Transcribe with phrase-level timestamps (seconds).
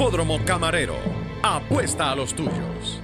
[0.00, 0.94] Hipódromo Camarero.
[1.42, 3.02] Apuesta a los tuyos.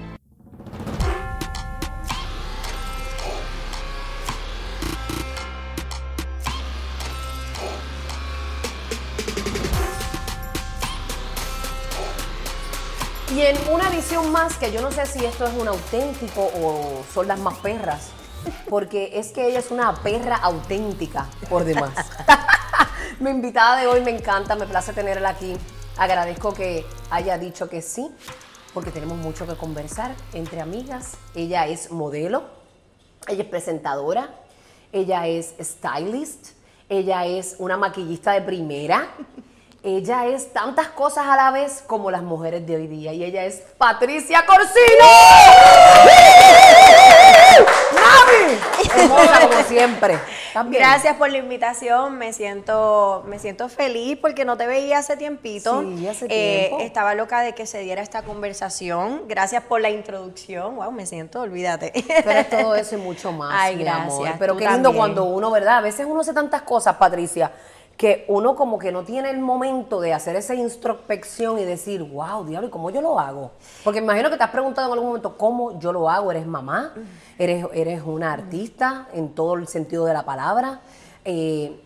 [13.31, 17.05] Y en una edición más, que yo no sé si esto es un auténtico o
[17.13, 18.09] son las más perras,
[18.71, 21.93] porque es que ella es una perra auténtica por demás.
[23.21, 25.59] Mi invitada de hoy me encanta, me place tenerla aquí.
[25.99, 28.11] Agradezco que haya dicho que sí,
[28.75, 31.13] porque tenemos mucho que conversar entre amigas.
[31.35, 32.45] Ella es modelo,
[33.29, 34.29] ella es presentadora,
[34.93, 36.49] ella es stylist,
[36.89, 39.09] ella es una maquillista de primera.
[39.83, 43.13] Ella es tantas cosas a la vez como las mujeres de hoy día.
[43.13, 45.05] Y ella es Patricia Corsino.
[47.95, 48.59] ¡Mami!
[49.03, 50.19] Hermosa como siempre.
[50.57, 50.83] También.
[50.83, 55.83] Gracias por la invitación, me siento, me siento feliz porque no te veía hace tiempito.
[55.83, 56.85] Sí, hace Eh, tiempo.
[56.85, 59.25] estaba loca de que se diera esta conversación.
[59.29, 60.77] Gracias por la introducción.
[60.77, 61.93] Wow, me siento, olvídate.
[62.25, 64.29] Pero es todo eso y mucho más, Ay, mi gracias, amor.
[64.39, 64.97] Pero qué lindo también.
[64.97, 65.79] cuando uno, ¿verdad?
[65.79, 67.51] A veces uno hace tantas cosas, Patricia,
[67.97, 72.45] que uno como que no tiene el momento de hacer esa introspección y decir, wow,
[72.45, 73.53] diablo, ¿y cómo yo lo hago?
[73.83, 76.31] Porque me imagino que te has preguntado en algún momento cómo yo lo hago.
[76.31, 76.93] Eres mamá,
[77.39, 80.81] eres, eres una artista en todo el sentido de la palabra.
[81.25, 81.81] Eh,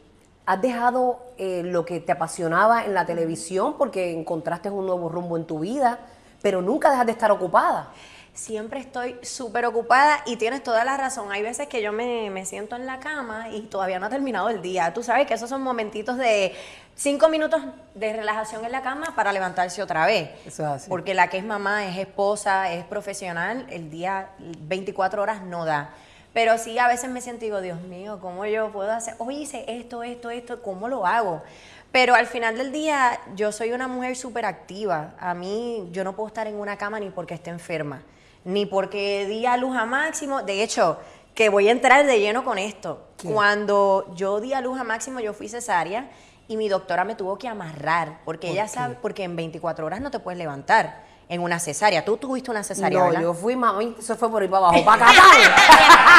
[0.47, 5.37] ¿Has dejado eh, lo que te apasionaba en la televisión porque encontraste un nuevo rumbo
[5.37, 6.01] en tu vida,
[6.43, 7.91] pero nunca dejas de estar ocupada?
[8.35, 11.31] Siempre estoy súper ocupada y tienes toda la razón.
[11.33, 14.49] Hay veces que yo me, me siento en la cama y todavía no ha terminado
[14.49, 14.95] el día.
[14.95, 16.55] Tú sabes que esos son momentitos de
[16.95, 17.63] cinco minutos
[17.95, 20.31] de relajación en la cama para levantarse otra vez.
[20.47, 20.89] Eso es así.
[20.89, 25.91] Porque la que es mamá, es esposa, es profesional, el día 24 horas no da.
[26.33, 29.15] Pero sí, a veces me siento y digo, Dios mío, ¿cómo yo puedo hacer?
[29.19, 31.43] Hoy hice esto, esto, esto, ¿cómo lo hago?
[31.91, 35.15] Pero al final del día, yo soy una mujer súper activa.
[35.19, 38.03] A mí, yo no puedo estar en una cama ni porque esté enferma,
[38.45, 40.43] ni porque di a luz a máximo.
[40.43, 40.99] De hecho,
[41.35, 43.07] que voy a entrar de lleno con esto.
[43.23, 46.11] Cuando yo di a luz a máximo, yo fui cesárea
[46.49, 50.11] y mi doctora me tuvo que amarrar, porque ella sabe, porque en 24 horas no
[50.11, 52.05] te puedes levantar en una cesárea.
[52.05, 53.23] Tú tuviste una cesárea, no, ¿verdad?
[53.23, 55.13] yo fui mami, eso fue por ir para abajo, para acá.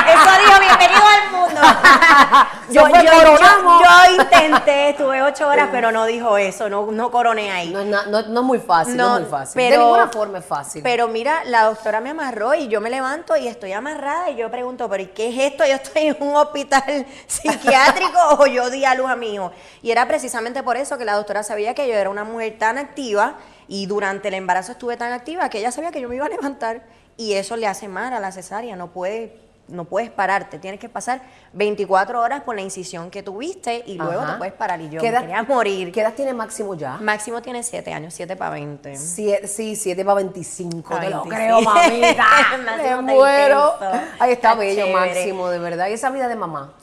[0.07, 1.61] Eso dijo, bienvenido al mundo.
[2.71, 3.81] Yo fue coronamos.
[3.83, 7.69] yo intenté, estuve ocho horas, pero no dijo eso, no, no coroné ahí.
[7.69, 9.61] No, no- no es muy fácil, no, es muy fácil.
[9.61, 10.81] de pero- ninguna forma es fácil.
[10.83, 14.49] Pero mira, la doctora me amarró y yo me levanto y estoy amarrada y yo
[14.51, 15.65] pregunto, ¿pero ¿y qué es esto?
[15.65, 19.51] ¿Yo estoy en un hospital psiquiátrico o yo di a luz a mi hijo?
[19.81, 22.77] Y era precisamente por eso que la doctora sabía que yo era una mujer tan
[22.77, 23.35] activa
[23.67, 26.29] y durante el embarazo estuve tan activa que ella sabía que yo me iba a
[26.29, 26.81] levantar
[27.17, 29.37] y eso le hace mal a la cesárea, no puede
[29.71, 31.21] no puedes pararte, tienes que pasar
[31.53, 34.33] 24 horas por la incisión que tuviste y luego Ajá.
[34.33, 35.91] te puedes parar y yo ¿Qué me quería morir.
[35.91, 36.97] ¿Qué edad tiene Máximo ya?
[36.97, 38.93] Máximo tiene 7 años, 7 para 20.
[38.97, 41.29] Sie- sí, 7 para 25, te lo 25.
[41.29, 42.25] creo, mamita.
[42.77, 43.73] Me está muero.
[44.19, 44.93] Ahí está Está bello, chévere.
[44.93, 45.87] Máximo, de verdad.
[45.87, 46.73] Y esa vida de mamá.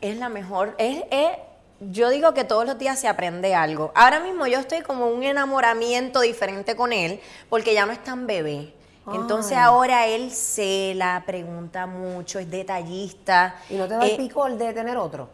[0.00, 0.74] Es la mejor.
[0.78, 1.36] Es, es-
[1.80, 3.92] yo digo que todos los días se aprende algo.
[3.94, 7.20] Ahora mismo yo estoy como un enamoramiento diferente con él
[7.50, 8.72] porque ya no es tan bebé.
[9.12, 9.64] Entonces Ay.
[9.64, 13.56] ahora él se la pregunta mucho, es detallista.
[13.68, 15.28] ¿Y no te da el Eh, picor de tener otro?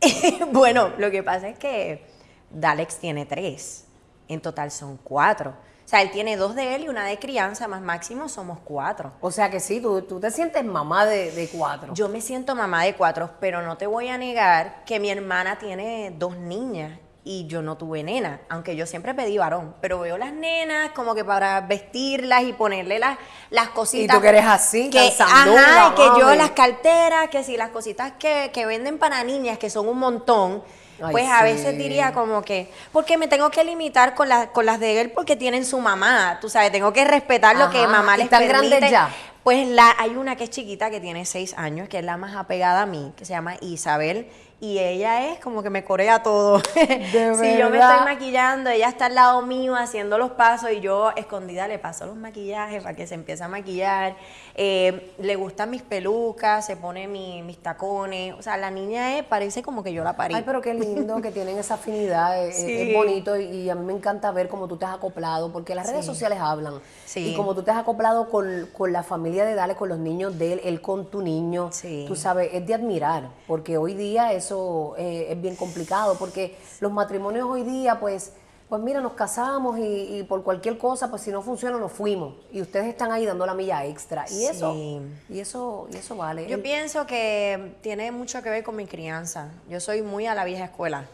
[0.52, 2.04] bueno, lo que pasa es que
[2.50, 3.86] Dalex tiene tres.
[4.28, 5.50] En total son cuatro.
[5.84, 9.12] O sea, él tiene dos de él y una de crianza, más máximo somos cuatro.
[9.20, 11.92] O sea que sí, tú, tú te sientes mamá de, de cuatro.
[11.94, 15.58] Yo me siento mamá de cuatro, pero no te voy a negar que mi hermana
[15.58, 20.18] tiene dos niñas y yo no tuve nena, aunque yo siempre pedí varón, pero veo
[20.18, 23.16] las nenas como que para vestirlas y ponerle las,
[23.50, 24.16] las cositas.
[24.16, 27.44] Y tú que eres así, que, tan sandunga, ajá, y que yo las carteras, que
[27.44, 30.64] si las cositas que, que venden para niñas, que son un montón,
[31.00, 34.66] Ay, pues a veces diría como que, porque me tengo que limitar con, las con
[34.66, 38.14] las de él porque tienen su mamá, tú sabes, tengo que respetar lo que mamá
[38.14, 38.90] ¿y les están permite.
[38.90, 39.10] ya?
[39.42, 42.36] Pues la, hay una que es chiquita, que tiene seis años, que es la más
[42.36, 44.28] apegada a mí, que se llama Isabel,
[44.62, 46.60] y ella es como que me corea todo.
[46.72, 47.96] si yo me verdad?
[47.96, 52.06] estoy maquillando, ella está al lado mío haciendo los pasos y yo escondida le paso
[52.06, 54.14] los maquillajes para que se empiece a maquillar.
[54.54, 58.34] Eh, le gustan mis pelucas, se pone mi- mis tacones.
[58.38, 60.34] O sea, la niña es, parece como que yo la parí.
[60.34, 63.74] Ay, pero qué lindo que tienen esa afinidad, es, es- es bonito y, y a
[63.74, 66.74] mí me encanta ver cómo tú te has acoplado, porque las redes sociales hablan.
[67.06, 67.30] Sí.
[67.32, 70.38] Y como tú te has acoplado con, con la familia de Dale, con los niños
[70.38, 72.04] de él, él con tu niño, Sí.
[72.06, 76.92] tú sabes, es de admirar, porque hoy día eso eh, es bien complicado, porque los
[76.92, 78.32] matrimonios hoy día, pues,
[78.72, 82.36] pues mira, nos casamos y, y por cualquier cosa, pues si no funciona, nos fuimos.
[82.54, 84.24] Y ustedes están ahí dando la milla extra.
[84.30, 84.98] Y eso, Sí.
[85.28, 86.46] y eso, y eso vale.
[86.48, 89.50] Yo El- pienso que tiene mucho que ver con mi crianza.
[89.68, 91.04] Yo soy muy a la vieja escuela.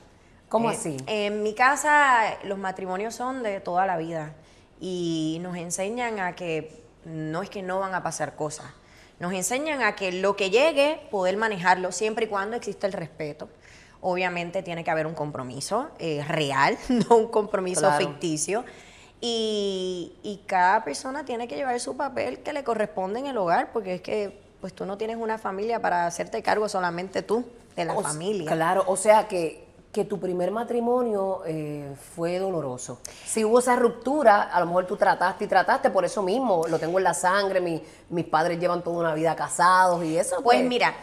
[0.49, 0.96] ¿Cómo Eh, así?
[1.08, 4.34] En mi casa los matrimonios son de toda la vida
[4.81, 8.66] y nos enseñan a que no es que no van a pasar cosas,
[9.19, 13.49] nos enseñan a que lo que llegue, poder manejarlo siempre y cuando exista el respeto.
[14.00, 17.99] Obviamente tiene que haber un compromiso eh, real, no un compromiso Claro.
[18.06, 18.65] ficticio.
[19.21, 23.73] Y, y cada persona tiene que llevar su papel que le corresponde en el hogar,
[23.73, 27.45] porque es que pues tú no tienes una familia para hacerte cargo solamente tú
[27.77, 28.50] de la O familia.
[28.50, 33.00] Claro, o sea que, que tu primer matrimonio eh, fue doloroso.
[33.25, 36.67] Si hubo esa ruptura, a lo mejor tú trataste y trataste por eso mismo.
[36.69, 40.43] Lo tengo en la sangre, mi- mis padres llevan toda una vida casados y eso.
[40.43, 40.95] Pues mira,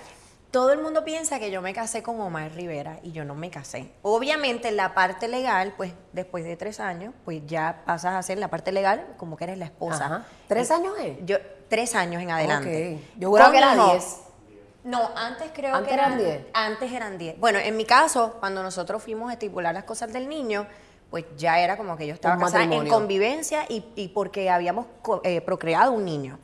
[0.55, 3.49] todo el mundo piensa que yo me casé con Omar Rivera y yo no me
[3.49, 3.91] casé.
[4.03, 8.37] Obviamente en la parte legal, pues después de tres años, pues ya pasas a ser
[8.37, 10.05] la parte legal como que eres la esposa.
[10.05, 10.25] Ajá.
[10.47, 11.17] ¿Tres Y- años es?
[11.25, 11.35] Yo,
[11.67, 13.01] tres años en adelante.
[13.17, 14.15] Yo Con que era hijo- diez.
[14.85, 16.41] No, antes creo ¿Antes que eran diez?
[16.53, 17.37] Antes eran 10.
[17.37, 20.67] Bueno, en mi caso, cuando nosotros fuimos a estipular las cosas del niño,
[21.09, 24.85] pues ya era como que yo estaba casada en convivencia y, y porque habíamos
[25.25, 26.39] eh, procreado un niño.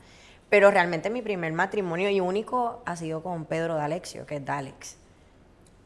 [0.52, 4.96] Pero realmente mi primer matrimonio y único ha sido con Pedro D'Alexio, que es D'Alex.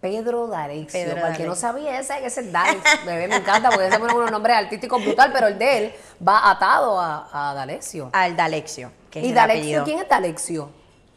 [0.01, 1.01] Pedro D'Alexio.
[1.01, 1.69] Pedro Para el que no D'Alexio.
[1.69, 2.83] sabía ese, ese es D'Alex.
[3.07, 5.95] Bebé, me encanta porque se ponen unos nombres artísticos brutal, pero el de él
[6.27, 8.11] va atado a, a D'Alexio.
[8.13, 9.85] Al D'Alexio, que es ¿Y el D'Alexio apellido.
[9.85, 10.69] quién es D'Alexio?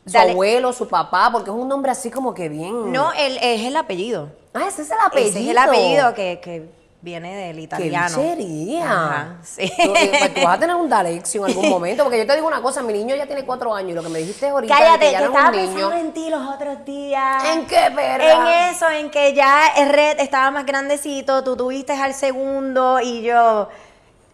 [0.06, 2.92] Su Dale- abuelo, su papá, porque es un nombre así como que bien.
[2.92, 4.30] No, él es el apellido.
[4.54, 5.30] Ah, ese es el apellido.
[5.32, 6.70] Ese es el apellido que, que
[7.02, 8.18] viene del ¡Qué italiano.
[8.18, 8.84] bichería!
[8.84, 9.72] Ajá, sí.
[9.78, 12.36] Tú, eh, pues, tú vas a tener un D'Alexio en algún momento, porque yo te
[12.36, 14.76] digo una cosa, mi niño ya tiene cuatro años y lo que me dijiste ahorita
[14.78, 15.74] Cállate, que ya que no es estaba un niño.
[15.74, 17.44] pensando en ti los otros días.
[17.46, 18.68] ¿En qué, perra?
[18.68, 23.22] En eso, en que ya el red estaba más grandecito, tú tuviste al segundo y
[23.22, 23.70] yo.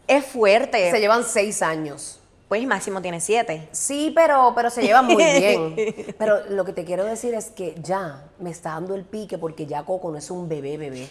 [0.08, 0.92] Es fuerte.
[0.92, 2.20] Se llevan seis años.
[2.48, 3.68] Pues Máximo tiene siete.
[3.72, 5.76] Sí, pero, pero se llevan muy bien.
[6.20, 9.66] Pero lo que te quiero decir es que ya me está dando el pique porque
[9.66, 11.10] ya Coco no es un bebé, bebé.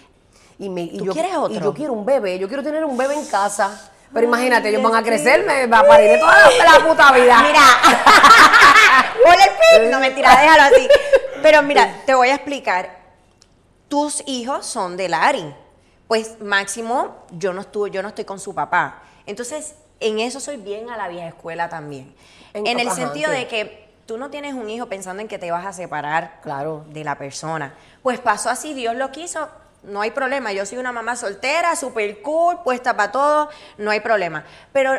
[0.59, 1.57] Y, me, y ¿Tú yo, quieres otro?
[1.57, 3.91] Y yo quiero un bebé, yo quiero tener un bebé en casa.
[4.13, 7.43] Pero imagínate, ellos van a crecer, me va a parir toda la, la puta vida.
[7.43, 7.61] Mira.
[9.91, 10.89] No, mentira, déjalo así.
[11.43, 12.97] Pero mira, te voy a explicar.
[13.89, 15.55] Tus hijos son de Lari.
[16.07, 19.03] Pues Máximo, yo no estuve, yo no estoy con su papá.
[19.27, 22.15] Entonces, en eso soy bien a la vieja escuela también.
[22.53, 25.39] En- En, el ajá, sentido de que tú no tienes un hijo pensando en que
[25.39, 26.85] te vas a separar Claro.
[26.89, 27.75] de la persona.
[28.03, 29.49] Pues pasó así, Dios lo quiso,
[29.87, 30.53] no hay problema.
[30.53, 33.49] Yo soy una mamá soltera, super cool, puesta para todo,
[33.79, 34.45] no hay problema.
[34.73, 34.93] Pero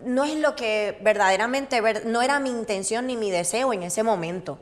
[0.00, 4.02] no es lo que verdaderamente, ver- no era mi intención ni mi deseo en ese
[4.02, 4.58] momento.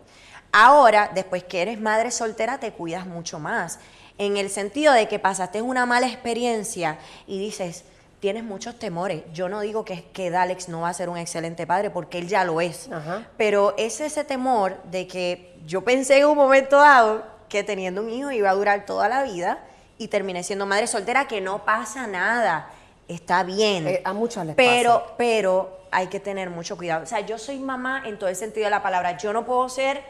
[0.52, 3.78] Ahora, después que eres madre soltera, te cuidas mucho más.
[4.18, 7.84] En el sentido de que pasaste una mala experiencia y dices,
[8.18, 9.22] tienes muchos temores.
[9.32, 12.28] Yo no digo que, que Dalex no va a ser un excelente padre, porque él
[12.28, 12.90] ya lo es.
[12.92, 13.26] Ajá.
[13.38, 18.08] Pero es ese temor de que yo pensé en un momento dado que teniendo un
[18.08, 19.58] hijo iba a durar toda la vida
[19.99, 22.70] y terminé siendo madre soltera, que no pasa nada,
[23.06, 23.87] está bien.
[23.87, 25.14] Eh, a muchas les pero, pasa.
[25.19, 27.02] pero hay que tener mucho cuidado.
[27.02, 29.19] O sea, yo soy mamá en todo el sentido de la palabra.
[29.19, 30.02] Yo no puedo ser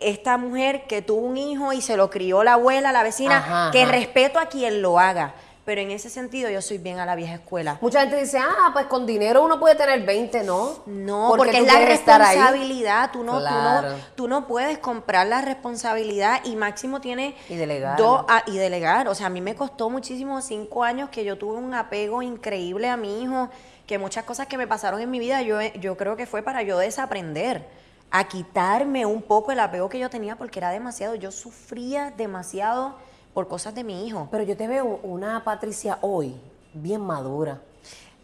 [0.00, 3.70] esta mujer que tuvo un hijo y se lo crió la abuela, la vecina, Ajá,
[3.72, 3.92] que ajá.
[3.92, 5.34] respeto a quien lo haga.
[5.64, 7.78] Pero en ese sentido yo soy bien a la vieja escuela.
[7.80, 10.80] Mucha gente dice, ah, pues con dinero uno puede tener 20, ¿no?
[10.86, 13.10] No, porque, es la responsabilidad.
[13.12, 13.88] Tú no, Claro.
[13.88, 17.96] tú, no, tú no puedes comprar la responsabilidad y Máximo tiene Y delegar.
[17.96, 19.06] dos- ah, y delegar.
[19.06, 22.88] O sea, a mí me costó muchísimo cinco años que yo tuve un apego increíble
[22.88, 23.48] a mi hijo,
[23.86, 26.62] que muchas cosas que me pasaron en mi vida, yo, yo creo que fue para
[26.62, 27.68] yo desaprender,
[28.10, 31.14] a quitarme un poco el apego que yo tenía porque era demasiado.
[31.14, 32.96] Yo sufría demasiado
[33.34, 34.28] por cosas de mi hijo.
[34.30, 36.34] Pero yo te veo una Patricia hoy
[36.74, 37.60] bien madura.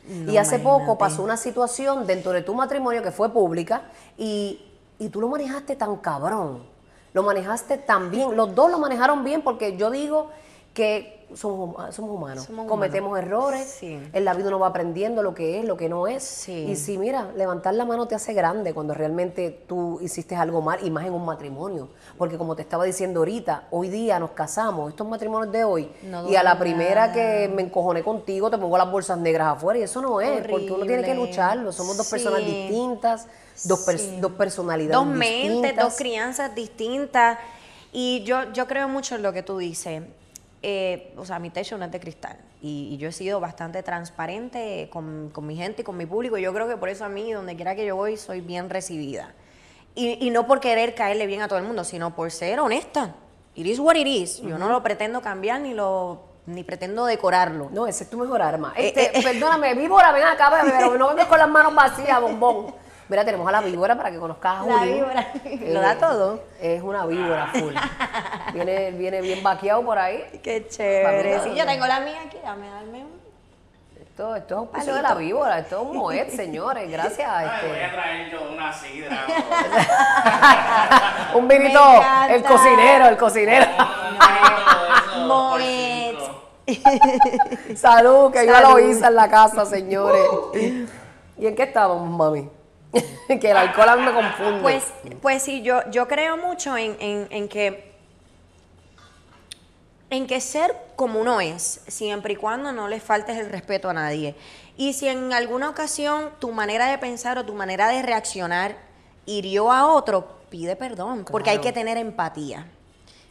[0.07, 3.83] No, y hace poco pasó una situación dentro de tu matrimonio que fue pública
[4.17, 4.65] y,
[4.99, 6.63] y tú lo manejaste tan cabrón.
[7.13, 8.35] Lo manejaste tan bien.
[8.37, 10.31] Los dos lo manejaron bien porque yo digo
[10.79, 12.45] que somos, somos humanos.
[12.45, 12.69] Somos humanos.
[12.71, 13.67] Cometemos errores.
[13.81, 14.01] Sí.
[14.13, 16.23] En la vida uno va aprendiendo lo que es, lo que no es.
[16.23, 16.53] Sí.
[16.71, 20.79] Y si, mira, levantar la mano te hace grande cuando realmente tú hiciste algo mal
[20.87, 21.89] y más en un matrimonio.
[22.17, 26.29] Porque como te estaba diciendo ahorita, hoy día nos casamos, estos matrimonios de hoy, No
[26.31, 29.83] y a la primera que me encojoné contigo te pongo las bolsas negras afuera y
[29.83, 31.73] eso no es, porque uno tiene que lucharlo.
[31.73, 33.27] Somos dos personas distintas,
[33.65, 34.19] dos, pers- Sí.
[34.21, 35.85] dos personalidades dos mentes, distintas.
[35.85, 37.39] dos crianzas distintas.
[37.93, 40.03] Y yo, yo creo mucho en lo que tú dices.
[40.63, 42.37] Eh, o sea, mi techo no es de cristal.
[42.61, 46.37] Y, y yo he sido bastante transparente con, con mi gente y con mi público.
[46.39, 49.33] Yo creo que por eso a mí, donde quiera que yo voy, soy bien recibida.
[49.95, 53.15] Y, y no por querer caerle bien a todo el mundo, sino por ser honesta.
[53.55, 54.41] It is what it is.
[54.43, 57.69] Yo no lo pretendo cambiar ni lo ni pretendo decorarlo.
[57.71, 58.73] No, esa es tu mejor arma.
[58.77, 59.23] Eh, Este, eh.
[59.25, 62.75] perdóname, víbora, ven acá, pero no vengas con las manos vacías, bombón.
[63.09, 64.93] Mira, tenemos a la víbora para que conozcas a La Juli.
[64.95, 65.33] víbora.
[65.45, 66.43] Eh, Lo da todo.
[66.61, 67.75] Es una víbora full.
[68.53, 70.25] Viene, viene bien vaqueado por ahí.
[70.43, 71.41] Qué chévere.
[71.41, 73.19] Sí, yo tengo la mía aquí, dame, dame un.
[74.01, 76.91] Esto, esto es un piso de la víbora, esto es un moet, señores.
[76.91, 77.29] Gracias.
[77.31, 79.25] Ay, voy a Este, traer yo una sidra.
[81.35, 81.81] un vinito,
[82.31, 83.67] el cocinero, el cocinero.
[85.27, 86.19] Moet.
[87.77, 88.81] Salud, que viva la Salud.
[88.81, 90.27] Loíza en la casa, señores.
[91.37, 92.51] ¿Y en qué estábamos, mami?
[93.41, 94.61] que el alcohol me confunde.
[94.63, 94.85] Pues,
[95.21, 97.89] pues sí, yo, yo creo mucho en, en- en que
[100.11, 103.93] en que ser como uno es, siempre y cuando no le faltes el respeto a
[103.93, 104.35] nadie.
[104.77, 108.77] Y si en alguna ocasión tu manera de pensar o tu manera de reaccionar
[109.27, 112.67] hirió a otro, pide perdón, porque hay que tener empatía.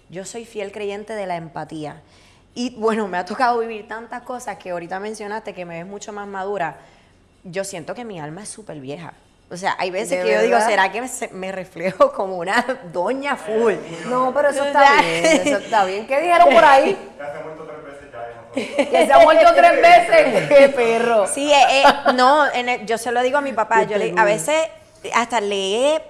[0.09, 2.01] Yo soy fiel creyente de la empatía.
[2.53, 6.13] Y bueno, me ha tocado vivir tantas cosas que ahorita mencionaste que me ves mucho
[6.13, 6.77] más madura.
[7.43, 9.13] Yo siento que mi alma es súper vieja.
[9.49, 10.59] O sea, hay veces ¿De que yo digo?
[10.59, 11.01] ¿será que
[11.31, 13.75] me, reflejo como una doña full?
[14.07, 16.05] no, pero eso está bien, eso está bien.
[16.07, 16.97] ¿Qué dijeron por ahí?
[17.17, 18.89] Ya se ha muerto tres veces ya.
[18.91, 20.47] Que se ha muerto tres veces.
[20.49, 21.27] ¡Qué perro!
[21.27, 23.83] Sí, eh, eh, no, en el- yo se lo digo a mi papá.
[23.83, 24.67] Yo le- a veces
[25.13, 26.01] hasta le he,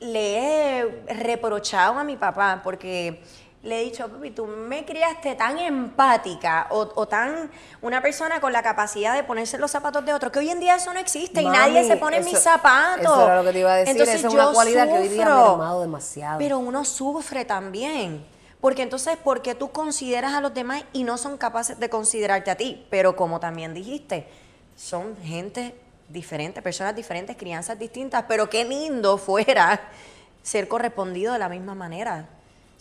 [0.00, 3.22] le he reprochado a mi papá porque
[3.62, 7.48] le he dicho, papi, tú me criaste tan empática o, o tan
[7.80, 10.74] una persona con la capacidad de ponerse los zapatos de otro, que hoy en día
[10.74, 13.04] eso no existe y nadie se pone en mis eso- zapatos.
[13.04, 15.08] eso era lo que te iba a decir, Entonces esa es una cualidad que hoy
[15.08, 16.38] día ha sufro, mermado demasiado.
[16.38, 18.24] Pero uno sufre también.
[18.60, 22.48] Porque entonces, ¿por qué tú consideras a los demás y no son capaces de considerarte
[22.50, 22.86] a ti?
[22.90, 24.28] Pero como también dijiste,
[24.76, 25.74] son gente
[26.08, 29.80] diferente, personas diferentes, crianzas distintas, pero qué lindo fuera
[30.42, 32.28] ser correspondido de la misma manera.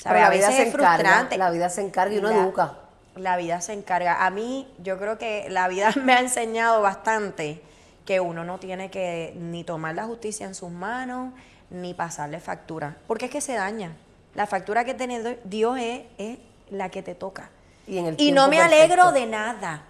[0.03, 1.38] La A vida se es encarga, frustrante.
[1.38, 2.74] la vida se encarga y uno La- educa.
[3.15, 4.25] La vida se encarga.
[4.25, 7.62] A mí, yo creo que la vida me ha enseñado bastante
[8.05, 11.34] que uno no tiene que ni tomar la justicia en sus manos,
[11.70, 12.96] ni pasarle factura.
[13.08, 13.91] Porque es que se daña.
[14.34, 16.38] La factura que tiene Dios es, es
[16.70, 17.50] la que te toca.
[17.86, 19.84] Y en el Y no me alegro de nada.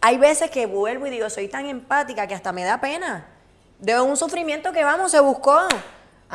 [0.00, 3.26] Hay veces que vuelvo y digo, soy tan empática que hasta me da pena.
[3.80, 5.58] De un sufrimiento que vamos, se buscó.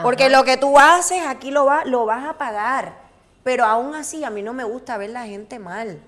[0.02, 3.03] Porque lo que tú haces aquí lo, va, lo vas a pagar.
[3.44, 6.00] Pero aún así a mí no me gusta ver la gente mal.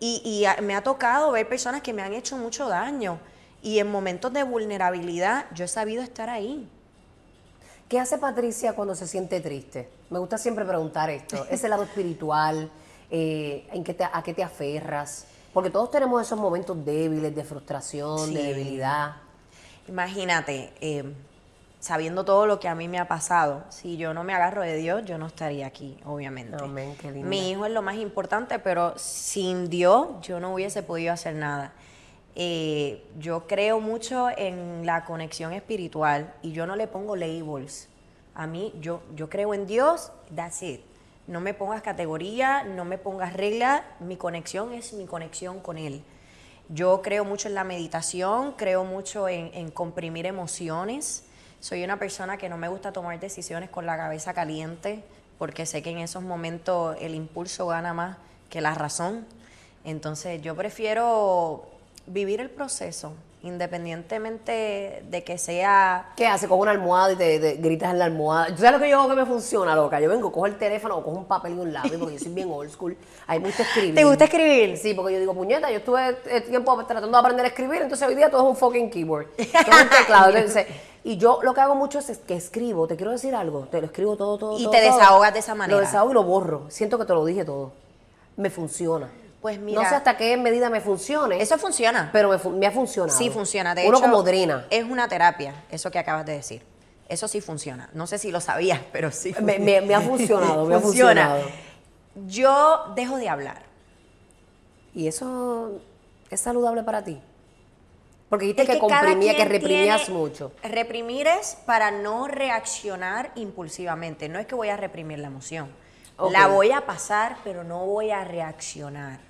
[0.00, 3.18] Y, y a- me ha tocado ver personas que me han hecho mucho daño.
[3.62, 6.68] Y en momentos de vulnerabilidad yo he sabido estar ahí.
[7.88, 9.88] ¿Qué hace Patricia cuando se siente triste?
[10.10, 11.46] Me gusta siempre preguntar esto.
[11.50, 12.70] Ese lado espiritual,
[13.10, 15.26] eh, ¿en qué te- ¿a qué te aferras?
[15.52, 19.16] Porque todos tenemos esos momentos débiles de frustración, de debilidad.
[19.86, 21.04] Imagínate, eh,
[21.84, 24.74] sabiendo todo lo que a mí me ha pasado, si yo no me agarro de
[24.78, 26.56] Dios, yo no estaría aquí, obviamente.
[26.58, 27.28] Amén, qué linda.
[27.28, 31.74] Mi hijo es lo más importante, pero sin Dios yo no hubiese podido hacer nada.
[32.36, 37.90] Eh, yo creo mucho en la conexión espiritual y yo no le pongo labels.
[38.34, 40.80] A mí, yo, yo creo en Dios, that's it.
[41.26, 46.02] No me pongas categoría, no me pongas regla, mi conexión es mi conexión con Él.
[46.70, 51.24] Yo creo mucho en la meditación, creo mucho en, en comprimir emociones.
[51.64, 55.02] Soy una persona que no me gusta tomar decisiones con la cabeza caliente,
[55.38, 58.18] porque sé que en esos momentos el impulso gana más
[58.50, 59.24] que la razón.
[59.82, 61.64] Entonces yo prefiero
[62.06, 66.12] vivir el proceso, independientemente de que sea...
[66.18, 66.48] ¿Qué hace?
[66.48, 68.48] Coge una almohada y te, te gritas en la almohada.
[68.48, 69.98] ¿Tú sabes lo que yo hago que me funciona, loca?
[70.02, 72.34] Yo vengo, cojo el teléfono o cojo un papel y un lápiz porque yo soy
[72.34, 72.94] bien old school.
[73.26, 73.94] A mí me gusta escribir.
[73.94, 74.76] ¿Te gusta escribir?
[74.76, 78.06] Sí, porque yo digo, puñeta, yo estuve eh, tiempo tratando de aprender a escribir, entonces
[78.06, 79.28] hoy día todo es un fucking keyboard.
[79.28, 80.28] Todo es un teclado.
[80.36, 80.66] Entonces,
[81.04, 83.86] y yo lo que hago mucho es que escribo, te quiero decir algo, te lo
[83.86, 84.96] escribo todo, todo, Y todo, te todo.
[84.98, 85.78] desahogas de esa manera.
[85.78, 86.62] Lo desahogo y lo borro.
[86.70, 87.72] Siento que te lo dije todo.
[88.36, 89.08] Me funciona.
[89.42, 92.08] Pues mira- No sé hasta qué medida me funcione, Eso funciona.
[92.12, 93.16] pero me, me ha funcionado.
[93.18, 93.74] Sí funciona.
[93.74, 94.66] De Uno hecho, como drena.
[94.70, 96.62] Es una terapia, eso que acabas de decir.
[97.10, 97.90] Eso sí funciona.
[97.92, 99.34] No sé si lo sabías, pero sí.
[99.42, 101.28] Me, me- me ha funcionado, me ha Funciona.
[101.28, 101.64] funcionado.
[102.26, 103.62] Yo dejo de hablar.
[104.94, 105.72] ¿Y eso
[106.30, 107.20] es saludable para ti?
[108.34, 110.50] Porque dijiste Es que, comprimía, que reprimías mucho.
[110.64, 114.28] Reprimir es para no reaccionar impulsivamente.
[114.28, 115.70] No es que voy a reprimir la emoción.
[116.32, 119.20] La voy a pasar, pero no voy a reaccionar.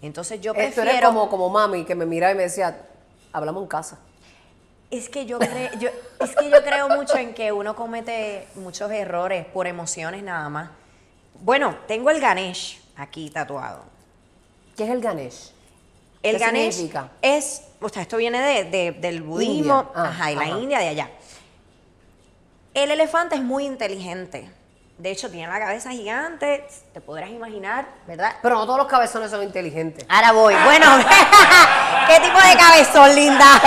[0.00, 0.90] Entonces yo Eh, prefiero...
[0.90, 2.82] eres como, como mami que me miraba y me decía,
[3.32, 3.98] hablamos en casa.
[4.92, 5.88] Es que yo creo, yo,
[6.20, 10.70] es que yo creo mucho en que uno comete muchos errores por emociones nada más.
[11.40, 13.82] Bueno, tengo el Ganesh aquí tatuado.
[14.76, 15.53] ¿Qué es el Ganesh?
[16.24, 17.12] El ¿Qué Ganesh significa?
[17.22, 19.88] es, o sea, esto viene de, de- del budismo, India.
[19.94, 20.58] Ah, ajá, y la ajá.
[20.58, 21.10] India de allá.
[22.72, 24.50] El elefante es muy inteligente.
[24.96, 28.36] De hecho, tiene la cabeza gigante, te podrás imaginar, ¿verdad?
[28.40, 30.06] Pero no todos los cabezones son inteligentes.
[30.08, 30.54] Ahora voy.
[30.64, 30.86] Bueno,
[32.06, 33.44] ¿qué tipo de cabezón, linda?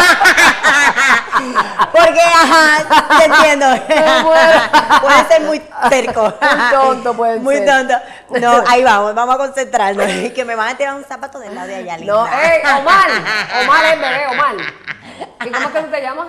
[1.91, 3.65] Porque, ajá, te entiendo.
[5.01, 6.21] puede ser muy terco.
[6.41, 7.65] Muy tonto puede Muy ser.
[7.65, 7.93] tonto.
[8.39, 10.05] No, ahí vamos, vamos a concentrarnos.
[10.33, 12.13] Que me van a tirar un zapato del lado de allá, linda.
[12.13, 13.09] No, ¡ey, Omar!
[13.63, 14.55] Omar es bebé, Omar.
[15.45, 16.27] ¿Y cómo es que tú te llamas?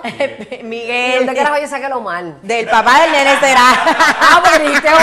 [0.51, 1.25] ¿Y Miguel.
[1.25, 2.23] dónde carajo yo saqué el Omar?
[2.41, 3.61] Del papá del nene será.
[4.21, 4.41] Ah,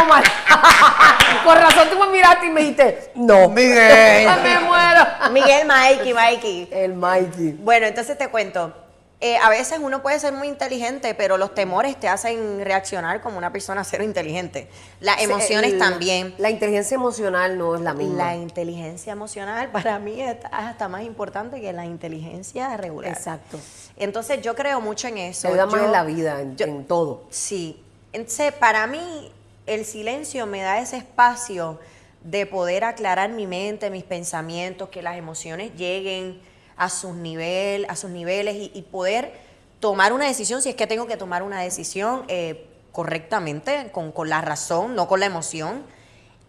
[0.05, 1.45] porque dijiste Omar.
[1.45, 3.49] Con razón tú me miraste y me dijiste, no.
[3.49, 4.29] Miguel.
[4.43, 5.05] me muero.
[5.33, 6.69] Miguel Mikey, Mikey.
[6.73, 7.53] El Mikey.
[7.53, 8.75] Bueno, entonces te cuento.
[9.19, 13.39] Eh, a veces uno puede ser muy inteligente, pero los temores te hacen reaccionar como
[13.39, 14.69] una persona cero inteligente.
[15.01, 16.35] Las emociones El- también.
[16.37, 18.27] La inteligencia emocional no es la misma.
[18.27, 23.11] La inteligencia emocional para mí es hasta más importante que la inteligencia regular.
[23.11, 23.59] Exacto.
[23.97, 25.43] Entonces yo creo mucho en eso.
[25.43, 27.25] Se ayuda más en la vida, en, yo- en todo.
[27.31, 27.83] Sí.
[28.13, 29.33] Entonces, para mí,
[29.67, 31.79] el silencio me da ese espacio
[32.23, 36.41] de poder aclarar mi mente, mis pensamientos, que las emociones lleguen
[36.77, 39.33] a sus, nivel, a sus niveles y, y poder
[39.81, 44.29] tomar una decisión, si es que tengo que tomar una decisión eh, correctamente, con, con
[44.29, 45.83] la razón, no con la emoción.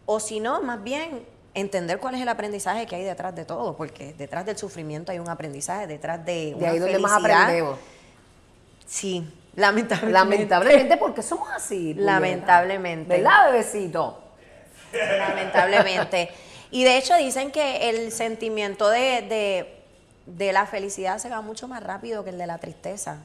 [0.05, 3.75] O si no, más bien entender cuál es el aprendizaje que hay detrás de todo,
[3.75, 6.51] porque detrás del sufrimiento hay un aprendizaje, detrás de...
[6.51, 7.77] De una ahí donde más aprendemos.
[8.86, 10.13] Sí, lamentablemente.
[10.13, 11.93] Lamentablemente, porque somos así.
[11.93, 12.11] puñeta.
[12.13, 13.17] Lamentablemente.
[13.17, 14.23] ¿Verdad, bebecito?
[14.93, 16.29] Lamentablemente.
[16.71, 19.73] Y de hecho dicen que el sentimiento de, de-
[20.25, 23.17] de la felicidad se va mucho más rápido que el de la tristeza.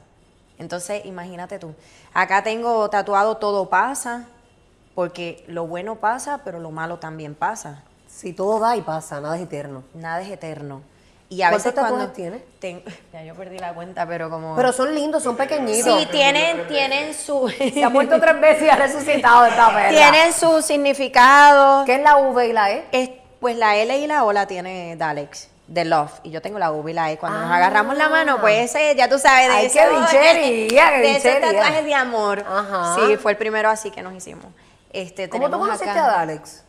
[0.57, 1.73] Entonces, imagínate tú.
[2.13, 4.27] Acá tengo tatuado todo pasa,
[4.95, 7.83] porque lo bueno pasa, pero lo malo también pasa.
[8.07, 9.83] Si todo da y pasa, nada es eterno.
[9.93, 10.81] Nada es eterno.
[11.33, 12.41] Y a ¿Cuántos veces cuando tienes?
[12.59, 15.99] ten- ya yo perdí la cuenta, pero como Pero son lindos, son pequeñitos.
[16.01, 19.89] Sí, tienen tienen su Se ha muerto tres veces y ha resucitado esta perra.
[19.89, 21.85] tienen su significado.
[21.85, 22.85] ¿Qué es la V y la E?
[22.91, 23.09] Es,
[23.39, 26.71] pues la L y la O la tiene Dalex, de Love, y yo tengo la
[26.71, 27.17] V y la E.
[27.17, 27.55] Cuando nos Ah.
[27.57, 31.15] agarramos la mano, pues ese, ya tú sabes, de Ay, ese, qué bichería, qué de
[31.17, 32.45] ese tatuaje de amor.
[32.47, 32.95] Ajá.
[32.95, 34.45] Sí, fue el primero así que nos hicimos.
[34.91, 36.63] Este, ¿Cómo tú tenemos conociste acá- a Alex?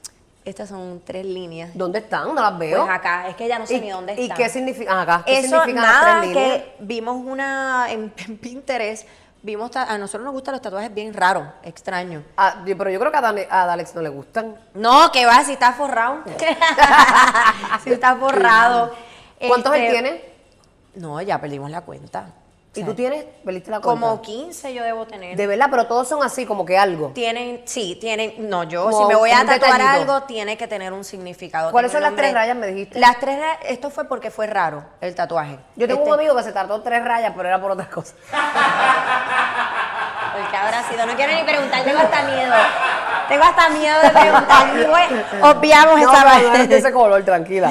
[0.44, 1.70] Estas son tres líneas.
[1.74, 2.34] ¿Dónde están?
[2.34, 2.84] No las veo.
[2.84, 4.36] Pues acá, es que ya no sé ¿Y, ni dónde ¿Y están.
[4.36, 5.00] qué significa?
[5.00, 6.52] Acá, ¿qué Eso significan las nada, tres líneas?
[6.58, 9.08] que vimos una en, en Pinterest,
[9.42, 12.22] vimos, a nosotros nos gustan los tatuajes bien raros, extraños.
[12.36, 14.54] Ah, pero yo creo que a, Dan- a Alex no le gustan.
[14.74, 16.18] No, que va, si está forrado.
[17.82, 18.92] si está forrado.
[19.48, 20.24] ¿Cuántos él Este, tiene?
[20.96, 22.26] No, ya perdimos la cuenta.
[22.74, 23.24] ¿Y sea, tú tienes?
[23.44, 24.00] ¿Perdiste la cuenta?
[24.06, 25.36] Como 15 yo debo tener.
[25.36, 27.08] De verdad, pero todos son así, como que algo.
[27.14, 29.88] Tienen, sí, tienen, no, yo Como- si me voy a tatuar detallito.
[30.14, 31.70] algo, tiene que tener un significado.
[31.70, 32.98] ¿Cuáles son las tres rayas, me dijiste?
[32.98, 35.58] Las tres rayas, esto fue porque fue raro, el tatuaje.
[35.76, 38.14] Yo tengo Este- un amigo que se tardó tres rayas, pero era por otras cosas.
[40.34, 42.54] Porque habrá sido, no quiero ni preguntar, tengo hasta miedo.
[43.28, 44.86] Tengo hasta miedo de preguntar.
[44.90, 46.66] Bueno, obviamos No, esa no, no parte.
[46.66, 47.70] de ese color, tranquila.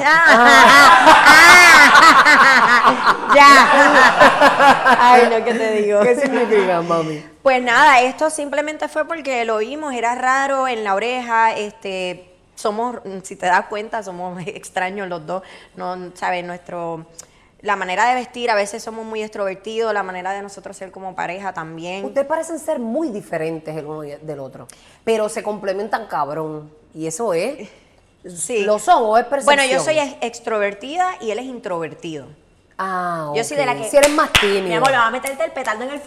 [3.34, 4.96] ya.
[4.98, 6.00] Ay, lo que te digo.
[6.00, 7.24] ¿Qué significa, mami?
[7.42, 12.96] Pues nada, esto simplemente fue porque lo vimos, era raro en la oreja, este, somos,
[13.22, 15.42] si te das cuenta, somos extraños los dos,
[15.76, 17.06] no, sabes, nuestro,
[17.60, 21.14] la manera de vestir, a veces somos muy extrovertidos, la manera de nosotros ser como
[21.14, 22.04] pareja también.
[22.04, 24.66] Ustedes parecen ser muy diferentes el uno del otro,
[25.04, 26.70] pero se complementan cabrón.
[26.94, 27.68] Y eso es.
[28.26, 28.64] Sí.
[28.64, 29.56] ¿Lo son o es percepción?
[29.56, 32.26] Bueno, yo soy ex- extrovertida y él es introvertido.
[32.78, 34.62] Ah, Yo soy de la que- Si eres más tímido.
[34.68, 36.00] Mi amor, le va a meterte el petardo en el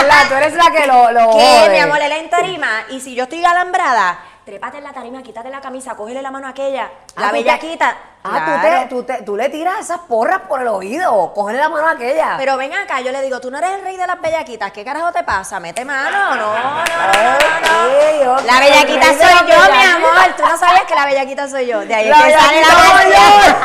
[0.00, 2.00] verdad, tú eres la que lo, lo ¿Qué, mi amor?
[2.00, 2.84] Él en tarima.
[2.90, 4.18] Y si yo estoy alambrada,
[4.48, 6.90] trépate en la tarima, quítate la camisa, cógele la mano a aquella.
[7.16, 7.96] Ah, la bellaquita.
[8.24, 8.88] Ah, Claro.
[8.88, 11.32] tú, te, tú, te- tú le tiras esas porras por el oído.
[11.34, 12.34] Cógele la mano a aquella.
[12.38, 14.84] Pero ven acá, yo le digo, tú no eres el rey de las bellaquitas, ¿qué
[14.84, 15.60] carajo te pasa?
[15.60, 18.40] Mete mano, no, no, no, no, no.
[18.46, 20.34] La el bellaquita soy yo, mi amor.
[20.36, 21.80] Tú no sabías que la bellaquita soy yo.
[21.80, 23.56] De ahí es La que sale la canción.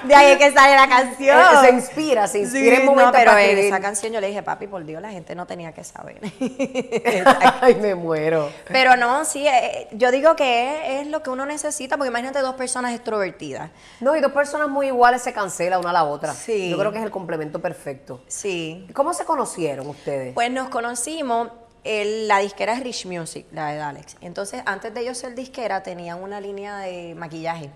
[0.02, 1.38] De ahí es que sale la canción.
[1.38, 3.72] Eh, se inspira, se inspira en no, momentos pero para en escribir.
[3.72, 6.16] esa canción yo le dije, papi, por Dios, la gente no tenía que saber.
[7.60, 8.50] Ay, me muero.
[8.72, 12.38] Pero no, sí, eh, yo digo que es, es lo que uno necesita, porque imagínate
[12.40, 13.70] dos personas extrovertidas.
[14.00, 16.32] No, y dos personas muy iguales se cancela una a la otra.
[16.34, 16.70] Sí.
[16.70, 18.22] Yo creo que es el complemento perfecto.
[18.28, 18.86] Sí.
[18.88, 20.34] ¿Y ¿Cómo se conocieron ustedes?
[20.34, 21.48] Pues nos conocimos,
[21.84, 24.16] el- la disquera es Rich Music, la de Alex.
[24.20, 27.70] Entonces, antes de ellos ser disquera, tenían una línea de maquillaje.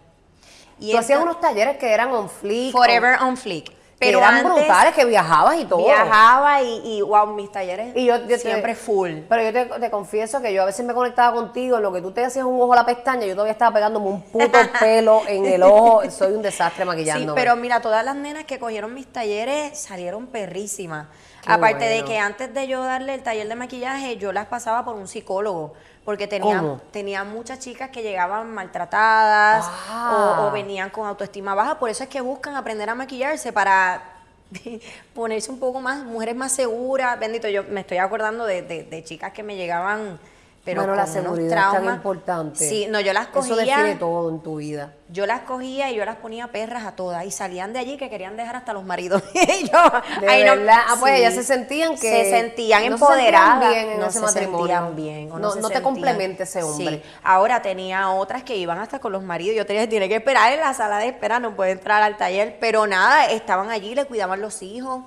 [0.80, 2.72] Y Tú hacías esta- unos talleres que eran on fleek.
[2.72, 3.68] Forever on Fleek.
[3.70, 5.84] on- Pero eran antes brutales, que viajabas y todo.
[5.84, 9.10] viajaba y, y, wow, mis talleres Y yo, yo te- siempre full.
[9.28, 12.02] Pero yo te, te confieso que yo a veces me conectaba contigo, en lo que
[12.02, 15.22] tú te hacías un ojo a la pestaña, yo todavía estaba pegándome un puto pelo
[15.26, 16.02] en el ojo.
[16.10, 17.40] Soy un desastre Sí, maquillándome.
[17.40, 21.06] pero mira, todas las nenas que cogieron mis talleres salieron perrísimas.
[21.44, 24.84] Qué Aparte de que antes de yo darle el taller de maquillaje, yo las pasaba
[24.84, 25.74] por un psicólogo.
[26.04, 26.80] Porque tenía, ¿Cómo?
[26.92, 30.38] tenía muchas chicas que llegaban maltratadas Ah.
[30.42, 31.78] o, o venían con autoestima baja.
[31.78, 34.02] Por eso es que buscan aprender a maquillarse para
[35.14, 37.18] ponerse un poco más, mujeres más seguras.
[37.18, 40.18] Bendito, yo me estoy acordando de, de- de chicas que me llegaban,
[40.64, 42.66] pero bueno, la seguridad es tan importante.
[42.66, 43.54] Sí, no, yo las cogía.
[43.54, 44.94] Eso define todo en tu vida.
[45.10, 48.08] Yo las cogía y yo las ponía perras a todas y salían de allí que
[48.08, 49.22] querían dejar hasta los maridos.
[49.34, 49.78] Y yo,
[50.20, 50.52] De ay, no.
[50.72, 51.20] Ah, pues sí.
[51.20, 51.98] ellas se sentían que.
[52.10, 54.66] se sentían no se sentían empoderadas, bien en no ese se matrimonio.
[54.66, 57.02] sentían bien, o No, se no te complementa ese hombre.
[57.04, 57.10] Sí.
[57.22, 59.54] Ahora tenía otras que iban hasta con los maridos.
[59.56, 62.56] Yo tenía, tiene que esperar en la sala de espera, no puede entrar al taller,
[62.58, 65.02] pero nada, estaban allí, le cuidaban los hijos.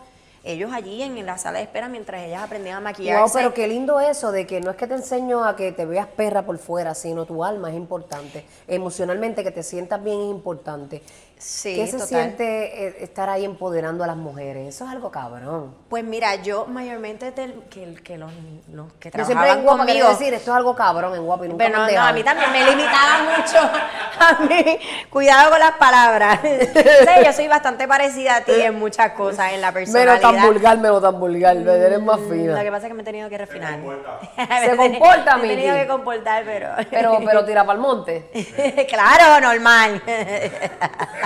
[0.48, 3.22] Ellos allí en, en la sala de espera mientras ellas aprendían a maquillarse.
[3.22, 5.86] Wow, pero qué lindo eso de que no es que te enseño a que te
[5.86, 8.46] veas perra por fuera, sino tu alma es importante.
[8.68, 11.02] Emocionalmente que te sientas bien es importante.
[11.40, 12.08] Sí, ¿Qué se total.
[12.08, 14.68] siente eh, estar ahí empoderando a las mujeres?
[14.74, 15.76] Eso es algo cabrón.
[15.88, 18.32] Pues mira, yo mayormente del- que, que los,
[18.74, 21.46] los que Yo siempre trabajaban en guapa conmigo, decir, esto es algo cabrón en guapa
[21.46, 23.58] y nunca Pero no, no, a mí también me limitaba mucho.
[24.20, 24.80] A mí,
[25.12, 26.40] cuidado con las palabras.
[26.68, 30.16] Sí, yo soy bastante parecida a ti en muchas cosas, en la personalidad.
[30.16, 32.64] Menos tan vulgar, menos tan vulgar, eres más Lo fina.
[32.64, 33.74] que pasa es que me he tenido que refinar.
[33.80, 34.20] comporta.
[34.66, 36.70] Se comporta, Me he tenido que comportar, pero...
[36.90, 38.86] Pero, pero tira para el monte.
[38.90, 40.02] claro, normal.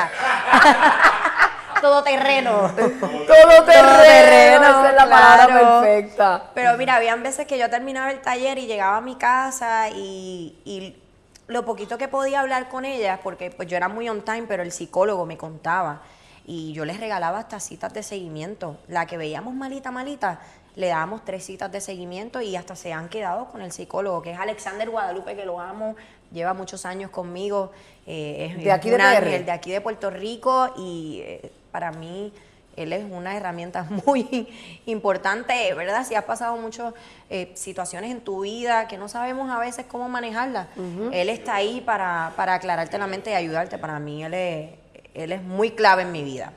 [1.82, 2.72] Todo terreno.
[2.76, 5.82] Todo terreno, terreno, esa es la palabra claro.
[5.82, 6.52] perfecta.
[6.54, 10.60] Pero mira, habían veces que yo terminaba el taller y llegaba a mi casa y,
[10.64, 11.02] y
[11.48, 14.62] lo poquito que podía hablar con ellas, porque pues yo era muy on time, pero
[14.62, 16.02] el psicólogo me contaba.
[16.46, 18.78] Y yo les regalaba hasta citas de seguimiento.
[18.88, 20.40] La que veíamos malita, malita,
[20.76, 24.32] le dábamos tres citas de seguimiento y hasta se han quedado con el psicólogo, que
[24.32, 25.96] es Alexander Guadalupe, que lo amo,
[26.32, 27.72] lleva muchos años conmigo.
[28.08, 29.52] Eh, es, De aquí es de PR.
[29.52, 32.34] aquí de Puerto Rico y eh, para mí
[32.76, 34.48] él es una herramienta muy
[34.86, 36.06] importante, ¿verdad?
[36.06, 36.94] Si has pasado muchas
[37.30, 40.68] eh, situaciones en tu vida que no sabemos a veces cómo manejarlas,
[41.12, 43.78] él está ahí para, para aclararte la mente y ayudarte.
[43.78, 44.70] Para mí él es,
[45.14, 46.54] él es muy clave en mi vida.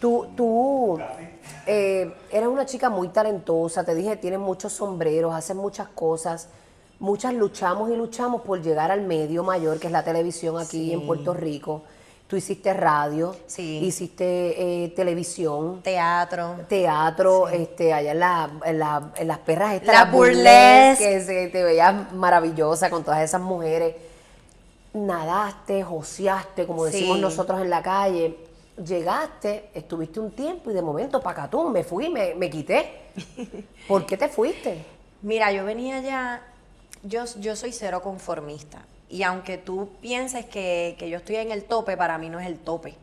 [0.00, 1.00] Tú, tú
[1.66, 6.48] eh, eres una chica muy talentosa, te dije, tienes muchos sombreros, haces muchas cosas.
[7.00, 10.92] Muchas luchamos y luchamos por llegar al medio mayor, que es la televisión aquí Sí.
[10.92, 11.82] en Puerto Rico.
[12.26, 13.78] Tú hiciste radio, Sí.
[13.84, 16.56] hiciste eh, televisión, Teatro.
[16.68, 21.04] teatro, este, allá en, la- en la- en las perras estas, La las burlesque, burlesque.
[21.04, 23.94] que se, te veías maravillosa con todas esas mujeres.
[24.92, 28.36] Nadaste, joseaste, como decimos nosotros en la calle.
[28.84, 33.10] Llegaste, estuviste un tiempo y de momento tú me fui, me, me quité.
[33.88, 34.84] ¿Por qué te fuiste?
[35.22, 36.42] Mira, yo venía ya,
[37.02, 38.84] yo, yo soy cero conformista.
[39.08, 42.46] Y aunque tú pienses que, que yo estoy en el tope, para mí no es
[42.46, 42.94] el tope.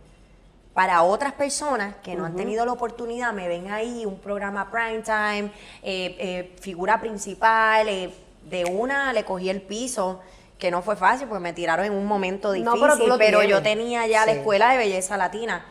[0.73, 5.03] Para otras personas que no han tenido la oportunidad, me ven ahí, un programa prime
[5.03, 5.45] time,
[5.81, 8.13] eh, eh, figura principal, eh,
[8.49, 10.19] de una le cogí el piso,
[10.59, 13.43] que no fue fácil porque me tiraron en un momento No, difícil, pero lo pero
[13.43, 15.65] yo tenía ya la escuela de belleza latina.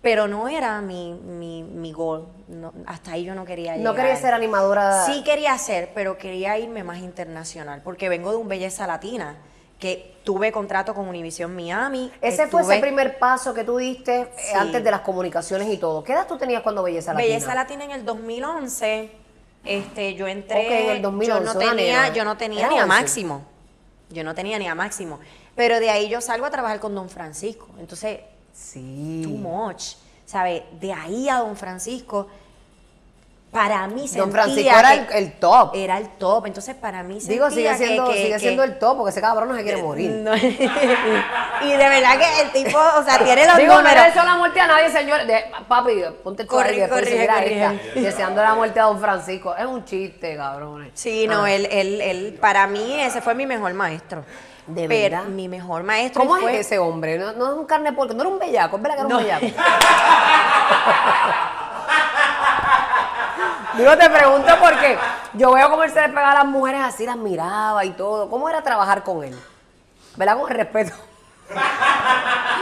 [0.00, 2.28] Pero no era mi, mi, mi gol.
[2.46, 3.84] No, hasta ahí yo no quería llegar.
[3.84, 5.04] No quería ser animadora.
[5.06, 9.36] Sí quería ser, pero quería irme más internacional, porque vengo de un belleza latina,
[9.80, 12.12] que tuve contrato con Univision Miami.
[12.20, 14.54] Ese fue ese primer paso que tú diste eh, Sí.
[14.56, 16.04] antes de las comunicaciones y todo.
[16.04, 17.28] ¿Qué edad tú tenías cuando Belleza Latina?
[17.34, 19.10] Belleza Latina en el 2011,
[19.64, 22.84] este, yo entré, Ok, en el 2011, yo no tenía, yo no tenía ni a
[22.84, 22.86] 11.
[22.86, 23.42] máximo,
[24.10, 25.18] yo no tenía ni a máximo,
[25.56, 28.20] pero de ahí yo salgo a trabajar con Don Francisco, entonces
[28.58, 29.22] Sí.
[29.24, 29.94] too much,
[30.26, 30.62] ¿sabes?
[30.80, 32.26] De ahí a Don Francisco,
[33.52, 35.70] para mí sentía Don Francisco era el, top.
[35.74, 38.78] era el top, entonces para mí Digo, sigue que- siendo, que- sigue que- siendo el
[38.78, 40.10] top porque ese cabrón no se quiere morir.
[40.10, 40.36] No.
[40.36, 44.04] y de verdad que el tipo, o sea, tiene los Digo, no le números.
[44.06, 45.24] deseo la muerte a nadie, señor.
[45.26, 45.92] De- papi,
[46.22, 47.64] ponte el seguir a corrige.
[47.64, 49.54] esta, deseando la muerte a don Francisco.
[49.56, 50.90] Es un chiste, cabrones.
[50.94, 51.50] Sí, no, Ah.
[51.52, 54.24] él, él, él, para mí ese fue mi mejor maestro.
[54.68, 55.24] ¿De Pero verdad?
[55.28, 56.22] Mi mejor maestro.
[56.22, 57.18] ¿Cómo fue- es ese hombre?
[57.18, 59.22] No, no es un carne porco, no era un bellaco, es verdad que era un
[59.22, 59.46] bellaco.
[63.76, 64.98] Digo, te pregunto porque
[65.34, 68.28] yo veo cómo él se le pegaba a las mujeres así, las miraba y todo.
[68.28, 69.38] ¿Cómo era trabajar con él?
[70.16, 70.36] ¿Verdad?
[70.38, 70.92] Con respeto.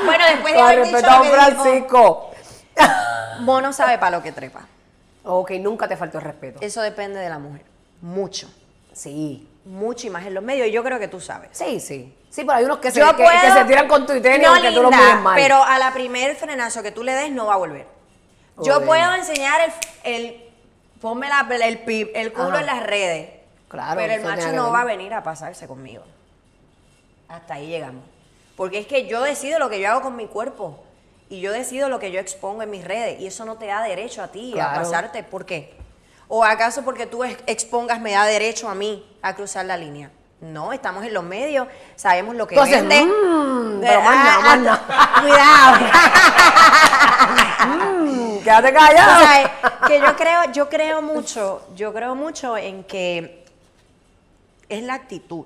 [0.04, 2.30] Bueno, después de haber dicho respeto a dijo, Francisco.
[3.40, 4.60] Mono sabe para lo que trepa.
[5.24, 6.58] Ok, nunca te faltó el respeto.
[6.60, 7.64] Eso depende de la mujer.
[8.02, 8.48] Mucho.
[8.92, 9.48] Sí.
[9.66, 10.68] Mucho y más en los medios.
[10.68, 11.50] Y yo creo que tú sabes.
[11.52, 12.16] Sí, sí.
[12.30, 14.68] Sí, pero hay unos que se, que, puedo- que se tiran con tenis no, aunque
[14.70, 15.34] tú lo linda, mires mal.
[15.36, 17.86] pero a la primer frenazo que tú le des no va a volver.
[18.62, 18.86] Yo Joder.
[18.86, 19.72] puedo enseñar el,
[20.14, 20.44] el
[21.00, 22.60] ponme la, el, el culo Ajá.
[22.60, 23.30] en las redes.
[23.68, 26.02] Claro, Pero el macho que no va a venir a pasarse conmigo.
[27.28, 28.04] Hasta ahí llegamos.
[28.56, 30.82] Porque es que yo decido lo que yo hago con mi cuerpo.
[31.28, 33.20] Y yo decido lo que yo expongo en mis redes.
[33.20, 35.24] Y eso no te da derecho a ti a pasarte.
[35.24, 35.75] ¿Por qué?
[36.28, 40.10] ¿O acaso porque tú ex- expongas me da derecho a mí a cruzar la línea?
[40.40, 43.04] No, estamos en los medios, sabemos lo que Entonces, vende.
[43.04, 44.80] mm, Eh, pero más nada, más
[45.22, 45.86] Cuidado.
[47.66, 49.20] Mm, quédate O callado.
[49.20, 49.52] sea,
[49.88, 53.44] que yo creo, yo creo mucho, yo creo mucho en que
[54.68, 55.44] es la actitud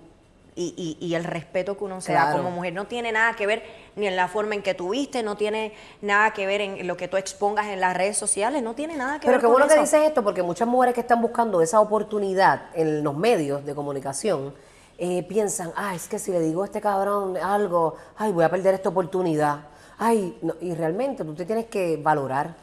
[0.56, 2.38] y, y- y el respeto que uno se da Claro.
[2.38, 2.72] como mujer.
[2.72, 3.62] No tiene nada que ver
[3.96, 6.96] ni en la forma en que tú viste, no tiene nada que ver en lo
[6.96, 9.52] que tú expongas en las redes sociales, no tiene nada que Pero ver qué con
[9.54, 13.64] bueno que dices esto, porque muchas mujeres que están buscando esa oportunidad en los medios
[13.64, 14.54] de comunicación
[14.98, 18.50] eh, piensan, ah, es que si le digo a este cabrón algo, ay, voy a
[18.50, 19.60] perder esta oportunidad.
[19.98, 22.54] Ay, no, y realmente tú te tienes que valorar.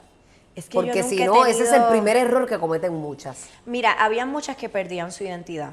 [0.56, 3.48] Es que yo porque si no, ese es el tenido- primer error que cometen muchas.
[3.66, 5.72] Mira, había muchas que perdían su identidad.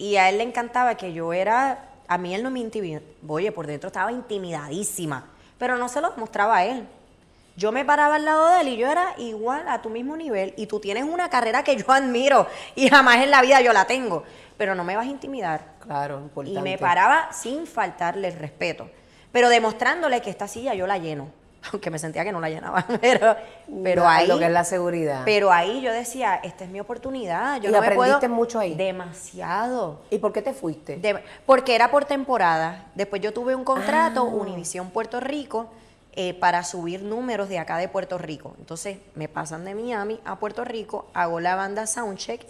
[0.00, 1.90] Y a él le encantaba que yo era.
[2.08, 3.04] A mí él no me intimidaba.
[3.28, 5.26] Oye, por dentro estaba intimidadísima.
[5.58, 6.88] Pero no se lo mostraba a él.
[7.54, 10.54] Yo me paraba al lado de él y yo era igual a tu mismo nivel.
[10.56, 12.46] Y tú tienes una carrera que yo admiro.
[12.76, 14.24] Y jamás en la vida yo la tengo.
[14.56, 15.74] Pero no me vas a intimidar.
[15.80, 16.58] Claro, importante.
[16.58, 18.88] Y me paraba sin faltarle el respeto.
[19.32, 21.28] Pero demostrándole que esta silla yo la lleno.
[21.72, 22.86] Aunque me sentía que no la llenaba.
[23.00, 23.36] Pero,
[23.82, 24.26] pero ahí.
[24.26, 25.22] Lo que es la seguridad.
[25.26, 27.60] Pero ahí yo decía, esta es mi oportunidad.
[27.60, 28.74] Yo ¿Y no me aprendiste puedo- mucho ahí?
[28.74, 30.00] Demasiado.
[30.10, 30.96] ¿Y por qué te fuiste?
[30.96, 32.86] De- porque era por temporada.
[32.94, 34.24] Después yo tuve un contrato, Ah.
[34.34, 35.66] Univisión Puerto Rico,
[36.12, 38.54] eh, para subir números de acá de Puerto Rico.
[38.58, 42.44] Entonces me pasan de Miami a Puerto Rico, hago la banda Soundcheck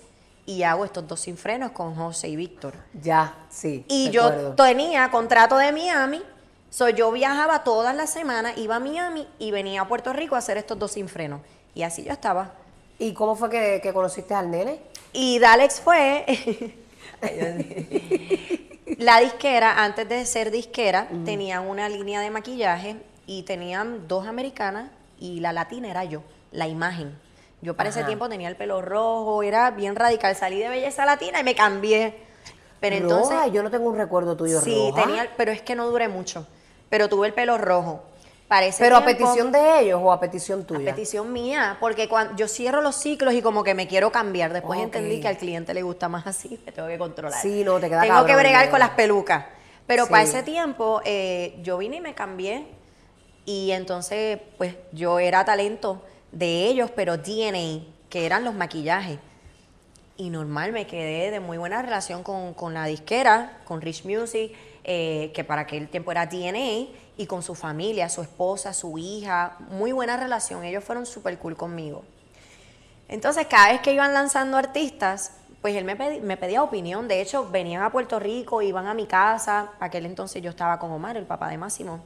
[0.46, 2.74] y hago estos dos sin frenos con José y Víctor.
[3.02, 3.84] ya, sí.
[3.88, 6.22] Y yo tenía contrato de Miami,
[6.70, 10.38] so yo viajaba todas las semanas, iba a Miami y venía a Puerto Rico a
[10.38, 11.40] hacer estos dos sin frenos.
[11.74, 12.52] Y así yo estaba.
[12.98, 14.80] ¿Y cómo fue que, que conociste al nene?
[15.12, 16.24] Y Dalex fue.
[18.98, 24.90] la disquera, antes de ser disquera, tenían una línea de maquillaje y tenían dos americanas
[25.18, 27.16] y la latina era yo, la imagen.
[27.62, 30.34] Yo para ese tiempo tenía el pelo rojo, era bien radical.
[30.34, 32.14] Salí de belleza latina y me cambié.
[32.80, 33.36] Pero entonces.
[33.36, 35.02] Roja, yo no tengo un recuerdo tuyo Sí, roja.
[35.02, 36.46] tenía, pero es que no duré mucho.
[36.90, 38.02] Pero tuve el pelo rojo.
[38.48, 40.90] Para ese ¿Pero a petición de ellos o a petición a tuya?
[40.90, 44.80] petición mía, porque cuando yo cierro los ciclos y como que me quiero cambiar, después
[44.80, 47.40] entendí que al cliente le gusta más así, me tengo que controlar.
[47.40, 49.44] Sí, no, te queda Tengo cabrón, que bregar con las pelucas.
[49.86, 52.66] Pero para ese tiempo eh, yo vine y me cambié
[53.44, 59.18] y entonces pues yo era talento de ellos, pero DNA, que eran los maquillajes.
[60.16, 64.52] Y normal, me quedé de muy buena relación con, con la disquera, con Rich Music,
[64.84, 69.56] eh, que para aquel tiempo era DNA, y con su familia, su esposa, su hija.
[69.70, 70.64] Muy buena relación.
[70.64, 72.02] Ellos fueron súper cool conmigo.
[73.08, 77.08] Entonces, cada vez que iban lanzando artistas, pues él me, pedi- me pedía opinión.
[77.08, 79.72] De hecho, venían a Puerto Rico, iban a mi casa.
[79.80, 82.00] Aquel entonces yo estaba con Omar, el papá de Máximo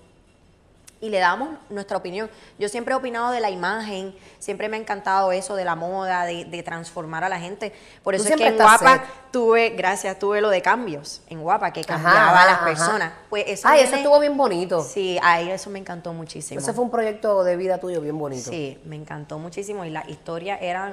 [1.00, 2.30] y le damos nuestra opinión.
[2.58, 6.24] Yo siempre he opinado de la imagen, siempre me ha encantado eso de la moda,
[6.24, 7.72] de, de transformar a la gente.
[8.02, 9.02] Por eso es que en Guapa set.
[9.30, 12.64] tuve, gracias, tuve lo de cambios en Guapa, que cambiaba ajá, a las ajá.
[12.64, 13.12] personas.
[13.28, 14.82] Pues eso Ay, eso estuvo bien bonito.
[14.82, 16.60] Sí, ahí eso me encantó muchísimo.
[16.60, 18.50] Ese fue un proyecto de vida tuyo bien bonito.
[18.50, 20.92] Sí, me encantó muchísimo y las historias eran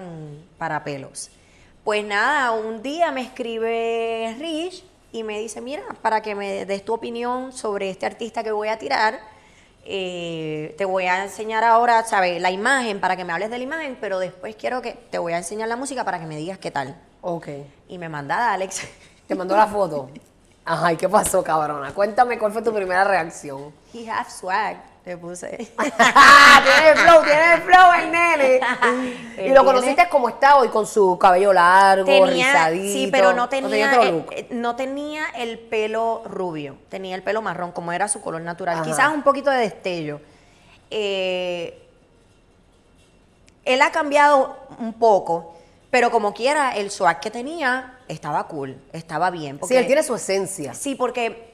[0.57, 1.29] para pelos.
[1.83, 6.85] Pues nada, un día me escribe Rich y me dice, mira, para que me des
[6.85, 9.19] tu opinión sobre este artista que voy a tirar,
[9.85, 12.41] eh, te voy a enseñar ahora, ¿sabes?
[12.41, 15.33] La imagen, para que me hables de la imagen, pero después quiero que te voy
[15.33, 16.95] a enseñar la música para que me digas qué tal.
[17.21, 17.47] Ok.
[17.87, 18.81] Y me manda a Alex.
[19.27, 20.09] Te mandó la foto.
[20.65, 21.93] Ajá, ¿y qué pasó, cabrona?
[21.93, 23.73] Cuéntame cuál fue tu primera reacción.
[23.93, 25.47] He have swag, le puse.
[25.57, 28.59] tiene el flow, tiene el flow el nene.
[29.45, 32.93] y lo conociste como está hoy, con su cabello largo, tenía, rizadito.
[32.93, 34.45] sí, pero no tenía, eh, look.
[34.51, 38.75] no tenía el pelo rubio, tenía el pelo marrón, como era su color natural.
[38.75, 38.83] Ajá.
[38.83, 40.21] Quizás un poquito de destello.
[40.91, 41.81] Eh,
[43.65, 45.55] él ha cambiado un poco,
[45.89, 49.59] pero como quiera, el swag que tenía estaba cool, estaba bien.
[49.67, 50.73] sí, él tiene su esencia.
[50.73, 51.53] Sí, porque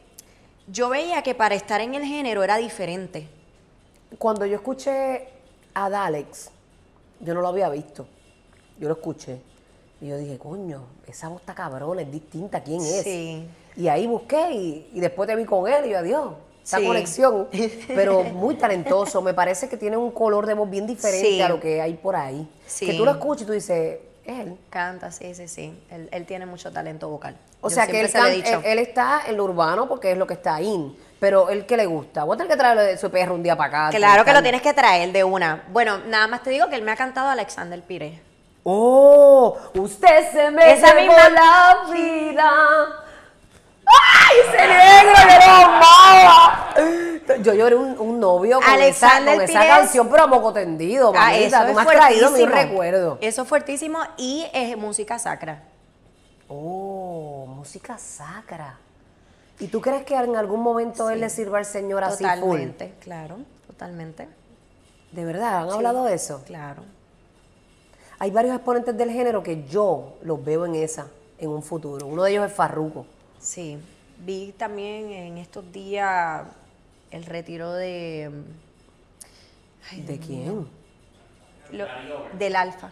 [0.68, 3.37] yo veía que para estar en el género era diferente.
[4.18, 5.28] Cuando yo escuché
[5.74, 6.50] a Dalex,
[7.20, 8.06] yo no lo había visto.
[8.80, 9.40] Yo lo escuché.
[10.00, 13.04] Y yo dije, coño, esa voz está cabrona, es distinta, ¿quién es?
[13.04, 13.48] Sí.
[13.76, 16.86] Y ahí busqué y, y después te vi con él y yo, adiós, esa Sí.
[16.86, 17.48] conexión.
[17.88, 21.42] Pero muy talentoso, me parece que tiene un color de voz bien diferente Sí.
[21.42, 22.48] a lo que hay por ahí.
[22.68, 22.86] Sí.
[22.86, 24.58] Que tú lo escuchas y tú dices, es él.
[24.70, 25.74] Canta, sí, sí, sí.
[25.90, 27.36] Él, él tiene mucho talento vocal.
[27.62, 28.60] O Yo sea que él, can- dicho.
[28.60, 30.96] él, él está en lo urbano porque es lo que está in.
[31.20, 32.24] Pero él que le gusta.
[32.24, 33.98] Voy a tener que traerle de su perro un día para acá.
[33.98, 35.64] Claro que lo tienes que traer de una.
[35.70, 38.20] Bueno, nada más te digo que él me ha cantado a Alexander Pires.
[38.64, 39.58] ¡Oh!
[39.74, 42.52] Usted se me Esa llevó misma- la vida.
[43.86, 45.14] ¡Ay, ese negro!
[46.78, 47.44] Yo lo.
[47.44, 49.76] Yo lloré un, un novio con, esa, Alexander con esa Pires.
[49.76, 51.28] canción, pero a moco tendido, mamita.
[51.28, 52.56] Ah, eso Tú es me has traído mi fuertísimo.
[52.70, 53.18] recuerdo.
[53.22, 55.62] Eso es fuertísimo y es música sacra.
[56.48, 58.78] Oh, música sacra.
[59.60, 62.34] ¿Y tú crees que en algún momento él le sirva al Señor así full?
[62.40, 64.28] Totalmente, claro, totalmente.
[65.12, 65.64] ¿De verdad?
[65.64, 65.76] ¿Han Sí.
[65.76, 66.44] hablado de eso?
[66.46, 66.84] Claro.
[68.20, 71.08] Hay varios exponentes del género que yo los veo en esa,
[71.40, 72.06] en un futuro.
[72.06, 73.06] Uno de ellos es Farruko.
[73.40, 73.80] Sí,
[74.20, 76.44] vi también en estos días
[77.12, 78.32] el retiro de
[80.06, 80.68] ¿De quién?
[81.72, 81.86] lo-
[82.38, 82.92] del alfa,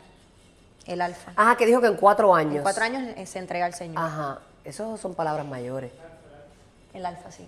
[0.86, 1.34] el alfa.
[1.36, 2.56] Ah, que dijo que en cuatro años.
[2.58, 3.97] En cuatro años eh, se entrega al Señor.
[4.04, 5.91] Ajá, esos son palabras mayores.
[6.95, 7.47] El alfa, sí.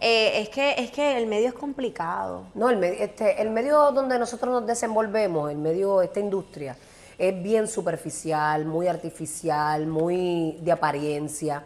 [0.00, 2.44] Eh, es que es que el medio es complicado.
[2.54, 6.76] No, el, me- este, el medio donde nosotros nos desenvolvemos, el medio, esta industria,
[7.18, 11.64] es bien superficial, muy artificial, muy de apariencia.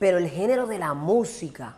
[0.00, 1.76] Pero el género de la música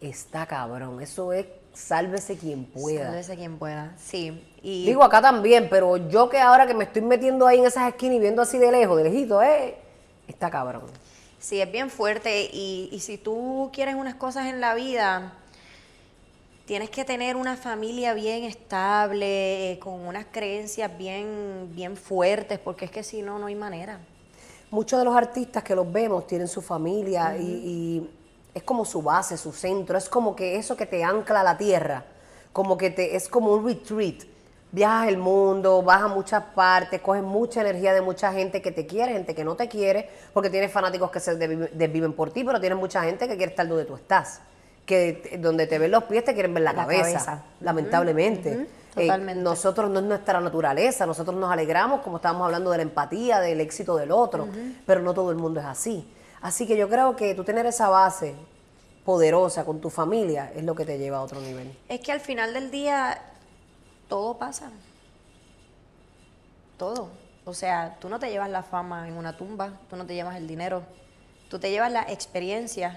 [0.00, 1.02] está cabrón.
[1.02, 3.06] Eso es sálvese quien pueda.
[3.08, 3.92] Sálvese quien pueda.
[3.98, 4.42] Sí.
[4.62, 7.88] Y Digo acá también, pero yo que ahora que me estoy metiendo ahí en esas
[7.88, 9.76] esquinas y viendo así de lejos, de lejito, eh,
[10.28, 10.84] está cabrón.
[11.40, 15.32] Sí, es bien fuerte y, y si tú quieres unas cosas en la vida,
[16.66, 22.84] tienes que tener una familia bien estable, eh, con unas creencias bien, bien fuertes, porque
[22.84, 23.98] es que si no, no hay manera.
[24.70, 28.10] Muchos de los artistas que los vemos tienen su familia y, y
[28.54, 31.56] es como su base, su centro, es como que eso que te ancla a la
[31.56, 32.04] tierra,
[32.52, 34.29] como que te, es como un retreat.
[34.72, 38.86] Viajas el mundo, vas a muchas partes, coges mucha energía de mucha gente que te
[38.86, 42.60] quiere, gente que no te quiere, porque tienes fanáticos que se desviven por ti, pero
[42.60, 44.40] tienes mucha gente que quiere estar donde tú estás,
[44.86, 47.42] que donde te ven los pies te quieren ver la, La cabeza, cabeza.
[47.60, 48.66] lamentablemente.
[48.96, 49.42] Eh, totalmente.
[49.42, 53.60] nosotros no es nuestra naturaleza, nosotros nos alegramos, como estábamos hablando de la empatía, del
[53.60, 54.48] éxito del otro,
[54.86, 56.08] pero no todo el mundo es así.
[56.42, 58.34] Así que yo creo que tú tener esa base
[59.04, 61.76] poderosa con tu familia es lo que te lleva a otro nivel.
[61.88, 63.18] Es que al final del día
[64.10, 64.70] todo pasa.
[66.76, 67.08] Todo.
[67.44, 70.36] O sea, tú no te llevas la fama en una tumba, tú no te llevas
[70.36, 70.82] el dinero,
[71.48, 72.96] tú te llevas las experiencias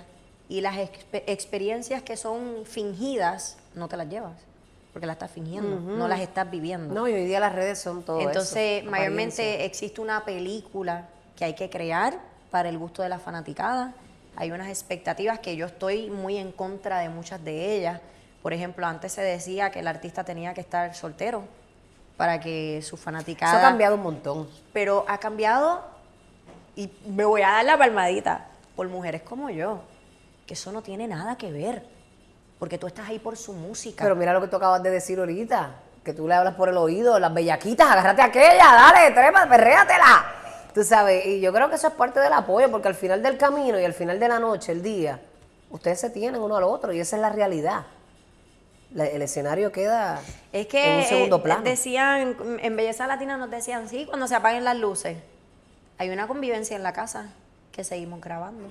[0.50, 4.34] y las expe- experiencias que son fingidas no te las llevas,
[4.92, 6.94] porque las estás fingiendo, no las estás viviendo.
[6.94, 11.46] No, y hoy día las redes son todo eso, Entonces, mayormente existe una película que
[11.46, 12.20] hay que crear
[12.52, 13.94] para el gusto de la fanaticada.
[14.36, 18.02] Hay unas expectativas que yo estoy muy en contra de muchas de ellas.
[18.44, 21.46] Por ejemplo, antes se decía que el artista tenía que estar soltero
[22.18, 23.54] para que su fanaticada...
[23.54, 24.50] Eso ha cambiado un montón.
[24.74, 25.82] Pero ha cambiado
[26.76, 29.80] y me voy a dar la palmadita por mujeres como yo,
[30.46, 31.86] que eso no tiene nada que ver,
[32.60, 34.04] porque tú estás ahí por su música.
[34.04, 36.76] Pero mira lo que tú acabas de decir ahorita, que tú le hablas por el
[36.76, 40.26] oído, las bellaquitas, agárrate a aquella, dale, trepa, perréatela.
[40.74, 43.38] Tú sabes, y yo creo que eso es parte del apoyo, porque al final del
[43.38, 45.20] camino y al final de la noche, el día,
[45.70, 47.86] ustedes se tienen uno al otro y esa es la realidad.
[48.94, 51.62] La- el escenario queda Es que en un segundo eh, plano.
[51.64, 55.18] decían, en Belleza Latina nos decían, sí, cuando se apaguen las luces,
[55.98, 57.30] hay una convivencia en la casa
[57.72, 58.68] que seguimos grabando.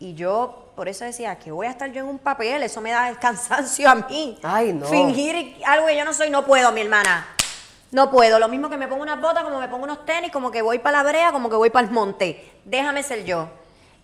[0.00, 2.92] Y yo, por eso decía, que voy a estar yo en un papel, eso me
[2.92, 4.38] da el cansancio a mí.
[4.44, 4.86] Ay, no.
[4.86, 7.26] Fingir algo que yo no soy, no puedo, mi hermana.
[7.90, 8.38] No puedo.
[8.38, 10.78] Lo mismo que me pongo unas botas, como me pongo unos tenis, como que voy
[10.78, 12.48] para la brea, como que voy para el monte.
[12.64, 13.48] Déjame ser yo.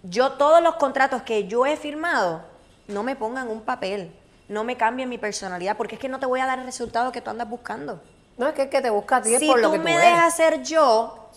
[0.03, 2.43] Yo, todos los contratos que yo he firmado,
[2.89, 4.13] no me pongan un papel.
[4.49, 7.13] No me cambien mi personalidad, porque es que no te voy a dar el resultado
[7.13, 8.01] que tú andas buscando.
[8.37, 10.05] No es que te busca a ti Si por lo que tú me eres.
[10.07, 11.31] dejas ser yo,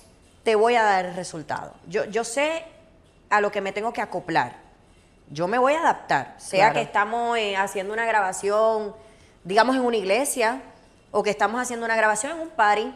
[0.43, 1.73] te voy a dar el resultado.
[1.87, 2.63] Yo, yo sé
[3.29, 4.55] a lo que me tengo que acoplar.
[5.29, 6.35] Yo me voy a adaptar.
[6.37, 6.73] Sea Claro.
[6.75, 8.95] que estamos eh, haciendo una grabación,
[9.43, 10.61] digamos, en una iglesia,
[11.11, 12.93] o que estamos haciendo una grabación en un party,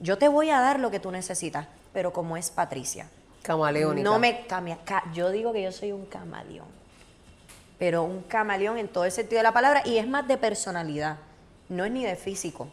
[0.00, 1.66] yo te voy a dar lo que tú necesitas.
[1.92, 3.08] Pero como es Patricia,
[3.42, 4.08] Camaleónica.
[4.08, 4.78] no me cambia.
[4.84, 6.66] Ca- Yo digo que yo soy un camaleón.
[7.78, 11.18] Pero un camaleón en todo el sentido de la palabra y es más de personalidad.
[11.68, 12.68] No es ni de físico.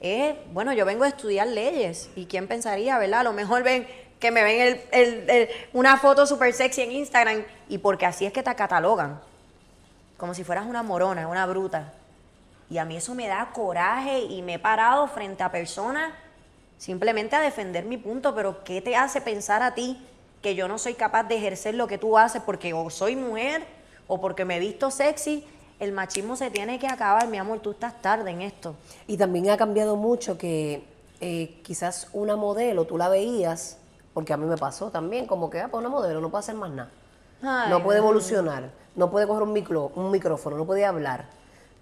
[0.00, 3.20] Es, bueno, yo vengo a estudiar leyes y quién pensaría, ¿verdad?
[3.20, 3.86] A lo mejor ven
[4.18, 8.32] que me ven el- el- una foto súper sexy en Instagram y porque así es
[8.32, 9.20] que te catalogan.
[10.16, 11.92] Como si fueras una morona, una bruta.
[12.70, 16.12] Y a mí eso me da coraje y me he parado frente a personas
[16.78, 20.04] simplemente a defender mi punto, pero ¿qué te hace pensar a ti
[20.42, 23.64] que yo no soy capaz de ejercer lo que tú haces porque o soy mujer
[24.06, 25.44] o porque me he visto sexy?
[25.80, 28.74] El machismo se tiene que acabar, mi amor, tú estás tarde en esto.
[29.06, 30.84] Y también ha cambiado mucho que
[31.20, 33.78] eh, quizás una modelo, tú la veías,
[34.12, 36.54] porque a mí me pasó también, como que, ah, pues una modelo no puede hacer
[36.54, 36.90] más nada.
[37.42, 41.26] Ay, no puede evolucionar, no puede coger un, micro, un micrófono, no puede hablar,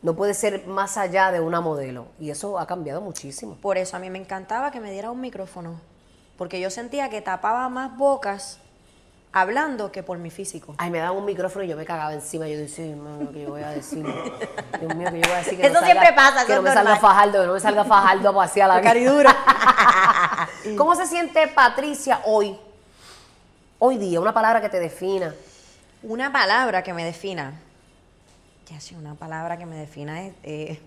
[0.00, 2.06] no puede ser más allá de una modelo.
[2.18, 3.56] Y eso ha cambiado muchísimo.
[3.60, 5.80] Por eso a mí me encantaba que me diera un micrófono,
[6.38, 8.58] porque yo sentía que tapaba más bocas
[9.32, 10.74] hablando que por mi físico.
[10.78, 12.46] Ay, me daban un micrófono y yo me cagaba encima.
[12.48, 14.04] Yo decía, Dios mío, ¿qué yo voy a decir?
[14.04, 15.58] Dios mío, ¿qué yo voy a decir?
[15.58, 17.00] Que Eso no salga- siempre pasa, Que no me salga normal.
[17.00, 19.36] Fajardo, que no me salga Fajardo a pasear la Caridura.
[20.76, 22.56] ¿Cómo se siente Patricia hoy
[23.78, 25.34] hoy día, una palabra que te defina.
[26.04, 27.52] Una palabra que me defina.
[28.70, 30.34] Ya sí, una palabra que me defina es.
[30.44, 30.80] eh,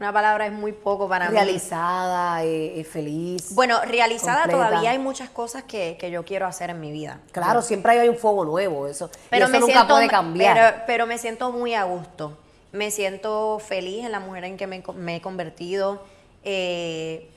[0.00, 1.32] una palabra es muy poco para mí.
[1.32, 3.54] Realizada, eh, feliz.
[3.54, 4.68] Bueno, realizada completa.
[4.68, 7.20] todavía hay muchas cosas que, que yo quiero hacer en mi vida.
[7.32, 9.10] Claro, siempre hay un fuego nuevo, eso.
[9.28, 10.56] Pero y eso me nunca siento, puede cambiar.
[10.56, 12.36] Pero, pero me siento muy a gusto.
[12.72, 16.02] Me siento feliz en la mujer en que me he convertido.
[16.44, 17.28] Eh,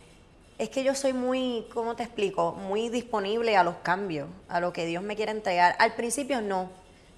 [0.58, 2.54] es que yo soy muy, ¿cómo te explico?
[2.54, 5.76] Muy disponible a los cambios, a lo que Dios me quiere entregar.
[5.80, 6.70] Al principio no.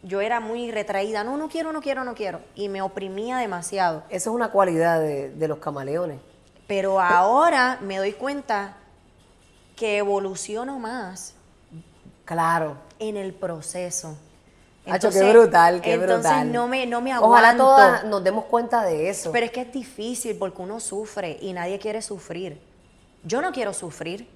[0.04, 1.24] Yo era muy retraída.
[1.24, 2.39] No, no quiero, no quiero, no quiero.
[2.56, 4.04] Y me oprimía demasiado.
[4.10, 6.20] Esa es una cualidad de, de los camaleones.
[6.68, 8.78] Pero ahora me doy cuenta
[9.76, 11.34] que evoluciono más
[12.24, 12.78] Claro.
[13.00, 14.18] en el proceso.
[14.88, 16.52] Hacho, qué brutal, qué entonces brutal.
[16.52, 17.32] no me, no me aguanto.
[17.34, 19.32] Ojalá todas nos demos cuenta de eso.
[19.32, 22.62] Pero es que es difícil porque uno sufre y nadie quiere sufrir.
[23.24, 24.30] Yo no quiero sufrir,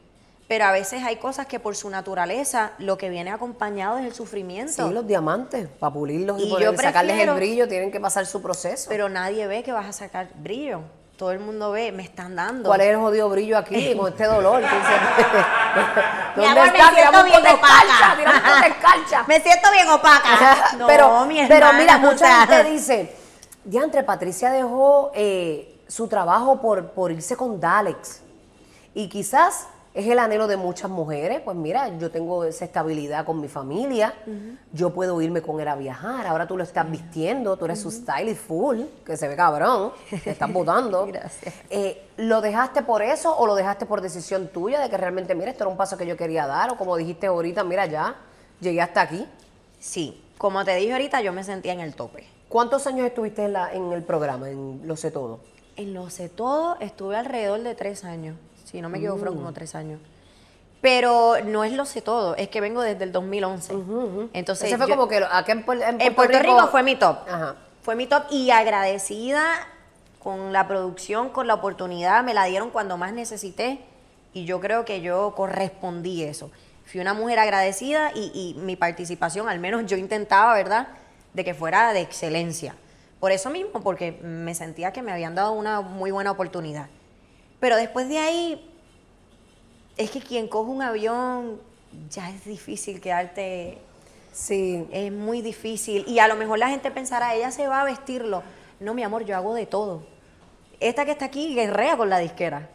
[0.50, 4.16] pero a veces hay cosas que por su naturaleza lo que viene acompañado es el
[4.16, 4.88] sufrimiento.
[4.88, 8.90] sí, los diamantes, para pulirlos y, Y sacarles el brillo, tienen que pasar su proceso.
[8.90, 10.82] Pero nadie ve que vas a sacar brillo.
[11.18, 12.68] Todo el mundo ve, me están dando.
[12.68, 14.64] ¿Cuál es el jodido brillo aquí con este dolor?
[16.36, 18.68] Mi ¿Dónde amor, me siento bien opaca.
[18.68, 19.24] escarcha.
[19.28, 20.76] Me siento bien opaca.
[20.80, 23.16] No, pero, mi pero hermana, mira, o mucha gente dice,
[23.64, 28.22] diantre, Patricia dejó eh, su trabajo por, por irse con Dalex.
[28.96, 29.68] Y quizás
[30.00, 31.42] es el anhelo de muchas mujeres.
[31.42, 34.14] Pues mira, yo tengo esa estabilidad con mi familia.
[34.72, 36.26] Yo puedo irme con él a viajar.
[36.26, 39.92] Ahora tú lo estás vistiendo, tú eres su stylist full, que se ve cabrón,
[40.24, 41.06] te estás botando.
[41.12, 41.54] Gracias.
[41.70, 45.52] Eh, ¿Lo dejaste por eso o lo dejaste por decisión tuya de que realmente, mira,
[45.52, 46.72] esto era un paso que yo quería dar?
[46.72, 48.16] O como dijiste ahorita, mira, ya
[48.60, 49.28] llegué hasta aquí.
[49.80, 52.26] Sí, como te dije ahorita, yo me sentía en el tope.
[52.48, 55.40] ¿Cuántos años estuviste en, la, en el programa, en Lo sé todo?
[55.76, 58.36] En lo sé todo, estuve alrededor de tres años.
[58.70, 59.20] Si no me equivoco, Mm.
[59.20, 60.00] fueron como tres años.
[60.82, 63.74] Pero no es lo sé todo, es que vengo desde el 2011.
[64.34, 67.18] Entonces, Ese fue yo- como que acá en, en en Puerto Rico fue mi top.
[67.28, 67.56] Ajá.
[67.82, 69.44] Fue mi top y agradecida
[70.24, 72.24] con la producción, con la oportunidad.
[72.24, 73.80] Me la dieron cuando más necesité
[74.34, 76.50] y yo creo que yo correspondí eso.
[76.86, 80.88] Fui una mujer agradecida y, y mi participación, al menos yo intentaba, ¿verdad?,
[81.34, 82.76] de que fuera de excelencia.
[83.20, 86.88] Por eso mismo, porque me sentía que me habían dado una muy buena oportunidad.
[87.60, 88.66] Pero después de ahí,
[89.98, 91.60] es que quien coge un avión,
[92.10, 93.78] ya es difícil quedarte
[94.32, 94.88] Sí.
[94.92, 96.06] es muy difícil.
[96.08, 98.44] Y a lo mejor la gente pensará, ella se va a vestirlo.
[98.80, 100.04] No, mi amor, yo hago de todo.
[100.80, 102.70] Esta que está aquí guerrea con la disquera.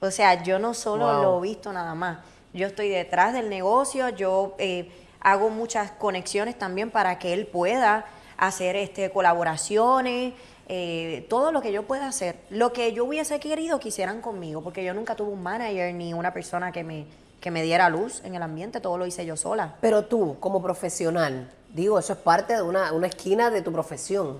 [0.00, 1.22] O sea, yo no solo Wow.
[1.22, 2.18] lo visto nada más.
[2.54, 4.90] Yo estoy detrás del negocio, yo eh,
[5.20, 8.06] hago muchas conexiones también para que él pueda
[8.38, 10.32] hacer este, colaboraciones,
[10.68, 12.36] eh, todo lo que yo pueda hacer.
[12.50, 16.12] Lo que yo hubiese querido que hicieran conmigo, porque yo nunca tuve un manager ni
[16.12, 17.06] una persona que me,
[17.40, 19.76] que me diera luz en el ambiente, todo lo hice yo sola.
[19.80, 24.38] Pero tú, como profesional, digo, eso es parte de una, una esquina de tu profesión.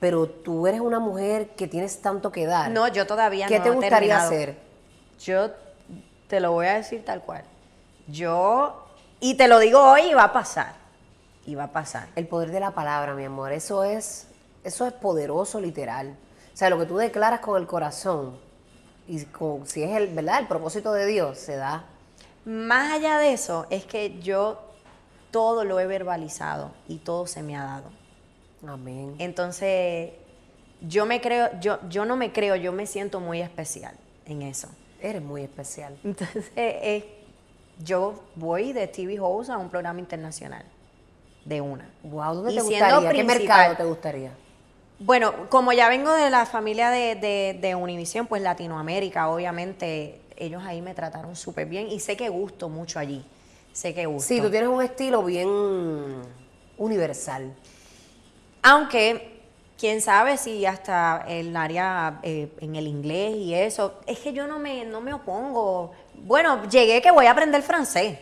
[0.00, 2.70] Pero tú eres una mujer que tienes tanto que dar.
[2.70, 4.26] No, yo todavía ¿Qué no te he gustaría terminado.
[4.28, 4.56] hacer?
[5.20, 5.50] Yo
[6.28, 7.42] te lo voy a decir tal cual.
[8.06, 8.86] Yo,
[9.20, 10.74] y te lo digo hoy y va a pasar.
[11.44, 12.08] Y va a pasar.
[12.14, 14.27] El poder de la palabra, mi amor, eso es,
[14.64, 16.16] eso es poderoso, literal.
[16.52, 18.36] O sea, lo que tú declaras con el corazón,
[19.06, 20.40] y con, si es el, ¿verdad?
[20.40, 21.86] El propósito de Dios, se da.
[22.44, 24.60] Más allá de eso, es que yo
[25.30, 27.90] todo lo he verbalizado y todo se me ha dado.
[28.66, 29.14] Amén.
[29.18, 30.10] Entonces,
[30.80, 33.94] yo me creo, yo, yo no me creo, yo me siento muy especial
[34.26, 34.68] en eso.
[35.00, 35.96] Eres muy especial.
[36.04, 37.24] Entonces, eh,
[37.82, 40.64] yo voy de TV host a un programa internacional.
[41.44, 41.88] De una.
[42.02, 43.10] Wow, ¿dónde Y te gustaría?
[43.10, 44.32] ¿Qué mercado te gustaría?
[45.00, 50.62] Bueno, como ya vengo de la familia de, de, de Univisión, pues Latinoamérica, obviamente, ellos
[50.64, 53.24] ahí me trataron súper bien y sé que gusto mucho allí.
[53.72, 54.26] Sé que gusto.
[54.26, 55.48] Sí, tú tienes un estilo bien
[56.78, 57.54] universal.
[58.62, 59.38] Aunque,
[59.78, 64.48] quién sabe si hasta el área eh, en el inglés y eso, es que yo
[64.48, 65.92] no me, no me opongo.
[66.14, 68.18] Bueno, llegué que voy a aprender francés.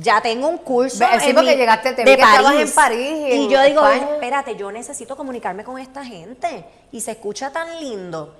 [0.00, 0.98] Ya tengo un curso.
[1.20, 3.86] Sí, porque mi- llegaste, te de vi que estabas en París y en yo digo,
[3.86, 6.64] espérate, yo necesito comunicarme con esta gente.
[6.92, 8.34] Y se escucha tan lindo.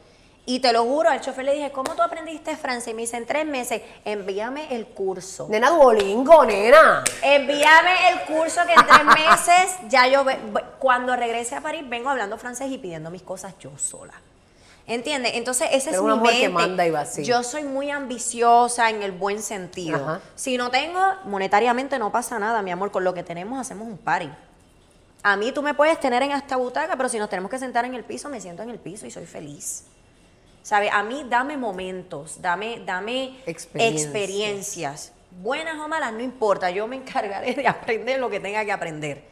[0.47, 2.89] Y te lo juro, al chofer le dije, ¿cómo tú aprendiste francés?
[2.93, 5.47] Y me dice, en tres meses, envíame el curso.
[5.51, 7.05] Nena Duolingo, nena.
[7.23, 10.25] Envíame el curso que en tres meses ya yo,
[10.79, 14.15] cuando regrese a París, vengo hablando francés y pidiendo mis cosas yo sola.
[14.87, 15.33] ¿Entiendes?
[15.35, 16.69] Entonces, ese es una mi mujer que mente.
[16.69, 17.25] manda y.
[17.25, 19.97] Yo soy muy ambiciosa en el buen sentido.
[19.97, 20.21] Ajá.
[20.35, 22.91] Si no tengo, monetariamente no pasa nada, mi amor.
[22.91, 24.31] Con lo que tenemos hacemos un party.
[25.23, 27.85] A mí tú me puedes tener en esta butaca, pero si nos tenemos que sentar
[27.85, 29.85] en el piso, me siento en el piso y soy feliz.
[30.63, 30.91] ¿Sabe?
[30.91, 34.05] A mí dame momentos, dame, dame Experiencias.
[34.05, 35.13] experiencias.
[35.31, 39.25] buenas o malas, no importa, yo me encargaré de aprender lo que tenga que aprender.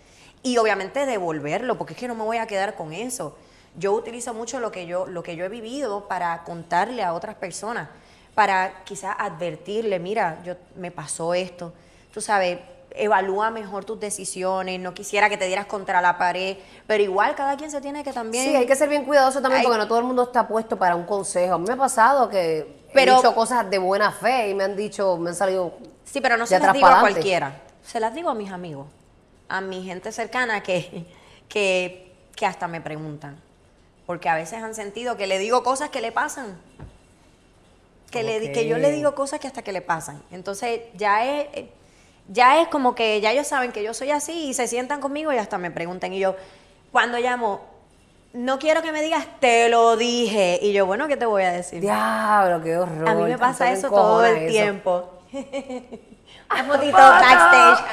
[0.43, 3.37] Y obviamente devolverlo, porque es que no me voy a quedar con eso.
[3.79, 7.37] Yo utilizo mucho lo que yo, lo que yo he vivido para contarle a otras
[7.37, 7.89] personas,
[8.35, 11.73] para quizás advertirle, mira, yo me pasó esto.
[12.13, 12.59] Tú sabes,
[12.91, 16.57] evalúa mejor tus decisiones, no quisiera que te dieras contra la pared,
[16.87, 18.45] pero igual cada quien se tiene que también...
[18.45, 20.77] Sí, hay que ser bien cuidadoso también Hay- porque no todo el mundo está puesto
[20.77, 21.55] para un consejo.
[21.55, 24.65] A mí me ha pasado que Pero- he dicho cosas de buena fe y me
[24.65, 25.75] han dicho, me han salido
[26.05, 27.61] Sí, pero no se las digo a cualquiera.
[27.85, 28.87] Se las digo a mis amigos,
[29.49, 31.07] a mi gente cercana que,
[31.49, 33.48] que, que hasta me preguntan.
[34.09, 36.59] Porque a veces han sentido que le digo cosas que le pasan.
[38.11, 40.23] Que, le, que yo le digo cosas que hasta que le pasan.
[40.31, 41.71] Entonces ya es, eh,
[42.29, 45.31] ya es como que ya ellos saben que yo soy así y se sientan conmigo
[45.31, 46.15] y hasta me preguntan.
[46.15, 46.37] Y yo,
[46.91, 47.61] cuando llamo,
[48.33, 50.59] no quiero que me digas, te lo dije.
[50.63, 51.83] Y yo, bueno, ¿qué te voy a decir?
[51.83, 53.11] Diablo, qué horror.
[53.11, 54.53] A mí me pasa eso todo el eso.
[54.53, 55.11] tiempo.
[56.51, 57.85] Una fotito backstage.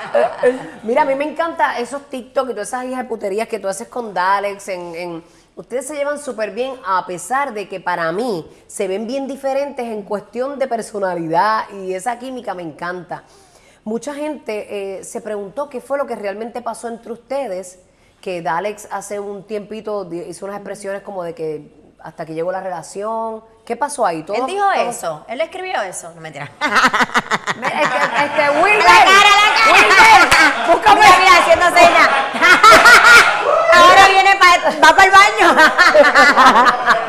[0.83, 3.67] Mira, a mí me encanta esos TikTok y todas esas hijas de puterías que tú
[3.67, 4.69] haces con Dalex.
[4.69, 9.07] En, en- ustedes se llevan súper bien, a pesar de que para mí se ven
[9.07, 13.23] bien diferentes en cuestión de personalidad y esa química me encanta.
[13.83, 17.79] Mucha gente eh, se preguntó qué fue lo que realmente pasó entre ustedes,
[18.19, 22.61] que Dalex hace un tiempito hizo unas expresiones como de que hasta que llegó la
[22.61, 23.43] relación.
[23.65, 24.23] ¿Qué pasó ahí?
[24.23, 26.11] ¿Todo- Él dijo todo- eso, él escribió eso.
[26.15, 26.51] No mentira.
[27.55, 29.71] Este, este Wilmer, La cara, la cara.
[29.73, 32.09] Wilmer, búscame Mira, mira, haciendo señas.
[34.09, 35.55] Viene pa- va para el baño.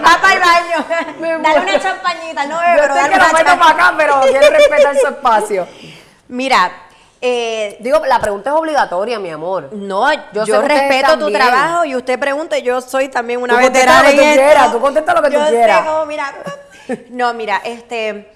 [0.04, 1.42] va para el baño.
[1.42, 3.58] Dale una champañita, no bebe, pero sé dale una champañita.
[3.58, 5.68] para acá, pero quiero respetar su espacio.
[6.28, 6.72] Mira,
[7.20, 9.70] eh, Digo, la pregunta es obligatoria, mi amor.
[9.72, 14.08] no, Yo respeto tu trabajo y usted pregunte, yo soy también una Tú veterana lo
[14.10, 15.84] que tú quieras, tú contesta lo que tú Yo quieras.
[16.06, 16.32] mira.
[17.10, 18.30] No, mira, este,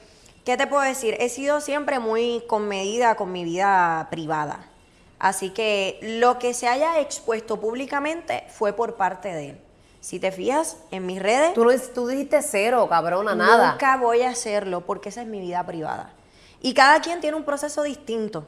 [0.45, 1.17] ¿qué te puedo decir?
[1.21, 4.59] He sido siempre muy comedida con mi vida privada.
[5.21, 9.61] Así que lo que se haya expuesto públicamente fue por parte de él.
[10.01, 13.73] Si te fijas en mis redes, Tú, no, tú dijiste cero, cabrona, nada.
[13.73, 16.11] Nunca voy a hacerlo porque esa es mi vida privada.
[16.63, 18.47] Y cada quien tiene un proceso distinto.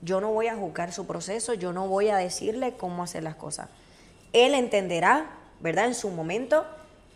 [0.00, 3.36] Yo no voy a juzgar su proceso, yo no voy a decirle cómo hacer las
[3.36, 3.68] cosas.
[4.32, 5.26] Él entenderá,
[5.60, 5.84] ¿verdad?
[5.84, 6.64] En su momento,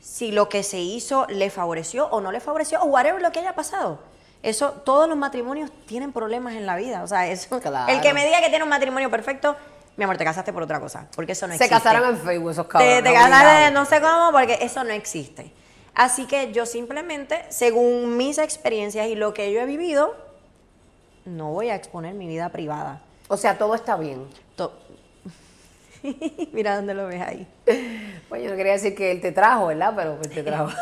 [0.03, 3.40] si lo que se hizo le favoreció o no le favoreció, o whatever lo que
[3.40, 3.98] haya pasado.
[4.43, 7.03] Eso, todos los matrimonios tienen problemas en la vida.
[7.03, 7.93] O sea, eso, Claro.
[7.93, 9.55] el que me diga que tiene un matrimonio perfecto,
[9.97, 11.82] mi amor, te casaste por otra cosa, porque eso no Se existe.
[11.82, 12.97] casaron en Facebook esos cabrones.
[12.97, 15.53] Te, te ganas no sé cómo, porque eso no existe.
[15.95, 20.14] Así que yo simplemente, según mis experiencias y lo que yo he vivido,
[21.26, 23.03] no voy a exponer mi vida privada.
[23.28, 24.26] O sea, todo está bien.
[24.57, 24.72] To-
[26.53, 27.46] Mira dónde lo ves ahí.
[28.28, 29.92] Pues yo no quería decir que él te trajo, ¿verdad?
[29.96, 30.70] Pero pues te trajo.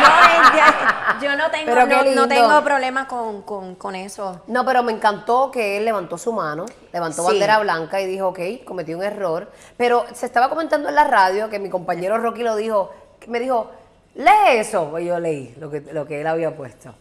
[0.00, 4.42] No, ya- yo no tengo, no, tengo problemas con, con- con eso.
[4.46, 7.28] No, pero me encantó que él levantó su mano, levantó Sí.
[7.28, 9.50] bandera blanca y dijo, ok, cometí un error.
[9.76, 12.90] Pero se estaba comentando en la radio que mi compañero Rocky lo dijo,
[13.26, 13.70] me dijo,
[14.14, 14.88] lee eso.
[14.90, 16.94] Pues yo leí lo que, lo que él había puesto.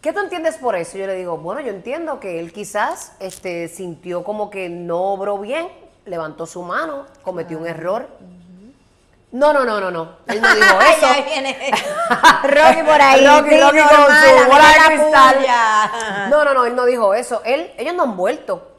[0.00, 0.98] ¿Qué tú entiendes por eso?
[0.98, 5.38] Yo le digo, bueno, yo entiendo que él quizás este, sintió como que no obró
[5.38, 5.66] bien,
[6.06, 8.08] levantó su mano, cometió un error.
[9.32, 10.12] No, no, no, no, no.
[10.28, 11.06] Él no dijo eso.
[11.06, 11.58] ahí viene
[12.42, 13.26] Rocky por ahí.
[13.26, 15.46] Rocky, sí, Rocky con su la bola de cristal.
[16.30, 17.42] No, no, no, él no dijo eso.
[17.44, 18.70] Él, ellos no han vuelto.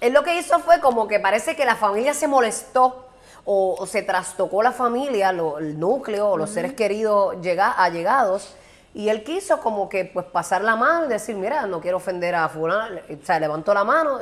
[0.00, 3.06] Él lo que hizo fue como que parece que la familia se molestó
[3.44, 8.54] o, o se trastocó la familia, lo- el núcleo, o los seres queridos llega, allegados.
[8.94, 12.34] Y él quiso como que pues pasar la mano y decir, mira, no quiero ofender
[12.34, 12.98] a fulano.
[13.10, 14.20] O sea, levantó la mano,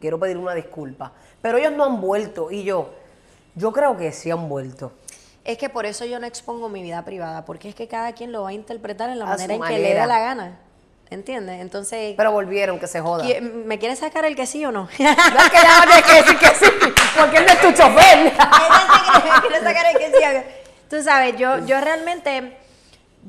[0.00, 1.12] quiero pedir una disculpa.
[1.42, 2.50] Pero ellos no han vuelto.
[2.50, 2.90] Y yo,
[3.54, 4.92] yo creo que sí han vuelto.
[5.44, 8.32] Es que por eso yo no expongo mi vida privada, porque es que cada quien
[8.32, 10.58] lo va a interpretar en la A manera en que le dé la gana.
[11.08, 11.60] ¿Entiendes?
[11.60, 13.24] Entonces, Pero volvieron, que se joda.
[13.24, 14.88] ¿qui- ¿me quieres sacar el que sí o no?
[14.98, 16.66] No es que ya que decir que sí,
[17.16, 18.24] porque él no es tu chofer.
[18.34, 20.42] ¿Me quieres sacar el que sí o no?
[20.90, 22.56] Tú sabes, yo, yo realmente,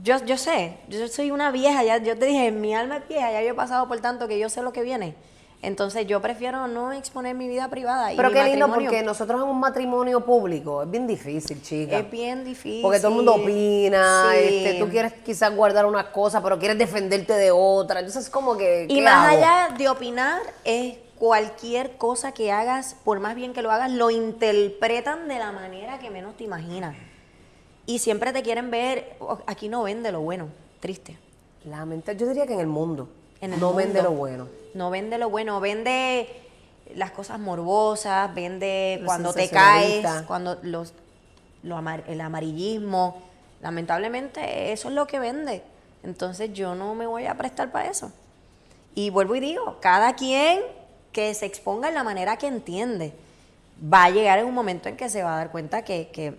[0.01, 3.31] yo, yo sé, yo soy una vieja, ya, yo te dije, mi alma es vieja,
[3.31, 5.13] ya yo he pasado por tanto que yo sé lo que viene.
[5.61, 8.11] Entonces yo prefiero no exponer mi vida privada.
[8.15, 11.97] Pero qué lindo, porque nosotros en un matrimonio público es bien difícil, chica.
[11.97, 12.83] Es bien difícil.
[12.83, 14.37] Porque todo el mundo opina, Sí.
[14.39, 17.99] este, tú quieres quizás guardar unas cosas, pero quieres defenderte de otra.
[18.01, 18.85] Entonces es como que.
[18.87, 19.37] Y ¿qué más hago?
[19.37, 24.11] allá de opinar, es cualquier cosa que hagas, por más bien que lo hagas, lo
[24.11, 26.95] interpretan de la manera que menos te imaginas.
[27.87, 30.49] Y siempre te quieren ver, oh, aquí no vende lo bueno,
[30.79, 31.17] triste.
[31.65, 33.09] Lamenta- yo diría que en el mundo.
[33.41, 33.77] En el no mundo.
[33.83, 34.47] vende lo bueno.
[34.77, 36.29] No vende lo bueno, vende
[36.95, 40.93] las cosas morbosas, vende cuando te caes, cuando los,
[41.63, 43.21] lo amar- el amarillismo.
[43.61, 45.63] Lamentablemente eso es lo que vende.
[46.03, 48.11] Entonces yo no me voy a prestar para eso.
[48.93, 50.61] Y vuelvo y digo, cada quien
[51.11, 53.13] que se exponga en la manera que entiende,
[53.91, 56.35] va a llegar en un momento en que se va a dar cuenta que, que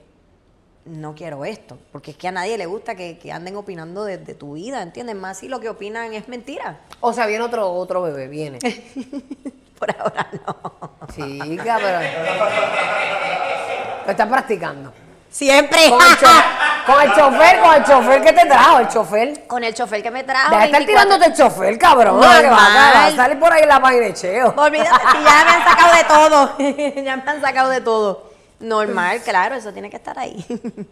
[0.88, 4.18] no quiero esto, porque es que a nadie le gusta que, que anden opinando de,
[4.18, 5.16] de tu vida, ¿entiendes?
[5.16, 6.80] Más si lo que opinan es mentira.
[7.00, 8.58] O sea, viene otro, otro bebé, viene.
[9.78, 11.06] Por ahora no.
[11.14, 12.00] Chica, pero.
[14.06, 14.92] Lo estás practicando.
[15.30, 15.78] Siempre.
[15.90, 16.16] Con el,
[16.86, 19.46] con el chofer, con el chofer que te trajo, el chofer.
[19.46, 20.48] Con el chofer que me trajo.
[20.50, 20.86] Deja de estar 24
[21.18, 22.20] tirándote el chofer, cabrón.
[22.20, 24.54] Que va a- salir por ahí la página de cheo.
[24.56, 26.58] Olvídate, si ya me han sacado de todo.
[27.04, 28.27] ya me han sacado de todo.
[28.60, 30.44] Normal, claro, eso tiene que estar ahí.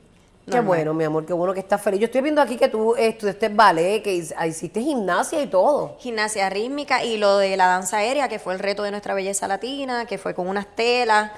[0.47, 0.64] Qué Normal.
[0.67, 1.99] bueno, mi amor, qué bueno que estás feliz.
[1.99, 5.97] Yo estoy viendo aquí que tú estudiaste ballet, que ah, hiciste gimnasia y todo.
[5.99, 9.49] Gimnasia rítmica y lo de la danza aérea, que fue el reto de nuestra belleza
[9.49, 11.33] latina, que fue con unas telas,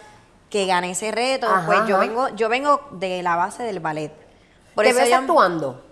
[0.51, 1.47] que gané ese reto.
[1.47, 2.05] Ajá, pues yo ajá.
[2.07, 4.12] vengo, yo vengo de la base del ballet.
[4.74, 5.83] Por ¿Te eso ves yo- actuando?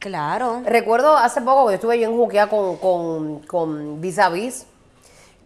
[0.00, 0.62] Claro.
[0.66, 4.66] Recuerdo hace poco que estuve yo en Juquea con, con, con Vis a Vis,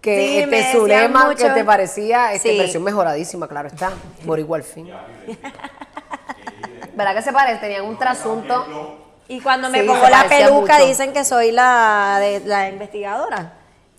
[0.01, 1.44] que Sí, este, me su decían lema mucho.
[1.46, 2.59] que te parecía este, Sí.
[2.59, 3.90] versión mejoradísima, claro está,
[4.26, 4.90] por igual fin.
[6.94, 7.61] ¿Verdad que se parece?
[7.61, 8.98] Tenían un trasunto.
[9.28, 10.86] Y cuando me Sí, pongo la peluca mucho.
[10.86, 13.55] dicen que soy la de la investigadora.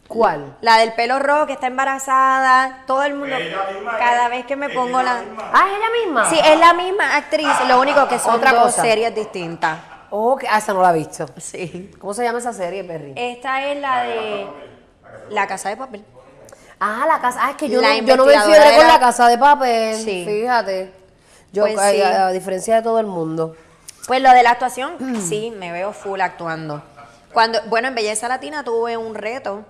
[0.08, 0.58] ¿Cuál?
[0.60, 3.34] La del pelo rojo que está embarazada, todo el mundo.
[3.34, 5.22] Ella misma Cada es- vez que me pongo la.
[5.22, 5.52] misma.
[5.54, 6.30] Ah, es ella misma.
[6.30, 8.82] Sí, es la misma actriz, lo único que son Otra dos cosa.
[8.82, 9.80] series distintas.
[10.10, 11.26] Oh, que- ah, esa no la he visto.
[11.38, 11.92] Sí.
[11.98, 13.14] ¿Cómo se llama esa serie, Perry?
[13.16, 14.48] Esta es la de
[15.32, 16.04] La Casa de Papel.
[16.80, 17.40] Ah, la casa.
[17.44, 19.96] Ah, es que yo, La no, yo no me fiebre con la casa de papel.
[20.04, 20.26] Sí.
[20.28, 20.92] Fíjate.
[21.54, 22.02] Yo, Pues a, sí.
[22.02, 23.56] a- a diferencia de todo el mundo.
[24.08, 26.82] Pues lo de la actuación, sí, me veo full actuando.
[27.34, 29.64] Cuando, bueno, en Belleza Latina tuve un reto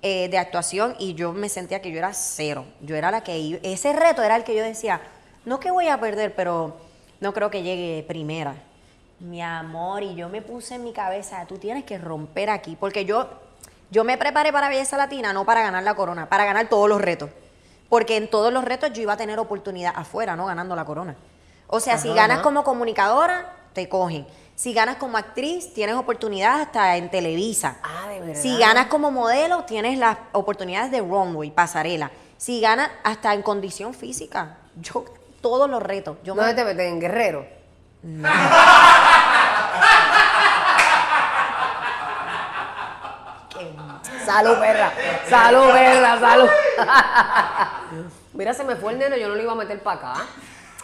[0.00, 2.64] eh, de actuación y yo me sentía que yo era cero.
[2.80, 5.02] Yo era la que iba- ese reto era el que yo decía,
[5.44, 6.78] no que voy a perder, pero
[7.20, 8.54] no creo que llegue primera.
[9.20, 13.04] Mi amor, y yo me puse en mi cabeza, tú tienes que romper aquí, porque
[13.04, 13.28] yo,
[13.90, 17.00] yo me preparé para Belleza Latina no para ganar la corona, para ganar todos los
[17.00, 17.30] retos.
[17.88, 21.14] Porque en todos los retos yo iba a tener oportunidad afuera, no ganando la corona.
[21.68, 22.42] O sea, si ganas ajá.
[22.42, 24.26] como comunicadora, te cogen.
[24.56, 27.76] Si ganas como actriz, tienes oportunidad hasta en Televisa.
[27.82, 28.40] Ah, ¿de verdad?
[28.40, 32.10] Si ganas como modelo, tienes las oportunidades de runway, pasarela.
[32.36, 34.58] Si ganas hasta en condición física.
[34.80, 35.04] Yo,
[35.40, 36.16] todos los retos.
[36.24, 36.94] Yo me- ¿Dónde te meten?
[36.94, 37.46] ¿En Guerrero?
[44.24, 44.92] Salud, perra.
[45.28, 46.48] Salud, perra, salud.
[48.34, 50.26] Mira, se me fue el nene, yo no lo iba a meter para acá.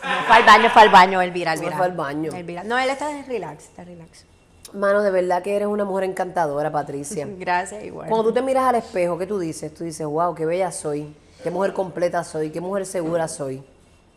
[0.03, 1.77] No, fue al baño, fue al baño, Elvira, No Elvira.
[1.77, 2.33] fue al baño.
[2.33, 2.65] Elvira.
[2.65, 4.25] No, él está relax, está relax.
[4.73, 7.27] Mano, de verdad que eres una mujer encantadora, Patricia.
[7.39, 8.09] Gracias, igual.
[8.09, 9.75] Cuando tú te miras al espejo, ¿qué tú dices?
[9.75, 13.63] Tú dices, wow, qué bella soy, qué mujer completa soy, qué mujer segura soy.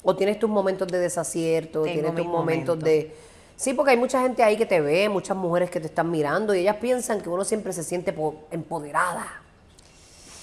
[0.04, 2.80] O tienes tus momentos de desacierto, Tengo tienes tus momentos.
[2.80, 3.16] de...
[3.56, 6.54] Sí, porque hay mucha gente ahí que te ve, muchas mujeres que te están mirando
[6.56, 9.26] y ellas piensan que uno siempre se siente po- empoderada.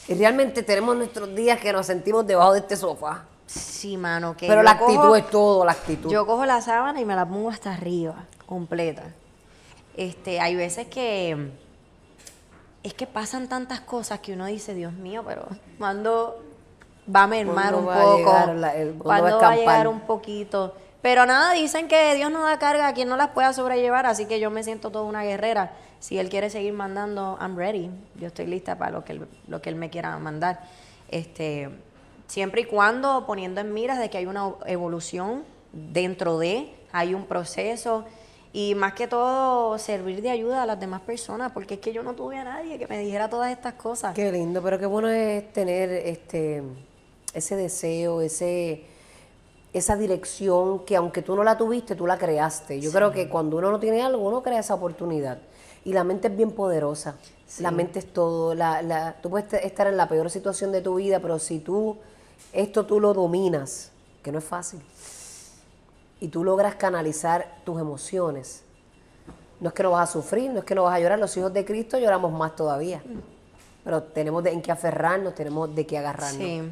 [0.09, 3.25] Y realmente tenemos nuestros días que nos sentimos debajo de este sofá.
[3.47, 6.11] Sí, mano, que Pero la actitud cojo- es todo, la actitud.
[6.11, 9.03] Yo cojo la sábana y me la pongo hasta arriba, completa.
[9.97, 11.51] Este, hay veces que
[12.83, 15.47] es que pasan tantas cosas que uno dice, Dios mío, pero
[15.79, 16.43] ¿cuándo
[17.15, 17.85] va a mermar ¿Cuándo un
[18.23, 18.33] poco?
[19.03, 19.57] ¿Cuándo va a escampar?
[19.59, 20.75] llegar un poquito?
[21.03, 24.27] Pero nada, dicen que Dios no da carga a quien no las pueda sobrellevar, así
[24.27, 25.73] que yo me siento toda una guerrera.
[25.99, 27.91] Si Él quiere seguir mandando, I'm ready.
[28.17, 30.61] Yo estoy lista para lo que Él, lo que él me quiera mandar.
[31.09, 31.71] Este,
[32.27, 37.27] siempre y cuando poniendo en miras de que hay una evolución dentro de, hay un
[37.27, 38.05] proceso
[38.53, 42.03] y más que todo servir de ayuda a las demás personas, porque es que yo
[42.03, 44.15] no tuve a nadie que me dijera todas estas cosas.
[44.15, 46.63] Qué lindo, pero qué bueno es tener este
[47.33, 48.85] ese deseo, ese
[49.73, 52.81] esa dirección que aunque tú no la tuviste, tú la creaste.
[52.81, 55.39] Yo creo que cuando uno no tiene algo, uno crea esa oportunidad.
[55.85, 57.17] Y la mente es bien poderosa.
[57.61, 58.55] La mente es todo.
[58.55, 61.97] La, la- tú puedes estar en la peor situación de tu vida, pero si tú
[62.53, 63.91] esto tú lo dominas,
[64.23, 64.81] que no es fácil,
[66.21, 68.63] y tú logras canalizar tus emociones,
[69.61, 71.19] no es que no vas a sufrir, no es que no vas a llorar.
[71.19, 73.03] Los hijos de Cristo lloramos más todavía.
[73.85, 76.43] Pero tenemos de, en qué aferrarnos, tenemos de qué agarrarnos.
[76.43, 76.63] Sí.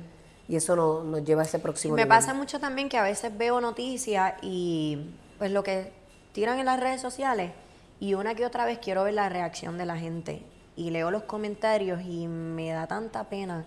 [0.49, 2.09] Y eso no- nos lleva a ese próximo Me nivel.
[2.09, 5.92] pasa mucho también que a veces veo noticias y pues lo que
[6.32, 7.53] tiran en las redes sociales
[8.01, 10.42] y una que otra vez quiero ver la reacción de la gente
[10.76, 13.66] y leo los comentarios y me da tanta pena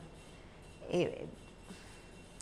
[0.90, 1.28] eh,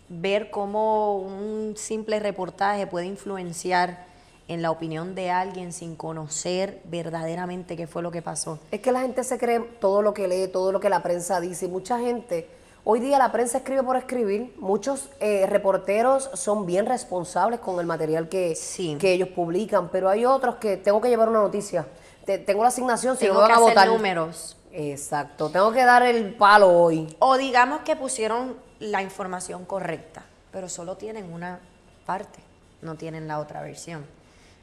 [0.07, 4.07] ver cómo un simple reportaje puede influenciar
[4.47, 8.57] en la opinión de alguien sin conocer verdaderamente qué fue lo que pasó.
[8.71, 11.39] Es que la gente se cree todo lo que lee, todo lo que la prensa
[11.39, 11.67] dice.
[11.67, 12.47] Y mucha gente,
[12.83, 14.53] hoy día la prensa escribe por escribir.
[14.57, 18.97] Muchos eh, reporteros son bien responsables con el material que, Sí.
[18.99, 21.85] que ellos publican, pero hay otros que tengo que llevar una noticia.
[22.25, 23.87] Te- tengo la asignación, si no Tengo que van a hacer votar.
[23.87, 24.55] números.
[24.71, 25.49] Exacto.
[25.49, 27.15] Tengo que dar el palo hoy.
[27.19, 31.59] O digamos que pusieron la información correcta, pero solo tienen una
[32.05, 32.39] parte,
[32.81, 34.05] no tienen la otra versión.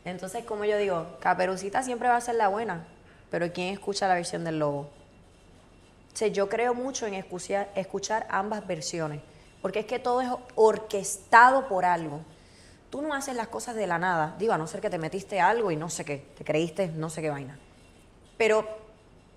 [0.05, 2.87] Entonces, como yo digo, Caperucita siempre va a ser la buena,
[3.31, 4.89] pero ¿quién escucha la versión del lobo?
[6.19, 9.21] Yo creo mucho en escuchar, escuchar ambas versiones,
[9.61, 12.21] porque es que todo es orquestado por algo.
[12.89, 15.41] Tú no haces las cosas de la nada, digo, a no ser que te metiste
[15.41, 17.59] algo y no sé qué, te creíste no sé qué vaina.
[18.39, 18.67] Pero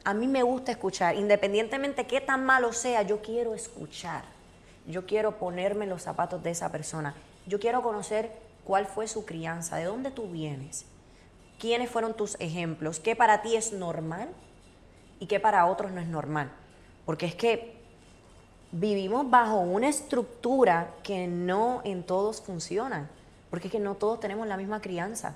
[0.05, 4.23] a mí me gusta escuchar, independientemente qué tan malo sea, yo quiero escuchar.
[4.87, 7.13] Yo quiero ponerme en los zapatos de esa persona.
[7.45, 8.31] Yo quiero conocer
[8.63, 10.85] cuál fue su crianza, de dónde tú vienes,
[11.59, 14.29] quiénes fueron tus ejemplos, qué para ti es normal
[15.19, 16.51] y qué para otros no es normal.
[17.05, 17.79] Porque es que
[18.71, 23.09] vivimos bajo una estructura que no en todos funciona,
[23.49, 25.35] porque es que no todos tenemos la misma crianza.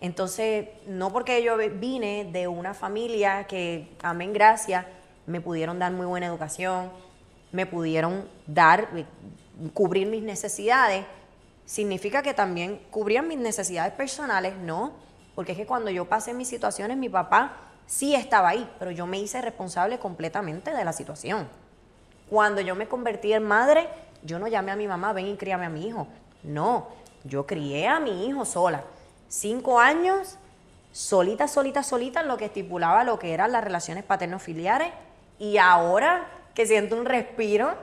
[0.00, 4.86] Entonces, no porque yo vine de una familia que, amén, gracia,
[5.26, 6.90] me pudieron dar muy buena educación,
[7.52, 9.06] me pudieron dar, eh,
[9.72, 11.04] cubrir mis necesidades,
[11.64, 14.92] significa que también cubrían mis necesidades personales, no,
[15.34, 19.06] porque es que cuando yo pasé mis situaciones, mi papá sí estaba ahí, pero yo
[19.06, 21.48] me hice responsable completamente de la situación.
[22.28, 23.88] Cuando yo me convertí en madre,
[24.22, 26.06] yo no llamé a mi mamá, ven y críame a mi hijo.
[26.42, 26.88] No,
[27.24, 28.82] yo crié a mi hijo sola
[29.28, 30.36] cinco años,
[30.92, 34.88] solita, solita, solita, en lo que estipulaba lo que eran las relaciones paterno-filiares.
[35.38, 37.74] Y ahora que siento un respiro,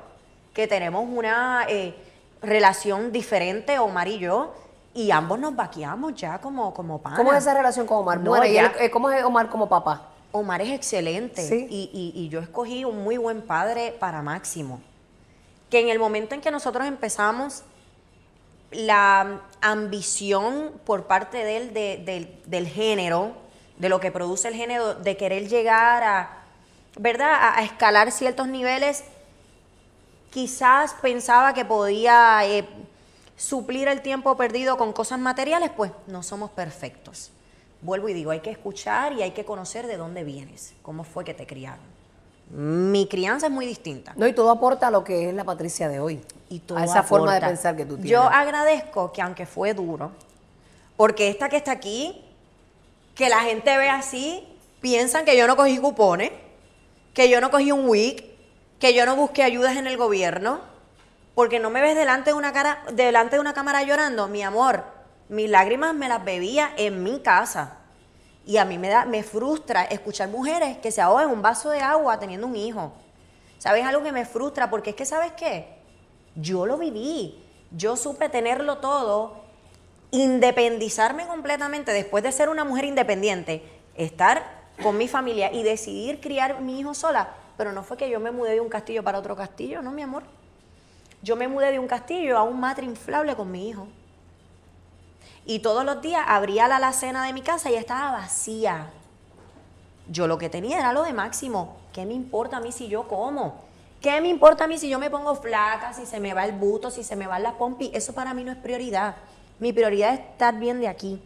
[0.53, 1.95] que tenemos una eh,
[2.41, 4.53] relación diferente, Omar y yo,
[4.93, 7.17] y ambos nos vaqueamos ya como, como panas.
[7.19, 8.19] ¿Cómo es esa relación con Omar?
[8.19, 10.09] No, Bueno, y ya- él- eh, ¿Cómo es Omar como papá?
[10.31, 11.67] Omar es excelente Sí.
[11.69, 14.81] y, y- y yo escogí un muy buen padre para Máximo.
[15.69, 17.63] Que en el momento en que nosotros empezamos,
[18.71, 23.31] la ambición por parte de él de- del- del género,
[23.77, 26.29] de lo que produce el género, de querer llegar a,
[26.97, 27.33] ¿verdad?
[27.33, 29.03] A, a escalar ciertos niveles,
[30.31, 32.67] quizás pensaba que podía eh,
[33.36, 37.31] suplir el tiempo perdido con cosas materiales, pues no somos perfectos.
[37.81, 41.25] Vuelvo y digo, hay que escuchar y hay que conocer de dónde vienes, cómo fue
[41.25, 41.93] que te criaron.
[42.49, 44.13] Mi crianza es muy distinta.
[44.15, 46.21] No, y todo aporta a lo que es la Patricia de hoy.
[46.49, 48.11] Y todo a esa forma de pensar que tú tienes.
[48.11, 50.11] Yo agradezco que aunque fue duro,
[50.95, 52.23] porque esta que está aquí,
[53.15, 54.47] que la gente ve así,
[54.81, 56.31] piensan que yo no cogí cupones,
[57.13, 58.23] que yo no cogí un WIC,
[58.79, 60.61] que yo no busqué ayudas en el gobierno,
[61.36, 64.84] porque no me ves delante de una cara, delante de una cámara llorando, mi amor,
[65.29, 67.77] mis lágrimas me las bebía en mi casa.
[68.45, 71.79] Y a mí me da, me frustra escuchar mujeres que se ahogan un vaso de
[71.79, 72.91] agua teniendo un hijo.
[73.57, 74.69] ¿Sabes algo que me frustra?
[74.69, 75.77] Porque es que, ¿sabes qué?
[76.36, 77.41] Yo lo viví.
[77.71, 79.45] Yo supe tenerlo todo,
[80.11, 83.63] independizarme completamente después de ser una mujer independiente,
[83.95, 84.43] estar
[84.84, 87.29] con mi familia y decidir criar mi hijo sola.
[87.57, 90.03] Pero no fue que yo me mudé de un castillo para otro castillo, no, mi
[90.03, 90.23] amor.
[91.24, 93.88] Yo me mudé de un castillo a un matre inflable con mi hijo.
[95.45, 98.91] Y todos los días abría la alacena de mi casa y estaba vacía.
[100.09, 101.78] Yo lo que tenía era lo de máximo.
[101.93, 103.61] ¿Qué me importa a mí si yo como?
[104.01, 106.51] ¿Qué me importa a mí si yo me pongo flaca, si se me va el
[106.51, 107.89] buto, si se me va la pompi?
[107.93, 109.15] Eso para mí no es prioridad.
[109.59, 111.21] Mi prioridad es estar bien de aquí,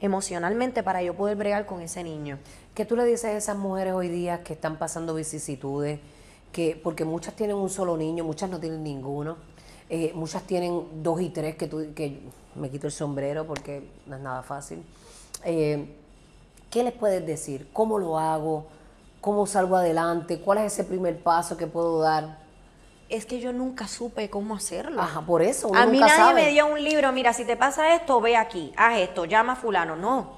[0.00, 2.40] emocionalmente, para yo poder bregar con ese niño.
[2.74, 6.00] ¿Qué tú le dices a esas mujeres hoy día que están pasando vicisitudes?
[6.52, 9.36] Que, porque muchas tienen un solo niño, muchas no tienen ninguno.
[9.90, 12.20] eh, muchas tienen dos y tres, que, tú, que
[12.54, 14.82] me quito el sombrero porque no es nada fácil.
[15.44, 15.94] Eh,
[16.70, 17.68] ¿Qué les puedes decir?
[17.72, 18.66] ¿Cómo lo hago?
[19.22, 20.40] ¿Cómo salgo adelante?
[20.40, 22.38] ¿Cuál es ese primer paso que puedo dar?
[23.08, 25.00] Es que yo nunca supe cómo hacerlo.
[25.00, 25.68] Ajá, por eso.
[25.68, 26.44] Uno A mí nunca nadie sabe.
[26.44, 29.56] me dio un libro, mira, si te pasa esto, ve aquí, haz esto, llama a
[29.56, 29.96] fulano.
[29.96, 30.36] No.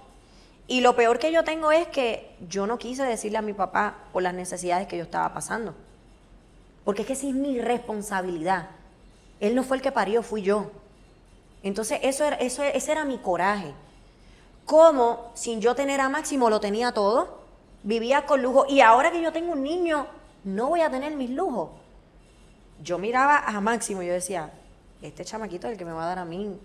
[0.68, 3.96] Y lo peor que yo tengo es que yo no quise decirle a mi papá
[4.12, 5.74] por las necesidades que yo estaba pasando.
[6.90, 8.70] Porque es que esa es mi responsabilidad.
[9.38, 10.72] Él no fue el que parió, fui yo.
[11.62, 13.72] Entonces, eso era, eso, ese era mi coraje.
[14.66, 17.42] ¿Cómo, sin yo tener a Máximo, lo tenía todo?
[17.84, 18.66] Vivía con lujo.
[18.68, 20.08] Y ahora que yo tengo un niño,
[20.42, 21.68] no voy a tener mis lujos
[22.82, 24.50] yo miraba a Máximo y yo decía,
[25.02, 26.58] este chamaquito es el que me va a dar a mí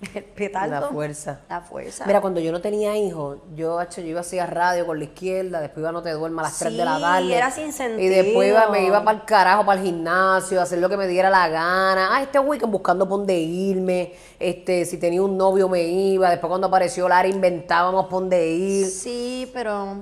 [0.34, 0.80] petardo.
[0.80, 1.40] La fuerza.
[1.48, 2.06] La fuerza.
[2.06, 5.04] Mira, cuando yo no tenía hijos, yo, hecho, yo iba así a radio con la
[5.04, 7.34] izquierda, después iba a No Te Duermas a las 3 de la Sí, tarde.
[7.36, 8.86] era sin Y después iba, me sentido.
[8.86, 12.16] iba para el carajo, para el gimnasio, a hacer lo que me diera la gana.
[12.16, 14.14] Ah, este weekend buscando por dónde irme.
[14.38, 16.30] Este, si tenía un novio me iba.
[16.30, 18.86] Después cuando apareció Lara inventábamos por dónde ir.
[18.86, 19.96] Sí, pero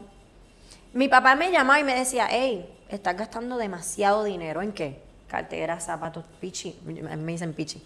[0.92, 4.62] mi papá me llamaba y me decía, hey, estás gastando demasiado dinero.
[4.62, 5.00] ¿En qué?
[5.26, 6.78] Cartera, zapatos, pichi.
[6.84, 7.82] Me dicen pichi.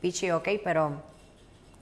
[0.00, 0.92] Pichi, ok, pero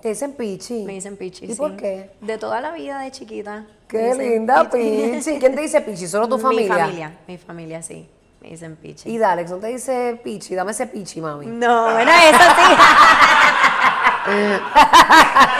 [0.04, 0.84] Te dicen pichi.
[0.84, 1.46] me dicen pichi.
[1.46, 1.54] ¿Y sí.
[1.54, 2.10] por qué?
[2.20, 3.64] De toda la vida de chiquita.
[3.88, 5.38] Qué linda, Pichi.
[5.38, 6.06] ¿Quién te dice Pichi?
[6.06, 6.74] ¿Solo tu familia?
[6.74, 8.06] Mi familia, mi familia, sí.
[8.42, 9.08] Me dicen Pichi.
[9.08, 10.54] Y Dalex, ¿no te dice Pichi?
[10.54, 11.46] Dame ese Pichi, mami.
[11.46, 12.62] No, bueno, eso sí.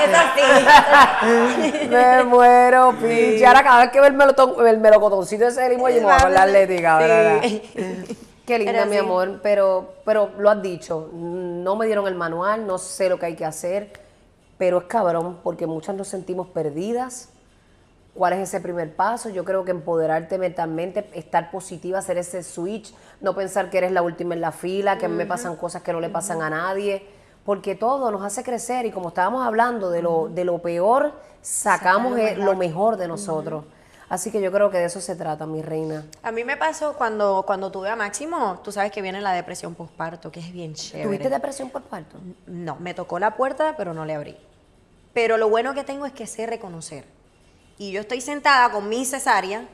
[0.05, 0.21] eso
[1.81, 1.89] sí.
[1.89, 3.43] Me muero, Pichi.
[3.47, 6.67] Ahora cada vez que veo el, melotón, el melocotoncito ese de limoy, me voy a
[6.69, 7.41] ti, cabrona.
[7.43, 7.63] Sí.
[8.45, 8.99] Qué linda, Pero mi sí.
[8.99, 13.25] amor, pero, pero lo has dicho, no me dieron el manual, no sé lo que
[13.25, 14.04] hay que hacer,
[14.65, 17.29] pero es cabrón porque muchas nos sentimos perdidas.
[18.15, 19.29] ¿Cuál es ese primer paso?
[19.29, 24.01] Yo creo que empoderarte mentalmente, estar positiva, hacer ese switch, no pensar que eres la
[24.01, 26.49] última en la fila, que a mí me pasan cosas que no le pasan a
[26.49, 27.07] nadie,
[27.45, 31.13] porque todo nos hace crecer y como estábamos hablando de lo, de lo peor,
[31.43, 33.67] sacamos Sacar lo eh, lo mejor de nosotros.
[34.09, 36.05] Así que yo creo que de eso se trata, mi reina.
[36.23, 39.75] A mí me pasó cuando, cuando tuve a Máximo, tú sabes que viene la depresión
[39.75, 41.05] postparto, que es bien chévere.
[41.05, 42.19] ¿Tuviste depresión por parto?
[42.47, 44.37] No, me tocó la puerta, pero no le abrí.
[45.15, 47.05] Pero lo bueno que tengo es que sé reconocer.
[47.79, 49.67] Y yo estoy sentada con mi cesárea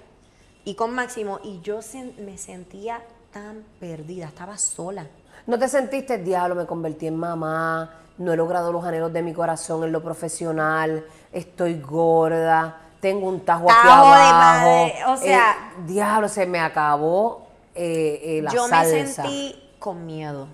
[0.65, 1.81] y con Máximo y yo
[2.19, 5.07] me sentía tan perdida, estaba sola.
[5.47, 9.33] ¿No te sentiste, diablo, me convertí en mamá, no he logrado los anhelos de mi
[9.33, 14.67] corazón en lo profesional, estoy gorda, tengo un tajo aquí Tajo de abajo?
[14.67, 18.95] madre, o sea- Eh, diablo, se me acabó eh, eh, la yo salsa.
[18.95, 20.49] me sentí con miedo.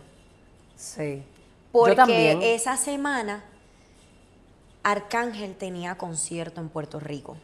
[0.76, 1.24] Sí.
[1.72, 2.43] Porque Yo también.
[2.43, 3.43] esa semana
[4.91, 7.37] Arcángel tenía concierto en Puerto Rico.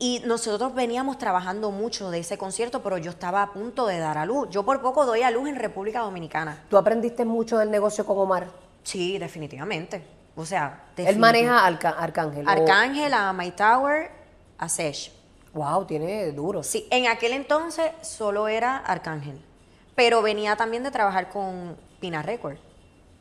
[0.00, 4.18] Y nosotros veníamos trabajando mucho de ese concierto, pero yo estaba a punto de dar
[4.18, 4.48] a luz.
[4.50, 6.64] Yo por poco doy a luz en República Dominicana.
[6.68, 8.48] ¿Tú aprendiste mucho del negocio con Omar?
[8.82, 10.04] Sí, definitivamente.
[10.34, 12.48] O sea, Él maneja Arca- Arcángel.
[12.48, 14.10] o- Arcángel, a My Tower,
[14.58, 15.12] a Sesh.
[15.54, 16.64] Wow, tiene duro.
[16.64, 19.40] Sí, en aquel entonces solo era Arcángel,
[19.94, 22.56] pero venía también de trabajar con Pina Record.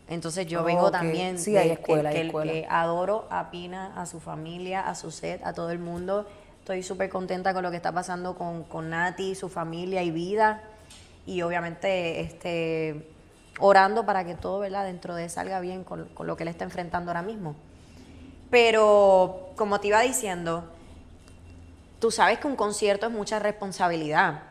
[0.09, 2.51] Entonces yo vengo también Sí, de hay que- escuela, hay que, escuela.
[2.51, 6.27] que adoro a Pina, a su familia, a su set, a todo el mundo.
[6.59, 10.61] Estoy súper contenta con lo que está pasando con, con Nati, su familia y vida.
[11.27, 13.07] Y obviamente este,
[13.59, 14.85] orando para que todo ¿verdad?
[14.85, 17.55] dentro de él salga bien con, con lo que él está enfrentando ahora mismo.
[18.49, 20.63] Pero como te iba diciendo,
[21.99, 24.41] tú sabes que un concierto es mucha responsabilidad.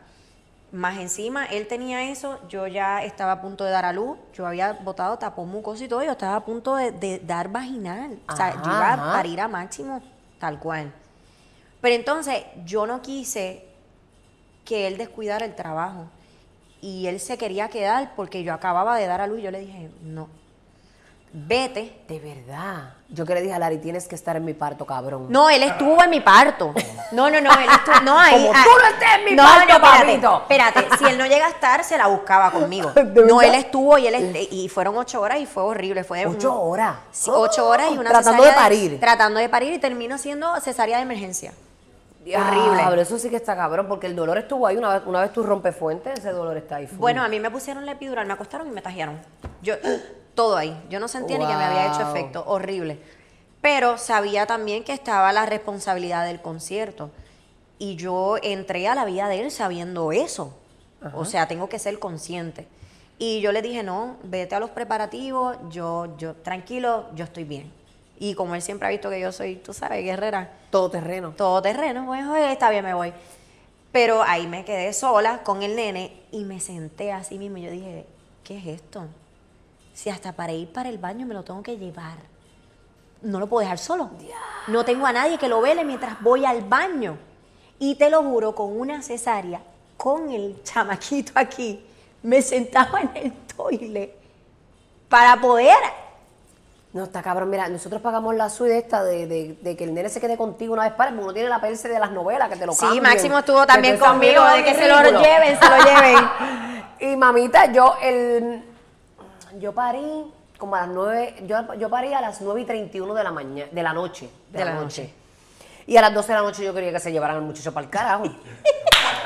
[0.71, 4.45] Más encima, él tenía eso, yo ya estaba a punto de dar a luz, yo
[4.45, 8.19] había botado tapón mucoso y todo, yo estaba a punto de, de dar vaginal.
[8.29, 10.01] o sea, yo iba a parir a máximo,
[10.39, 10.93] tal cual.
[11.81, 13.65] Pero entonces, yo no quise
[14.65, 16.05] que él descuidara el trabajo.
[16.81, 19.61] Y él se quería quedar porque yo acababa de dar a luz y yo le
[19.61, 20.29] dije, no,
[21.33, 22.93] vete, De verdad.
[23.11, 25.27] Yo que le dije a Lari, tienes que estar en mi parto, cabrón.
[25.29, 26.73] No, él estuvo en mi parto.
[27.11, 27.99] No, no, no, él estuvo.
[28.01, 28.45] No, ahí.
[28.45, 30.37] Como ah, tú no estés en mi no, parto, no, espérate, papito.
[30.41, 32.91] Espérate, si él no llega a estar, se la buscaba conmigo.
[32.95, 36.03] ¿De No, él estuvo y él est- y fueron ocho horas y fue horrible.
[36.03, 36.97] Fue Ocho horas.
[37.11, 38.99] Sí, ocho horas y una Tratando cesárea de parir.
[38.99, 41.51] tratando de parir y terminó siendo cesárea de emergencia.
[42.21, 42.83] Horrible.
[42.89, 44.77] Pero eso sí que está cabrón, porque el dolor estuvo ahí.
[44.77, 46.87] Una vez, una vez tú rompes fuente, ese dolor está ahí.
[46.87, 46.97] full.
[46.97, 49.19] Bueno, a mí me pusieron la epidural, me acostaron y me tajearon.
[49.61, 49.75] Yo,
[50.35, 50.79] todo ahí.
[50.89, 52.43] Yo no sentía ni que me había hecho efecto.
[52.45, 52.99] Horrible.
[53.61, 57.11] Pero sabía también que estaba la responsabilidad del concierto.
[57.77, 60.53] Y yo entré a la vida de él sabiendo eso.
[61.13, 62.67] O sea, tengo que ser consciente.
[63.17, 67.71] Y yo le dije, no, vete a los preparativos, yo, yo, tranquilo, yo estoy bien.
[68.19, 71.33] Y como él siempre ha visto que yo soy, tú sabes, guerrera, Todo terreno.
[71.37, 73.13] todo terreno, pues oye, está bien, me voy.
[73.91, 77.71] Pero ahí me quedé sola con el nene y me senté así mismo y yo
[77.71, 78.05] dije,
[78.43, 79.05] ¿qué es esto?
[79.93, 82.17] Si hasta para ir para el baño me lo tengo que llevar.
[83.21, 84.09] No lo puedo dejar solo.
[84.67, 87.17] No tengo a nadie que lo vele mientras voy al baño.
[87.79, 89.61] Y te lo juro, con una cesárea,
[89.97, 91.83] con el chamaquito aquí,
[92.21, 94.13] me sentaba en el toile
[95.07, 95.77] para poder
[96.91, 97.49] No, está cabrón.
[97.51, 100.73] Mira, nosotros pagamos la suite esta de, de- de que el nene se quede contigo
[100.73, 102.79] una vez para, porque uno tiene la perse de las novelas, que te lo Sí,
[102.79, 106.15] cambien, Máximo estuvo también conmigo, de que se lo lleven, se lo lleven.
[107.01, 108.61] Y mamita, yo el
[109.57, 113.23] yo parí como a las 9, yo, yo parí a las 9 y 31 de
[113.23, 114.29] la mañana, de la noche.
[114.51, 115.13] De, la, noche.
[115.87, 117.85] Y a las 12 de la noche yo quería que se llevaran al muchacho para
[117.85, 118.23] el carajo.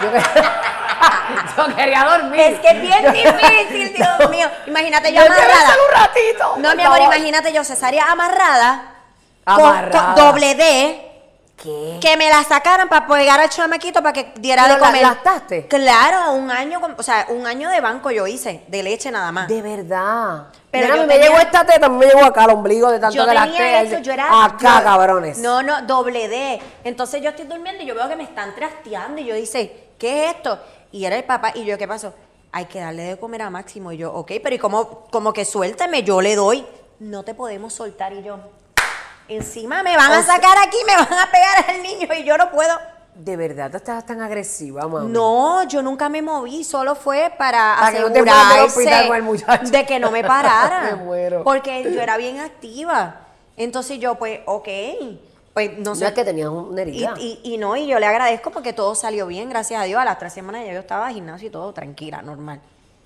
[0.04, 0.20] yo, que-
[1.58, 2.40] yo quería dormir.
[2.40, 4.48] Es que es bien difícil, Dios mío.
[4.68, 5.48] Imagínate yo amarrada.
[5.48, 6.54] llévenselo un ratito.
[6.58, 7.16] No, mi amor, favor.
[7.16, 8.90] imagínate yo cesárea amarrada.
[9.46, 10.14] Amarrada.
[10.16, 11.10] Con, doble D.
[11.62, 11.98] ¿Qué?
[12.02, 15.02] Que me la sacaran para pegar al chamaquito para que diera ¿Pero de la- comer.
[15.02, 15.68] lactaste?
[15.68, 19.48] Claro, un año, o sea, un año de banco yo hice, de leche nada más.
[19.48, 20.48] De verdad.
[20.72, 23.16] Pero Pero yo me tenía- llegó esta teta, me llegó acá al ombligo de tanto
[23.16, 24.44] yo que tenía eso, yo era...
[24.46, 25.38] Acá, yo- cabrones.
[25.38, 26.62] No, no, doble D.
[26.84, 30.26] Entonces yo estoy durmiendo y yo veo que me están trasteando y yo dice, ¿qué
[30.30, 30.60] es esto?
[30.92, 32.14] Y era el papá y yo, ¿qué pasó?
[32.52, 33.92] Hay que darle de comer a Máximo.
[33.92, 36.04] Y yo, ok, pero ¿y cómo, como que suéltame?
[36.04, 36.66] Yo le doy.
[37.00, 38.38] No te podemos soltar y yo...
[39.28, 42.24] Encima me van O a sea- sacar aquí, me van a pegar al niño y
[42.24, 42.78] yo no puedo.
[43.16, 45.12] De verdad, tú estabas tan agresiva, mami.
[45.12, 50.00] No, yo nunca me moví, solo fue para, Para que no te asegurarse de que
[50.00, 50.82] no me parara.
[50.92, 51.44] Me muero.
[51.44, 53.22] Porque yo era bien activa.
[53.56, 54.68] Entonces yo, pues, ok,
[55.54, 56.06] pues no No sé.
[56.08, 57.14] es que tenías una herida.
[57.20, 60.02] y- y no, y yo le agradezco porque todo salió bien, gracias a Dios.
[60.02, 62.60] A las tres semanas ya yo estaba en gimnasio y todo tranquila, normal.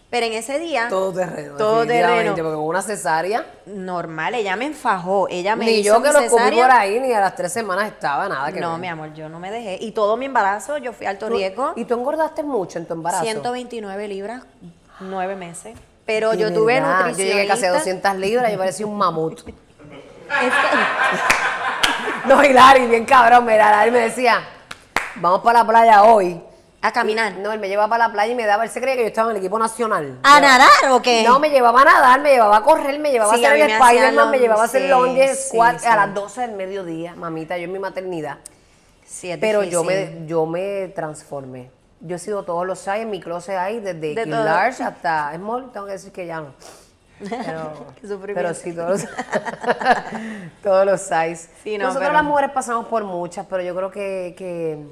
[0.09, 1.57] Pero en ese día, todo terreno.
[1.57, 2.33] todo terreno.
[2.33, 6.25] Porque con una cesárea, normal, ella me enfajó, ella me ni hizo yo que lo
[6.29, 8.79] comí por ahí, ni a las tres semanas estaba nada que No, ver.
[8.79, 9.77] mi amor, yo no me dejé.
[9.81, 11.73] Y todo mi embarazo, yo fui a alto riesgo.
[11.75, 13.25] ¿Y tú engordaste mucho en tu embarazo?
[13.25, 14.43] 129 libras,
[15.01, 15.77] nueve meses.
[16.05, 17.23] Pero De yo tuve nutricionista.
[17.23, 19.41] Yo llegué casi a 200 libras, yo parecía un mamut.
[22.27, 24.41] No, y Larry, bien cabrón, mira, Larry me decía,
[25.15, 26.41] vamos para la playa hoy.
[26.81, 27.33] a caminar.
[27.37, 29.07] No, él me llevaba para la playa y me daba, él se creía que yo
[29.07, 30.19] estaba en el equipo nacional.
[30.23, 31.23] ¿A nadar o qué?
[31.23, 33.61] No, me llevaba a nadar, me llevaba a correr, me llevaba Sí, a a hacer
[33.61, 35.87] el me hacía Spider-Man, me long- llevaba a hacer sí, longe sí, squat sí.
[35.87, 38.37] a las 12 del mediodía, mamita, yo en mi maternidad.
[39.05, 40.19] Sí, es Pero yo difícil.
[40.21, 41.71] me, yo me transformé.
[42.01, 44.43] Yo he sido todos los size en mi closet ahí, desde De todo.
[44.45, 46.53] large hasta small, tengo que decir que ya no.
[48.35, 49.09] Pero, sí, todos los,
[50.63, 51.49] todos los size.
[51.63, 54.85] Sí, no, Nosotros pero- las mujeres pasamos por muchas, pero yo creo que, que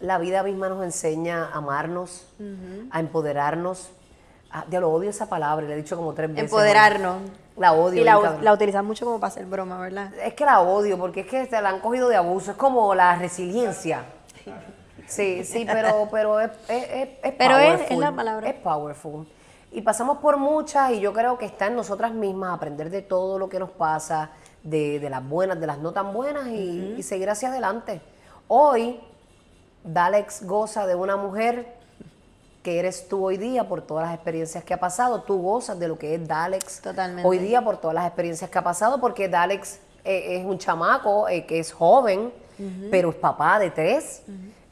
[0.00, 2.26] la vida misma nos enseña a amarnos,
[2.90, 3.90] a empoderarnos.
[4.50, 6.44] Ah, ya lo odio esa palabra, le he dicho como tres veces.
[6.44, 7.16] Empoderarnos.
[7.56, 8.00] La odio.
[8.00, 10.12] Y la, la utilizan mucho como para hacer broma, ¿verdad?
[10.22, 12.52] Es que la odio, porque es que se la han cogido de abuso.
[12.52, 14.04] Es como la resiliencia.
[15.06, 18.48] Sí, sí, pero, pero es, es, es- Pero es- es la palabra.
[18.48, 19.26] Es powerful.
[19.74, 23.40] Y pasamos por muchas y yo creo que está en nosotras mismas aprender de todo
[23.40, 24.30] lo que nos pasa,
[24.62, 28.00] de, de las buenas, de las no tan buenas y, y seguir hacia adelante.
[28.46, 29.00] Hoy,
[29.82, 31.74] Dalex goza de una mujer
[32.62, 35.22] que eres tú hoy día por todas las experiencias que ha pasado.
[35.22, 37.28] Tú gozas de lo que es Dalex Totalmente.
[37.28, 41.28] hoy día por todas las experiencias que ha pasado, porque Dalex eh, es un chamaco
[41.28, 42.32] eh, que es joven,
[42.92, 44.22] pero es papá de tres.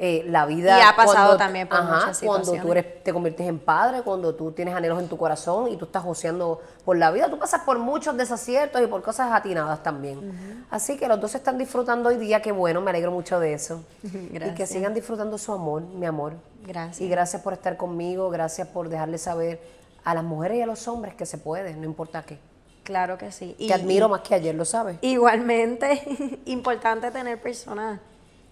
[0.05, 3.13] Eh, la vida Y ha pasado cuando- también por ajá, muchas Cuando tú eres, te
[3.13, 6.97] conviertes en padre, cuando tú tienes anhelos en tu corazón y tú estás joseando por
[6.97, 10.67] la vida, tú pasas por muchos desaciertos y por cosas atinadas también.
[10.73, 13.85] Así que los dos están disfrutando hoy día, qué bueno, me alegro mucho de eso.
[14.03, 14.71] Y que Gracias.
[14.71, 16.33] sigan disfrutando su amor, mi amor.
[16.67, 17.01] Gracias.
[17.01, 19.61] Y gracias por estar conmigo, gracias por dejarle saber
[20.03, 22.41] a las mujeres y a los hombres que se puede, no importa qué.
[22.83, 23.55] Claro que sí.
[23.57, 24.99] Te admiro más que ayer, lo sabes.
[25.01, 28.01] Igualmente, importante tener personas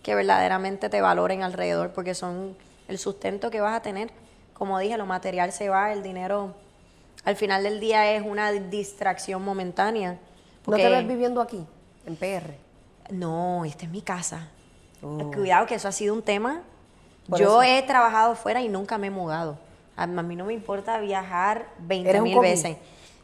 [0.02, 2.56] que verdaderamente te valoren alrededor, porque son
[2.88, 4.10] el sustento que vas a tener.
[4.54, 6.54] Como dije, lo material se va, el dinero
[7.24, 10.18] al final del día es una distracción momentánea.
[10.66, 11.64] ¿No te ves viviendo aquí,
[12.06, 12.54] en PR?
[13.10, 14.48] No, esta es mi casa.
[15.02, 15.30] Oh.
[15.30, 16.62] Cuidado que eso ha sido un tema.
[17.28, 17.72] Por Yo eso.
[17.72, 19.58] he trabajado fuera y nunca me he mudado.
[19.96, 22.78] A mí no me importa viajar 20 ¿Eres un mil veces.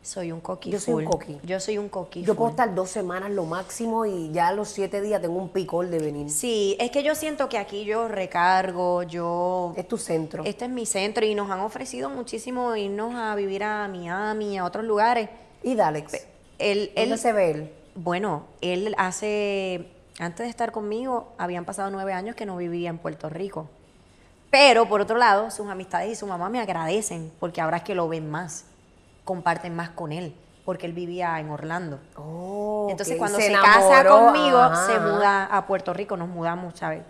[0.06, 1.40] Soy un coqui Yo soy un coqui.
[1.42, 2.60] Yo soy un coqui Yo puedo full.
[2.60, 5.98] estar dos semanas lo máximo y ya a los siete días tengo un picor de
[5.98, 6.30] venir.
[6.30, 9.74] Sí, es que yo siento que aquí yo recargo, yo...
[9.76, 10.44] Es tu centro.
[10.44, 14.64] Este es mi centro y nos han ofrecido muchísimo irnos a vivir a Miami, a
[14.64, 15.28] otros lugares.
[15.64, 16.24] Y Dalex,
[16.60, 17.72] Él, ¿dónde él, se ve él?
[17.96, 19.88] Bueno, él hace,
[20.20, 23.68] antes de estar conmigo, habían pasado nueve años que no vivía en Puerto Rico.
[24.52, 27.96] Pero, por otro lado, sus amistades y su mamá me agradecen porque ahora es que
[27.96, 28.66] lo ven más,
[29.26, 31.98] comparten más con él, porque él vivía en Orlando.
[32.16, 36.78] Oh, Entonces, cuando se se, casa conmigo, ajá, se muda a Puerto Rico, nos mudamos,
[36.78, 37.02] ¿sabes?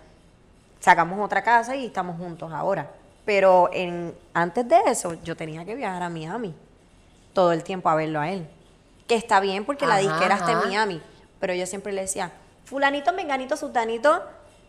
[0.81, 2.91] Sacamos otra casa y estamos juntos ahora.
[3.27, 6.55] Pero en, antes de eso, yo tenía que viajar a Miami
[7.35, 8.49] todo el tiempo a verlo a él.
[9.07, 10.63] Que está bien porque la Ajá, disquera está ajá.
[10.63, 11.03] en Miami.
[11.39, 12.33] Pero yo siempre le decía,
[12.65, 14.23] fulanito, menganito, sultanito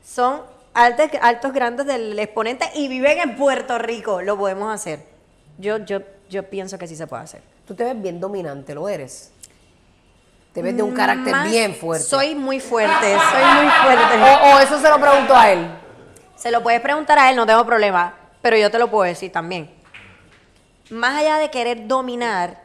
[0.03, 0.41] son
[0.73, 4.21] altos, altos grandes del exponente y viven en Puerto Rico.
[4.21, 5.05] Lo podemos hacer.
[5.57, 7.41] Yo, yo, yo pienso que sí se puede hacer.
[7.67, 9.32] Tú te ves bien dominante, lo eres.
[10.53, 12.05] Te ves de un carácter Más- bien fuerte.
[12.05, 14.15] Soy muy fuerte, soy muy fuerte.
[14.23, 15.67] O, o eso se lo pregunto a él.
[16.36, 19.32] Se lo puedes preguntar a él, no tengo problema, pero yo te lo puedo decir
[19.32, 19.69] también.
[20.89, 22.61] Más allá de querer dominar,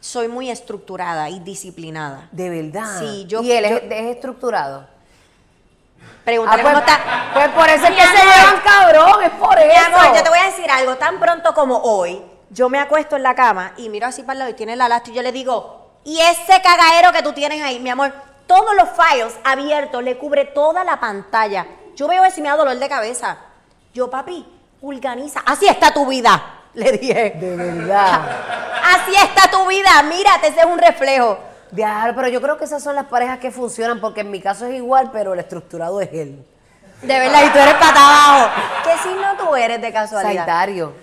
[0.00, 2.28] soy muy estructurada y disciplinada.
[2.30, 3.00] De verdad.
[3.00, 4.86] Sí, yo- y él es, yo- es estructurado.
[6.24, 7.30] Pregúntale Ah, pues, cómo está.
[7.32, 9.96] pues por eso es que se llevan cabrón, es por Mi eso.
[9.96, 13.22] amor, yo te voy a decir algo, tan pronto como hoy, yo me acuesto en
[13.22, 15.32] la cama y miro así para el lado y tiene la lastra y yo le
[15.32, 18.12] digo, y ese cagadero que tú tienes ahí, mi amor,
[18.46, 21.66] todos los files abiertos, le cubre toda la pantalla.
[21.94, 23.36] Yo veo y me da dolor de cabeza.
[23.92, 24.46] Yo, papi,
[24.80, 25.42] organiza.
[25.44, 27.36] Así está tu vida, le dije.
[27.38, 28.22] De verdad.
[28.84, 31.38] Así está tu vida, mírate, ese es un reflejo.
[31.70, 34.64] Diablo, pero yo creo que esas son las parejas que funcionan, porque en mi caso
[34.64, 36.42] es igual, pero el estructurado es él.
[37.02, 38.50] De verdad, y tú eres pata abajo.
[38.84, 40.46] ¿Qué signo tú eres de casualidad?
[40.46, 40.94] Sagitario.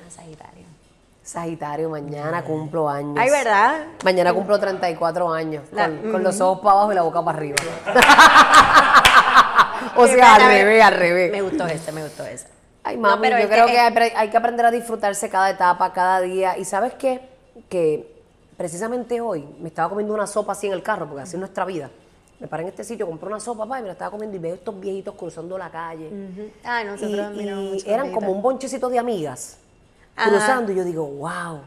[1.26, 1.90] Ah, Sagitario.
[1.90, 3.18] Mañana cumplo años.
[3.20, 3.86] Ay, ¿verdad?
[4.04, 7.38] Mañana cumplo 34 años, La- con, con los ojos para abajo y la boca para
[7.40, 7.56] arriba.
[9.96, 11.44] o sea, al revés, al Me revés.
[11.44, 12.48] gustó ese, me gustó ese.
[12.84, 15.30] Ay, No, mami, pero yo es creo que- que, hay, hay que aprender a disfrutarse
[15.30, 16.58] cada etapa, cada día.
[16.58, 17.22] Y ¿sabes qué?
[17.70, 18.14] Que
[18.58, 21.66] precisamente hoy me estaba comiendo una sopa así en el carro, porque así es nuestra
[21.66, 21.90] vida.
[22.40, 24.40] Me paré en este sitio, compré una sopa, pa, y me la estaba comiendo y
[24.40, 26.12] veo estos viejitos cruzando la calle.
[26.64, 29.58] Ay, Y, nosotros miramos y mucho eran como un bonchecito de amigas
[30.16, 30.30] Ajá.
[30.30, 31.62] cruzando y yo digo, wow.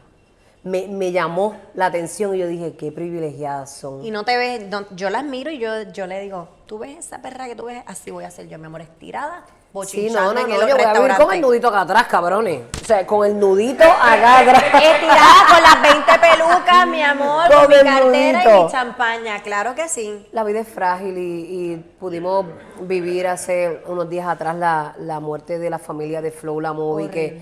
[0.61, 4.03] Me, me llamó la atención y yo dije, qué privilegiadas son.
[4.03, 6.97] Y no te ves, no- yo las miro y yo, yo le digo, tú ves
[6.97, 9.45] esa perra que tú ves, así voy a hacer yo, mi amor, estirada,
[9.85, 12.63] Sí, no, no, no, el yo voy a vivir con el nudito acá atrás, cabrones.
[12.81, 14.63] O sea, con el nudito acá atrás.
[14.63, 19.75] Estirada con las 20 pelucas, mi amor, Con con mi cartera y mi champaña, claro
[19.75, 20.27] que sí.
[20.31, 22.47] La vida es frágil y, y pudimos
[22.81, 27.09] vivir hace unos días atrás la, la muerte de la familia de Flow La Movie,
[27.11, 27.39] que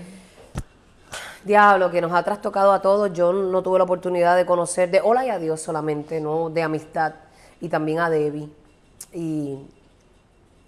[1.44, 3.12] diablo, que nos ha trastocado a todos.
[3.12, 7.14] Yo no tuve la oportunidad de conocer, de hola y adiós solamente, no de amistad,
[7.60, 8.48] y también a Debbie.
[9.12, 9.58] Y,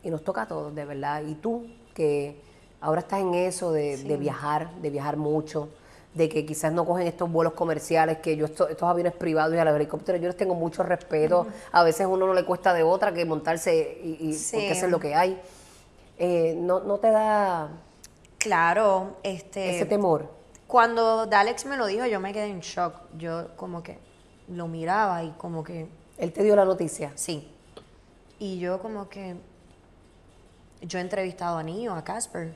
[0.03, 1.23] y nos toca a todos, de verdad.
[1.27, 2.41] Y tú, que
[2.81, 5.68] ahora estás en eso de, de viajar, de viajar mucho,
[6.14, 9.59] de que quizás no cogen estos vuelos comerciales, que yo esto- estos aviones privados y
[9.59, 11.47] a los helicópteros, yo les tengo mucho respeto.
[11.73, 14.57] A veces uno no le cuesta de otra que montarse y, y Sí.
[14.57, 15.41] porque eso es lo que hay.
[16.18, 17.68] Eh, no, no te da
[18.39, 19.77] Claro, este...
[19.77, 20.39] ese temor.
[20.71, 22.95] Cuando Dalex me lo dijo, yo me quedé en shock.
[23.18, 23.99] Yo como que
[24.47, 27.12] lo miraba y como que, Él te dio la noticia.
[27.16, 27.53] sí.
[28.39, 29.35] Y yo como que,
[30.81, 32.55] yo he entrevistado a Nio, a Casper.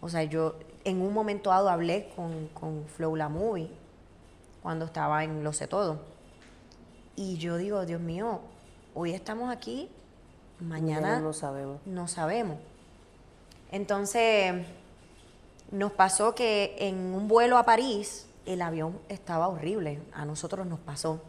[0.00, 3.70] O sea, yo en un momento dado hablé con, con Flow La Movie,
[4.60, 6.00] cuando estaba en Lo Sé Todo.
[7.14, 8.40] Y yo digo, Dios mío,
[8.92, 9.88] hoy estamos aquí,
[10.58, 11.78] mañana no sabemos.
[11.86, 12.58] no sabemos.
[13.70, 14.66] Entonces,
[15.72, 20.00] nos pasó que en un vuelo a París, el avión estaba horrible.
[20.12, 21.20] A nosotros nos pasó.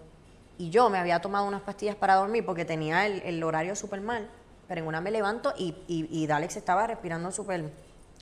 [0.58, 4.02] Y yo me había tomado unas pastillas para dormir porque tenía el, el horario súper
[4.02, 4.30] mal.
[4.68, 7.72] Pero en una me levanto y, y, Dalex estaba respirando súper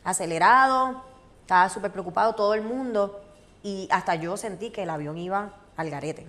[0.04, 1.04] acelerado,
[1.42, 3.22] estaba súper preocupado todo el mundo.
[3.64, 6.28] Y hasta yo sentí que el avión iba al garete.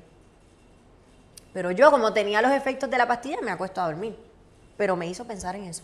[1.53, 4.16] Pero yo, como tenía los efectos de la pastilla, me acuesto a dormir.
[4.78, 5.82] Pero me hizo pensar en eso.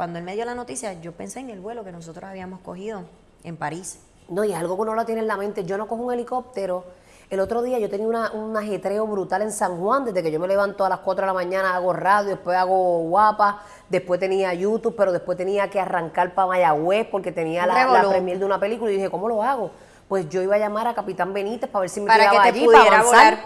[0.00, 3.02] Cuando él me dio la noticia, yo pensé en el vuelo que nosotros habíamos cogido
[3.44, 4.00] en París.
[4.30, 5.62] No, y es algo que uno lo tiene en la mente.
[5.66, 6.84] Yo no cojo un helicóptero.
[7.28, 10.40] El otro día yo tenía una- un ajetreo brutal en San Juan, desde que yo
[10.40, 14.54] me levanto a las 4 de la mañana, hago radio, después hago guapa, después tenía
[14.54, 18.58] YouTube, pero después tenía que arrancar para Mayagüez porque tenía la, la premier de una
[18.58, 19.70] película y dije, ¿cómo lo hago?
[20.08, 22.48] Pues yo iba a llamar a Capitán Benítez para ver si me Para que te
[22.48, 23.38] allí pudiera para volar.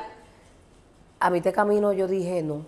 [1.18, 2.64] A mí te camino yo dije, no,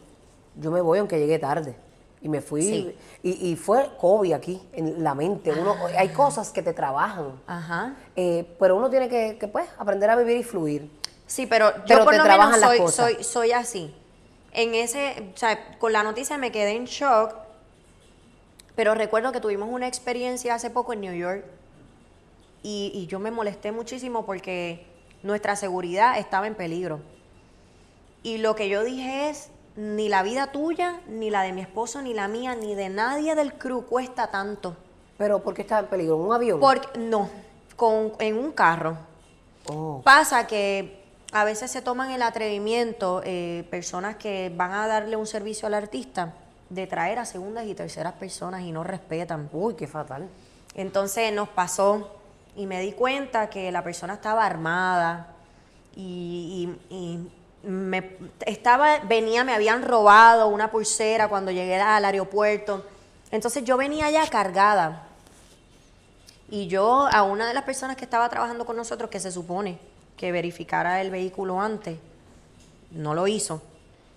[0.56, 1.85] yo me voy aunque llegue tarde.
[2.22, 2.96] Y me fui, Sí.
[3.22, 5.52] y, y fue COVID aquí, en la mente.
[5.52, 7.40] Uno, hay cosas que te trabajan.
[7.46, 7.94] Ajá.
[8.16, 10.90] Eh, pero uno tiene que, que, pues, aprender a vivir y fluir.
[11.26, 13.12] Sí, pero yo Pero por te lo trabajan menos las soy, cosas.
[13.14, 13.94] soy, soy así.
[14.52, 17.34] En ese, o sea, con la noticia me quedé en shock,
[18.74, 21.44] pero recuerdo que tuvimos una experiencia hace poco en New York
[22.62, 24.86] y, y yo me molesté muchísimo porque
[25.22, 27.00] nuestra seguridad estaba en peligro.
[28.22, 32.00] Y lo que yo dije es, ni la vida tuya, ni la de mi esposo,
[32.02, 34.76] ni la mía, ni de nadie del crew cuesta tanto.
[35.18, 36.16] Pero ¿por qué está en peligro?
[36.16, 36.60] ¿Un avión?
[36.60, 37.28] Porque, no,
[37.76, 38.96] con, en un carro.
[39.68, 41.02] Oh, Pasa que
[41.32, 45.74] a veces se toman el atrevimiento, eh, personas que van a darle un servicio al
[45.74, 46.34] artista,
[46.70, 49.48] de traer a segundas y terceras personas y no respetan.
[49.52, 50.28] Uy, qué fatal.
[50.74, 52.10] Entonces nos pasó
[52.56, 55.28] y me di cuenta que la persona estaba armada
[55.94, 57.30] y, y- y
[57.66, 58.16] me
[58.46, 62.84] estaba, venía, me habían robado una pulsera cuando llegué al aeropuerto.
[63.32, 65.08] Entonces yo venía ya cargada.
[66.48, 69.80] Y yo a una de las personas que estaba trabajando con nosotros, que se supone
[70.16, 71.98] que verificara el vehículo antes,
[72.92, 73.60] no lo hizo,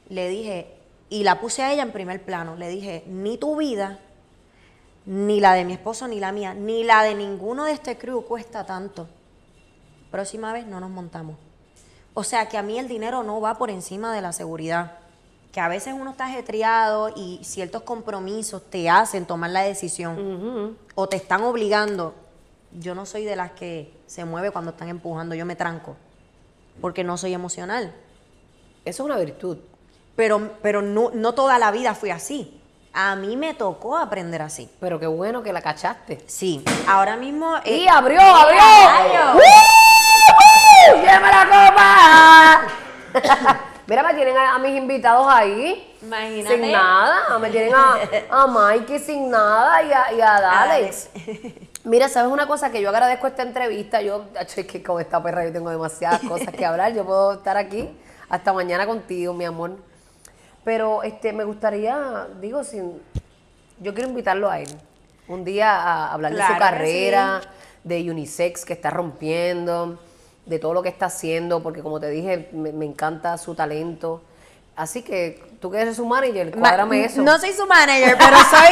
[0.10, 0.68] le dije,
[1.10, 3.98] y la puse a ella en primer plano, le dije, ni tu vida,
[5.08, 8.24] ni la de mi esposo, ni la mía, ni la de ninguno de este crew
[8.24, 9.08] cuesta tanto.
[10.12, 11.36] Próxima vez no nos montamos.
[12.14, 14.94] O sea que a mí el dinero no va por encima de la seguridad.
[15.52, 21.08] Que a veces uno está ajetreado y ciertos compromisos te hacen tomar la decisión o
[21.08, 22.14] te están obligando.
[22.80, 25.96] Yo no soy de las que se mueve cuando están empujando, yo me tranco
[26.82, 27.94] porque no soy emocional.
[28.86, 29.58] Eso es una virtud.
[30.16, 32.62] Pero, pero no, no toda la vida fui así.
[32.94, 34.70] A mí me tocó aprender así.
[34.80, 36.24] Pero qué bueno que la cachaste.
[36.28, 37.58] Sí, ahora mismo...
[37.66, 38.42] eh, ¡Y abrió, ¡Mira,
[39.02, 39.42] abrió!
[40.88, 41.46] ¡Lleva la
[43.14, 43.60] copa!
[43.88, 45.98] Mira, me tienen a, a mis invitados ahí.
[46.02, 46.56] Imagínate.
[46.56, 47.40] Sin nada.
[47.40, 47.98] Me tienen a,
[48.30, 51.10] a Mikey sin nada y a, y a Dalex.
[51.84, 52.72] Mira, ¿sabes una cosa?
[52.72, 54.02] Que yo agradezco esta entrevista.
[54.02, 56.94] Yo, es que con esta perra yo tengo demasiadas cosas que hablar.
[56.94, 57.90] Yo puedo estar aquí
[58.30, 59.78] hasta mañana contigo, mi amor.
[60.64, 63.02] Pero este, me gustaría, digo, sin,
[63.80, 64.70] yo quiero invitarlo a él.
[65.28, 67.42] Un día a hablar de su carrera,
[67.84, 70.00] de Unisex que está rompiendo,
[70.50, 74.22] de todo lo que está haciendo, porque como te dije, me, me encanta su talento.
[74.76, 77.22] Así que tú que eres su manager, Ma- cuádrame eso.
[77.22, 78.70] No soy su manager, pero soy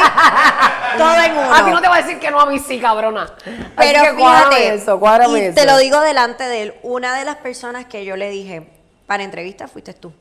[0.98, 1.54] todo en uno.
[1.54, 3.24] A ti no te va a decir que no, a mí sí, cabrona.
[3.24, 5.54] Así Pero que cuádrame fíjate, eso, cuádrame y eso.
[5.54, 8.68] te lo digo delante de él, una de las personas que yo le dije
[9.06, 10.12] para entrevista fuiste tú.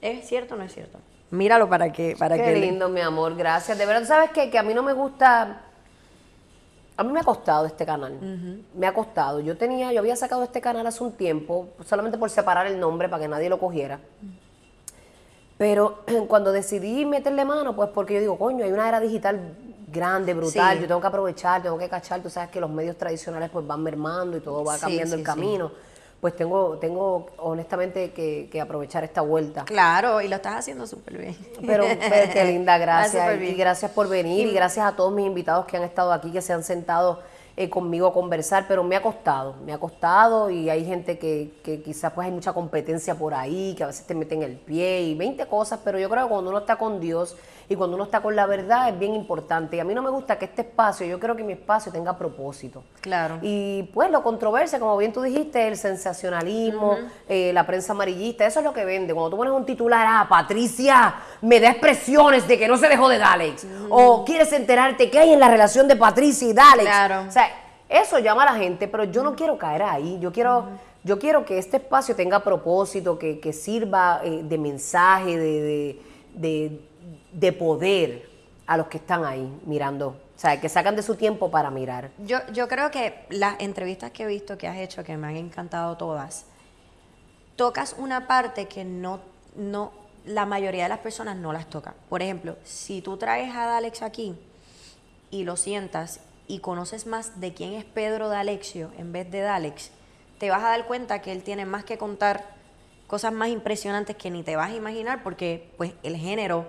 [0.00, 0.98] ¿Es cierto o no es cierto?
[1.30, 3.76] Míralo para que para Qué que le- lindo, mi amor, gracias.
[3.78, 4.50] De verdad, ¿sabes qué?
[4.50, 5.60] Que a mí no me gusta...
[6.96, 8.62] A mí me ha costado este canal.
[8.74, 9.40] Me ha costado.
[9.40, 13.08] Yo tenía, yo había sacado este canal hace un tiempo, solamente por separar el nombre
[13.08, 13.98] para que nadie lo cogiera.
[15.58, 19.40] Pero cuando decidí meterle mano, pues porque yo digo, coño, hay una era digital
[19.88, 20.82] grande, brutal, Sí.
[20.82, 23.80] yo tengo que aprovechar, tengo que cachar, tú sabes que los medios tradicionales pues van
[23.82, 25.72] mermando y todo va Sí, cambiando sí, el camino.
[26.24, 29.66] Pues tengo, tengo honestamente que, que aprovechar esta vuelta.
[29.66, 31.36] Claro, y lo estás haciendo súper bien.
[31.66, 33.42] Pero, pero qué linda, gracias.
[33.42, 36.40] y gracias por venir y gracias a todos mis invitados que han estado aquí, que
[36.40, 37.20] se han sentado
[37.58, 41.50] eh, conmigo a conversar, pero me ha costado, me ha costado y hay gente que,
[41.62, 45.02] que quizás pues hay mucha competencia por ahí, que a veces te meten el pie
[45.02, 47.36] y 20 cosas, pero yo creo que cuando uno está con Dios
[47.68, 49.76] y cuando uno está con la verdad es bien importante.
[49.76, 52.16] Y a mí no me gusta que este espacio, yo creo que mi espacio tenga
[52.16, 52.84] propósito.
[53.00, 53.38] Claro.
[53.42, 56.96] Y pues lo controversia, como bien tú dijiste, el sensacionalismo,
[57.28, 59.14] eh, la prensa amarillista, eso es lo que vende.
[59.14, 63.08] Cuando tú pones un titular, ah, Patricia me da expresiones de que no se dejó
[63.08, 63.66] de Dalex.
[63.90, 66.82] O quieres enterarte qué hay en la relación de Patricia y Dalex.
[66.88, 67.28] Claro.
[67.28, 67.48] O sea,
[67.88, 70.18] eso llama a la gente, pero yo no quiero caer ahí.
[70.20, 70.66] Yo quiero,
[71.02, 76.02] yo quiero que este espacio tenga propósito, que, que sirva eh, de mensaje, de, de,
[76.34, 76.80] de-
[77.34, 78.28] de poder
[78.66, 80.08] a los que están ahí mirando.
[80.08, 82.10] O sea, que sacan de su tiempo para mirar.
[82.18, 85.36] Yo, yo creo que las entrevistas que he visto que has hecho, que me han
[85.36, 86.46] encantado todas,
[87.56, 89.20] tocas una parte que no,
[89.54, 89.92] no,
[90.24, 91.94] la mayoría de las personas no las toca.
[92.08, 94.34] Por ejemplo, si tú traes a Alex aquí
[95.30, 99.90] y lo sientas y conoces más de quién es Pedro D'Alexio en vez de Dalex,
[100.38, 102.54] te vas a dar cuenta que él tiene más que contar
[103.06, 106.66] cosas más impresionantes que ni te vas a imaginar porque pues el género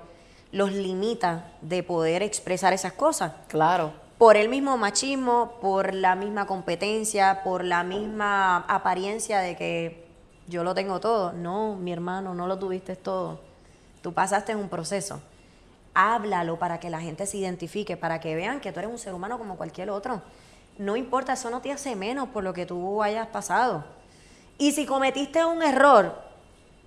[0.56, 3.92] los limita de poder expresar esas cosas Claro.
[4.18, 10.08] por el mismo machismo, por la misma competencia, por la misma apariencia de que
[10.48, 11.34] yo lo tengo todo.
[11.34, 13.42] No, mi hermano, no lo tuviste todo.
[14.02, 15.20] Tú pasaste un proceso.
[15.94, 19.14] Háblalo para que la gente se identifique, para que vean que tú eres un ser
[19.14, 20.22] humano como cualquier otro.
[20.78, 23.84] No importa, eso no te hace menos por lo que tú hayas pasado.
[24.58, 26.18] Y si cometiste un error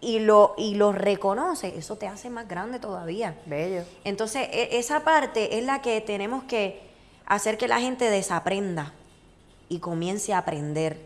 [0.01, 3.37] y lo, y lo reconoces, eso te hace más grande todavía.
[3.47, 3.83] Bello.
[4.05, 6.81] Entonces, e- esa parte es la que tenemos que
[7.27, 8.93] hacer que la gente desaprenda
[9.69, 10.99] y comience a aprender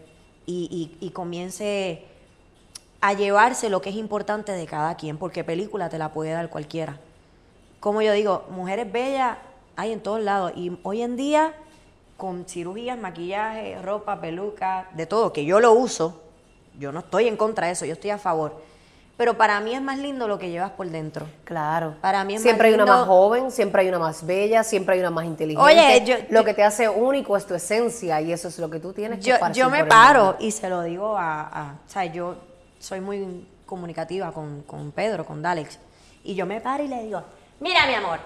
[0.47, 0.69] y,
[1.01, 2.05] y- y comience
[3.01, 6.51] a llevarse lo que es importante de cada quien, porque película te la puede dar
[6.51, 7.01] cualquiera.
[7.81, 9.39] Como yo digo, mujeres bellas
[9.75, 11.55] hay en todos lados y hoy en día
[12.17, 16.21] con cirugías, maquillaje, ropa, peluca, de todo, que yo lo uso,
[16.79, 18.63] yo no estoy en contra de eso, yo estoy a favor.
[19.17, 21.27] Pero para mí es más lindo lo que llevas por dentro.
[21.45, 21.95] Claro.
[22.01, 24.95] Para mí es siempre más hay una más joven, siempre hay una más bella, siempre
[24.95, 25.63] hay una más inteligente.
[25.65, 28.79] Oye, yo- lo que te hace único es tu esencia y eso es lo que
[28.81, 32.05] tú tienes que Yo, yo me paro y se lo digo a, a- O sea,
[32.07, 32.37] yo
[32.81, 35.79] soy muy comunicativa con, con Pedro, con Dalex.
[36.25, 37.23] Y yo me paro y le digo,
[37.61, 38.19] mira mi amor,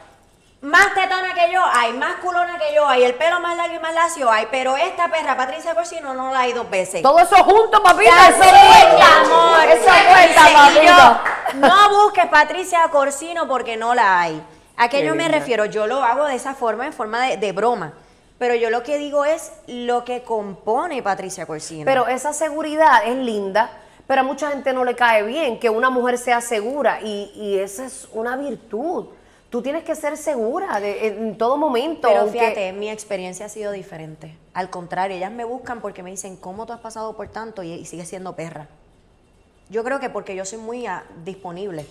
[0.63, 3.79] más tetona que yo hay, más culona que yo hay, el pelo más largo y
[3.79, 7.03] más lacio hay, pero esta perra Patricia Corsino no la hay dos veces.
[7.03, 8.11] Todo eso junto, papito.
[8.11, 9.21] Ya eso cuenta.
[9.21, 9.65] amor.
[9.69, 11.23] Eso cuenta,
[11.53, 14.43] yo, no busques Patricia Corsino porque no la hay.
[14.77, 15.67] ¿A qué Qué yo me refiero?
[15.67, 17.93] Yo lo hago de esa forma, en forma de, de broma.
[18.39, 21.85] Pero yo lo que digo es lo que compone Patricia Corsino.
[21.87, 23.71] Pero esa seguridad es linda,
[24.07, 27.59] pero a mucha gente no le cae bien que una mujer sea segura y, y
[27.59, 29.07] esa es una virtud.
[29.51, 32.09] Tú tienes que ser segura de- en, todo momento.
[32.09, 34.37] Pero aunque- fíjate, mi experiencia ha sido diferente.
[34.55, 37.73] Al contrario, ellas me buscan porque me dicen, ¿cómo tú has pasado por tanto y,
[37.73, 38.69] y sigues siendo perra?
[39.69, 41.87] Yo creo que porque yo soy muy ah, disponible.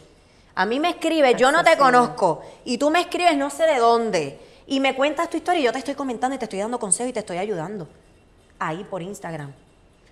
[0.56, 3.77] A mí me escribes, yo no te conozco, y tú me escribes no sé de
[3.77, 6.80] dónde, y me cuentas tu historia y yo te estoy comentando y te estoy dando
[6.80, 7.90] consejos y te estoy ayudando.
[8.57, 9.52] Ahí por Instagram.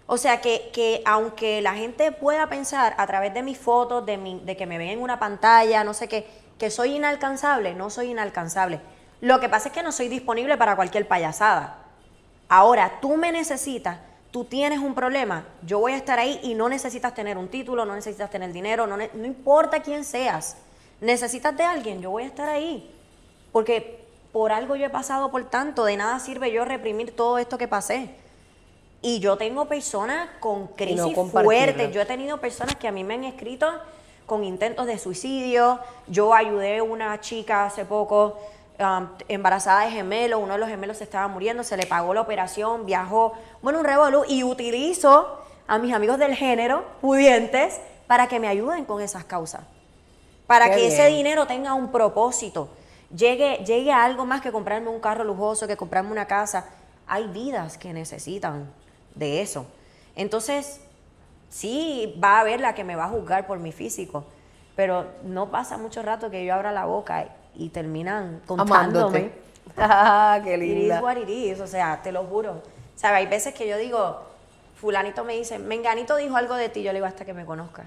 [0.06, 4.18] O sea que, que aunque la gente pueda pensar a través de mis fotos, de,
[4.18, 6.28] mi, de que me ven en una pantalla, no sé qué,
[6.58, 8.80] que soy inalcanzable, no soy inalcanzable.
[9.22, 11.78] Lo que pasa es que no soy disponible para cualquier payasada.
[12.50, 13.98] Ahora, tú me necesitas,
[14.32, 17.86] tú tienes un problema, yo voy a estar ahí y no necesitas tener un título,
[17.86, 20.58] no necesitas tener dinero, no, importa quién seas.
[21.00, 22.94] Necesitas de alguien, yo voy a estar ahí.
[23.52, 27.58] Porque por algo yo he pasado por tanto, de nada sirve yo reprimir todo esto
[27.58, 28.16] que pasé.
[29.02, 31.94] Y yo tengo personas con crisis fuertes.
[31.94, 33.70] Yo he tenido personas que a mí me han escrito
[34.26, 35.80] con intentos de suicidio.
[36.08, 38.38] Yo ayudé a una chica hace poco
[38.80, 40.40] um, embarazada de gemelo.
[40.40, 43.34] Uno de los gemelos se estaba muriendo, se le pagó la operación, viajó.
[43.62, 44.24] Bueno, un revolú.
[44.28, 49.62] Y utilizo a mis amigos del género, pudientes, para que me ayuden con esas causas.
[50.48, 52.70] Para Qué que ese dinero tenga un propósito.
[53.16, 56.66] Llegue, llegue a algo más que comprarme un carro lujoso, que comprarme una casa.
[57.08, 58.72] Hay vidas que necesitan
[59.16, 59.66] de eso.
[60.16, 60.82] Entonces,
[61.54, 64.26] sí, va a haber la que me va a juzgar por mi físico,
[64.76, 69.18] pero no pasa mucho rato que yo abra la boca y terminan contándome.
[69.20, 69.44] Amándote.
[69.78, 71.02] Ah, qué It is linda.
[71.02, 72.52] what it is, o sea, te lo juro.
[72.52, 74.20] O sea, hay veces que yo digo,
[74.76, 77.86] fulanito me dice, menganito dijo algo de ti, yo le digo hasta que me conozca.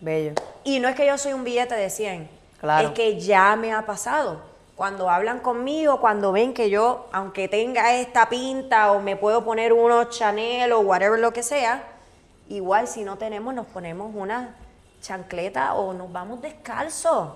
[0.00, 0.32] Bello.
[0.64, 2.28] Y no es que yo soy un billete de 100,
[2.60, 2.88] Claro.
[2.88, 4.40] es que ya me ha pasado.
[4.74, 9.72] Cuando hablan conmigo, cuando ven que yo, aunque tenga esta pinta o me puedo poner
[9.72, 11.82] unos Chanel o whatever lo que sea,
[12.48, 14.56] igual si no tenemos nos ponemos una
[15.00, 17.30] chancleta o nos vamos descalzos.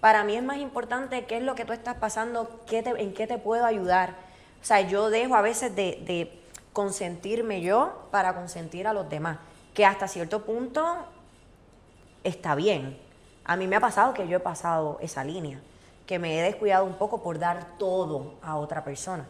[0.00, 3.14] Para mí es más importante qué es lo que tú estás pasando, qué te- en
[3.14, 4.10] qué te puedo ayudar.
[4.60, 6.40] O sea, yo dejo a veces de, de
[6.72, 9.38] consentirme yo para consentir a los demás,
[9.74, 10.96] que hasta cierto punto
[12.24, 12.98] está bien.
[13.44, 15.60] A mí me ha pasado que yo he pasado esa línea,
[16.06, 19.26] que me he descuidado un poco por dar todo a otra persona.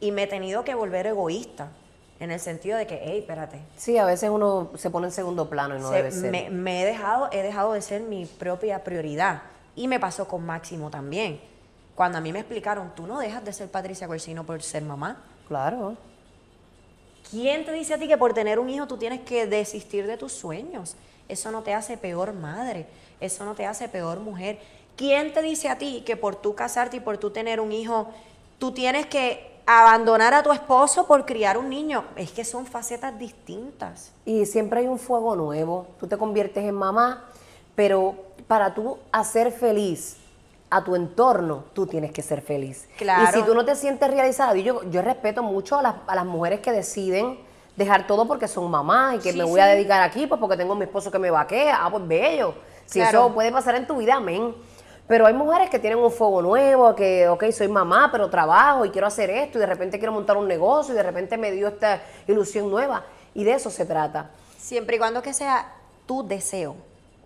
[0.00, 1.68] Y me he tenido que volver egoísta,
[2.22, 5.50] en el sentido de que, hey, espérate, Sí, a veces uno se pone en segundo
[5.50, 6.30] plano y no se- debe ser.
[6.30, 9.42] me, me he dejado, he dejado de ser mi propia prioridad.
[9.74, 11.40] Y me pasó con Máximo también.
[11.94, 15.22] Cuando a mí me explicaron, tú no dejas de ser Patricia Corsino por ser mamá.
[15.48, 15.96] Claro.
[17.30, 20.16] ¿Quién te dice a ti que por tener un hijo tú tienes que desistir de
[20.16, 20.96] tus sueños?
[21.28, 22.86] Eso no te hace peor madre,
[23.20, 24.58] eso no te hace peor mujer.
[24.96, 28.08] ¿Quién te dice a ti que por tú casarte y por tú tener un hijo,
[28.58, 32.04] tú tienes que abandonar a tu esposo por criar un niño?
[32.16, 34.12] Es que son facetas distintas.
[34.24, 35.86] Y siempre hay un fuego nuevo.
[36.00, 37.24] Tú te conviertes en mamá,
[37.74, 38.14] pero
[38.46, 40.16] para tú hacer feliz
[40.70, 42.88] a tu entorno, tú tienes que ser feliz.
[42.96, 43.24] Claro.
[43.24, 46.24] Y si tú no te sientes realizada, yo, yo respeto mucho a las, a las
[46.24, 47.38] mujeres que deciden
[47.76, 50.56] dejar todo porque son mamás y que Sí, me voy a dedicar aquí pues porque
[50.56, 51.84] tengo a mi esposo que me vaquea.
[51.84, 52.54] Ah, pues bello.
[52.86, 53.26] Si Claro.
[53.26, 54.54] eso puede pasar en tu vida, amén.
[55.12, 58.90] Pero hay mujeres que tienen un fuego nuevo, que, ok, soy mamá, pero trabajo y
[58.90, 61.68] quiero hacer esto y de repente quiero montar un negocio y de repente me dio
[61.68, 63.04] esta ilusión nueva.
[63.34, 64.30] Y de eso se trata.
[64.56, 65.70] Siempre y cuando que sea
[66.06, 66.76] tu deseo.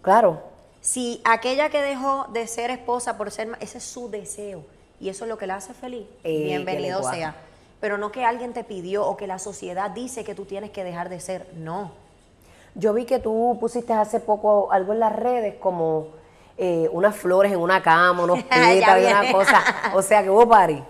[0.02, 0.42] Claro.
[0.80, 4.64] Si aquella que dejó de ser esposa por ser, ma- ese es su deseo
[4.98, 7.36] y eso es lo que la hace feliz, Eh, bienvenido sea.
[7.80, 10.82] Pero no que alguien te pidió o que la sociedad dice que tú tienes que
[10.82, 11.92] dejar de ser, no.
[12.74, 16.15] Yo vi que tú pusiste hace poco algo en las redes como
[16.58, 19.62] eh, unas flores en una cama, unos pétalos y una cosa.
[19.94, 20.82] O sea que hubo party.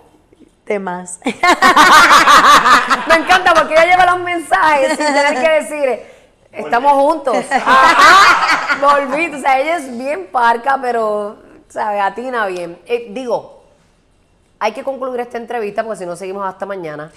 [0.63, 1.19] Temas.
[3.07, 6.01] Me encanta porque ella lleva los mensajes sin tener que decir,
[6.51, 7.37] estamos juntos.
[7.51, 9.33] Ajá, volví.
[9.33, 11.37] O sea, ella es bien parca, pero,
[11.69, 12.01] ¿sabes?
[12.01, 12.77] Atina bien.
[12.85, 13.63] Eh, digo,
[14.59, 17.11] hay que concluir esta entrevista porque si no seguimos hasta mañana.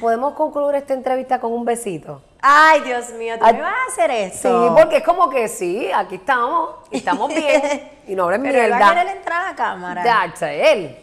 [0.00, 2.20] ¿Podemos concluir esta entrevista con un besito?
[2.42, 4.74] Ay, Dios mío, ¿tú Ay, me vas a hacer Sí, eso?
[4.78, 8.72] porque es como que sí, aquí estamos, y estamos bien, y no hables Pero él
[8.72, 8.94] va a mierda.
[9.02, 10.04] querer entrar a la cámara.
[10.04, 10.22] Ya,
[10.72, 10.96] él.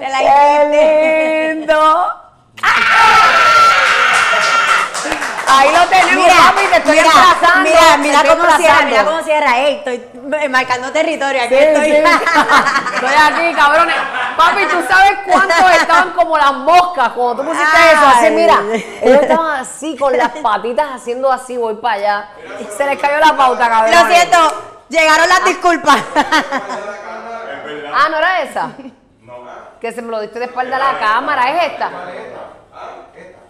[0.00, 2.06] ¡Qué lindo!
[5.56, 7.70] Ahí lo tenemos, papi, te estoy mira, emplazando.
[7.70, 9.58] mira, mira cómo cierra, mira cómo cierra.
[9.58, 10.08] Ey, estoy
[10.40, 11.54] eh, marcando territorio aquí.
[11.54, 11.90] Sí, estoy.
[11.90, 11.96] sí.
[12.94, 13.96] Estoy aquí, cabrones.
[14.36, 18.06] Papi, ¿tú sabes cuántos estaban como las moscas cuando tú pusiste eso?
[18.06, 18.62] Así, mira,
[19.02, 22.28] ellos estaban así, con las patitas haciendo así, voy para allá.
[22.76, 23.94] Se les cayó la pauta, cabrón.
[23.94, 24.38] Lo siento,
[24.88, 25.98] llegaron las disculpas.
[27.96, 28.70] Ah, ¿no era esa?
[29.80, 31.90] Que se me lo diste de espalda a la cámara, ¿es esta?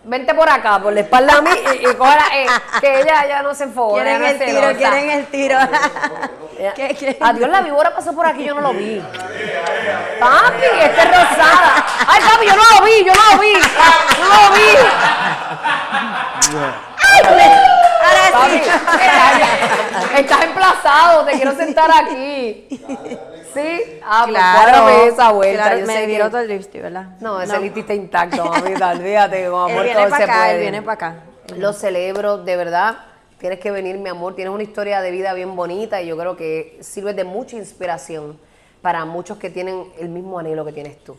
[0.06, 1.50] Vente por acá, por la espalda a mí
[1.80, 2.46] y, y cógela, eh,
[2.80, 4.02] que ella ya no se enfoga.
[4.02, 4.74] quieren no el tiro, celosa.
[4.76, 5.58] quieren el tiro.
[7.20, 9.02] Adiós, la víbora pasó por aquí, yo no lo vi.
[10.20, 11.86] Papi, esta es rosada.
[12.06, 13.54] Ay, papi, yo no lo vi, yo no lo vi.
[14.20, 14.68] No lo vi.
[18.04, 18.58] Ahora Papi, sí.
[18.58, 22.66] estás, estás emplazado, te quiero sentar aquí.
[23.54, 24.00] ¿Sí?
[24.04, 25.62] Ah, pues Claro, cuádrame esa vuelta.
[25.62, 27.06] claro, yo me todo el lipstick, ¿verdad?
[27.20, 30.82] No, ese listito está intacto, mamita, olvídate, Él viene todo para se acá, él viene
[30.82, 31.14] para acá.
[31.56, 32.96] Lo celebro, de verdad.
[33.38, 34.34] Tienes que venir, mi amor.
[34.34, 38.38] Tienes una historia de vida bien bonita y yo creo que sirves de mucha inspiración
[38.80, 41.16] para muchos que tienen el mismo anhelo que tienes tú.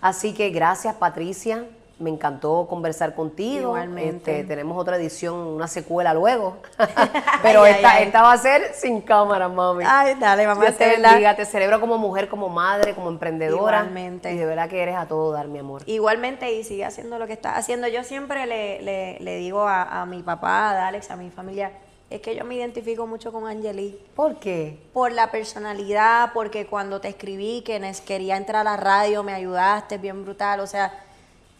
[0.00, 1.64] Así que gracias, Patricia.
[2.02, 3.68] Me encantó conversar contigo.
[3.76, 4.40] Igualmente.
[4.40, 6.56] Este, tenemos otra edición, una secuela luego.
[7.42, 8.04] Pero Ay, esta, ay, ay.
[8.06, 9.84] esta va a ser sin cámara, mami.
[9.86, 13.78] Ay, dale, a Dios te bendiga, te celebro como mujer, como madre, como emprendedora.
[13.78, 14.32] Igualmente.
[14.32, 15.82] Y de verdad que eres a todo dar, mi amor.
[15.86, 17.86] Igualmente, y sigue haciendo lo que está haciendo.
[17.88, 21.70] Yo siempre le, le- le digo a, a mi papá, a Alex, a mi familia,
[22.10, 24.04] es que yo me identifico mucho con Angelique.
[24.14, 24.78] ¿Por qué?
[24.92, 29.96] Por la personalidad, porque cuando te escribí que quería entrar a la radio, me ayudaste,
[29.98, 30.60] bien brutal.
[30.60, 30.92] O sea,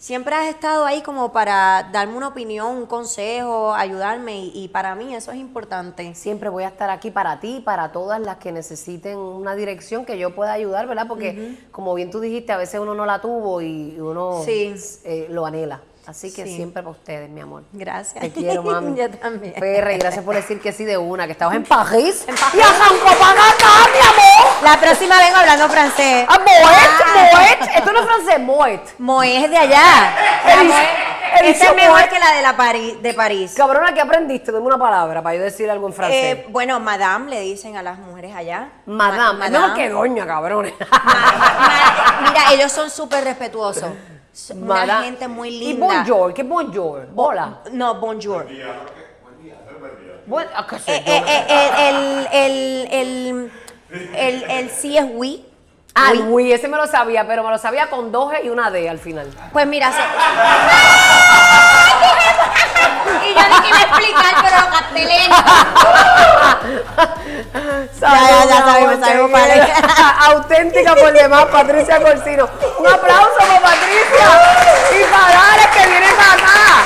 [0.03, 4.97] siempre has estado ahí como para darme una opinión, un consejo, ayudarme, y, y para
[4.97, 6.13] mí eso es importante.
[6.17, 10.19] Siempre voy a estar aquí para ti, para todas las que necesiten una dirección que
[10.19, 11.07] yo pueda ayudar, ¿verdad?
[11.07, 14.75] Porque como bien tú dijiste, a veces uno no la tuvo y uno Sí.
[15.05, 15.81] eh, lo anhela.
[16.05, 16.57] Así que Sí.
[16.57, 17.63] siempre para ustedes, mi amor.
[17.73, 18.21] Gracias.
[18.21, 18.99] Te quiero, mami.
[18.99, 19.55] Yo también.
[19.55, 22.27] Ferre, y gracias por decir que sí de una, que estabas en París.
[22.27, 24.32] Y para acá, mi amor.
[24.63, 26.27] La próxima vengo hablando francés.
[26.29, 26.49] Ah, Moet,
[27.15, 27.69] Moet.
[27.77, 28.81] Esto no es francés, Moet.
[28.99, 30.15] Moe es de allá.
[30.47, 33.55] La Elis- Moe- Elis- Esa es mejor que la de, la París, de París.
[33.57, 34.53] Cabrona, ¿qué aprendiste?
[34.53, 36.25] Dame una palabra para yo decir algo en francés.
[36.25, 38.69] Eh, bueno, madame le dicen a las mujeres allá.
[38.87, 39.39] madame.
[39.39, 40.25] Ma- Es mejor que doña.
[40.27, 40.63] Ma- ma-
[42.23, 43.91] Mira, ellos son súper respetuosos.
[44.33, 45.05] Son Una Madame.
[45.07, 45.87] gente muy Y linda.
[45.87, 47.09] bonjour, ¿qué es bonjour?
[47.17, 47.59] Hola.
[47.73, 48.47] No, bonjour.
[50.25, 51.13] Bueno, ah, qué sé Eh, yo.
[51.13, 53.53] eh, eh, el, el, el, el,
[54.15, 55.45] el sí es oui.
[55.95, 56.19] Ah, Oui.
[56.19, 58.71] el Wii, ese me lo sabía, pero me lo sabía con dos G y una
[58.71, 59.29] D al final.
[59.53, 59.99] Pues mira, se...
[63.29, 65.37] y yo ni que me explicar, pero lo capté lento.
[68.01, 69.69] Ya mi amor, sabemos, sabemos es.
[70.27, 72.49] Auténtica por demás, Patricia Corsino.
[72.79, 74.29] Un aplauso para Patricia
[74.91, 76.85] y para Alex que viene para acá.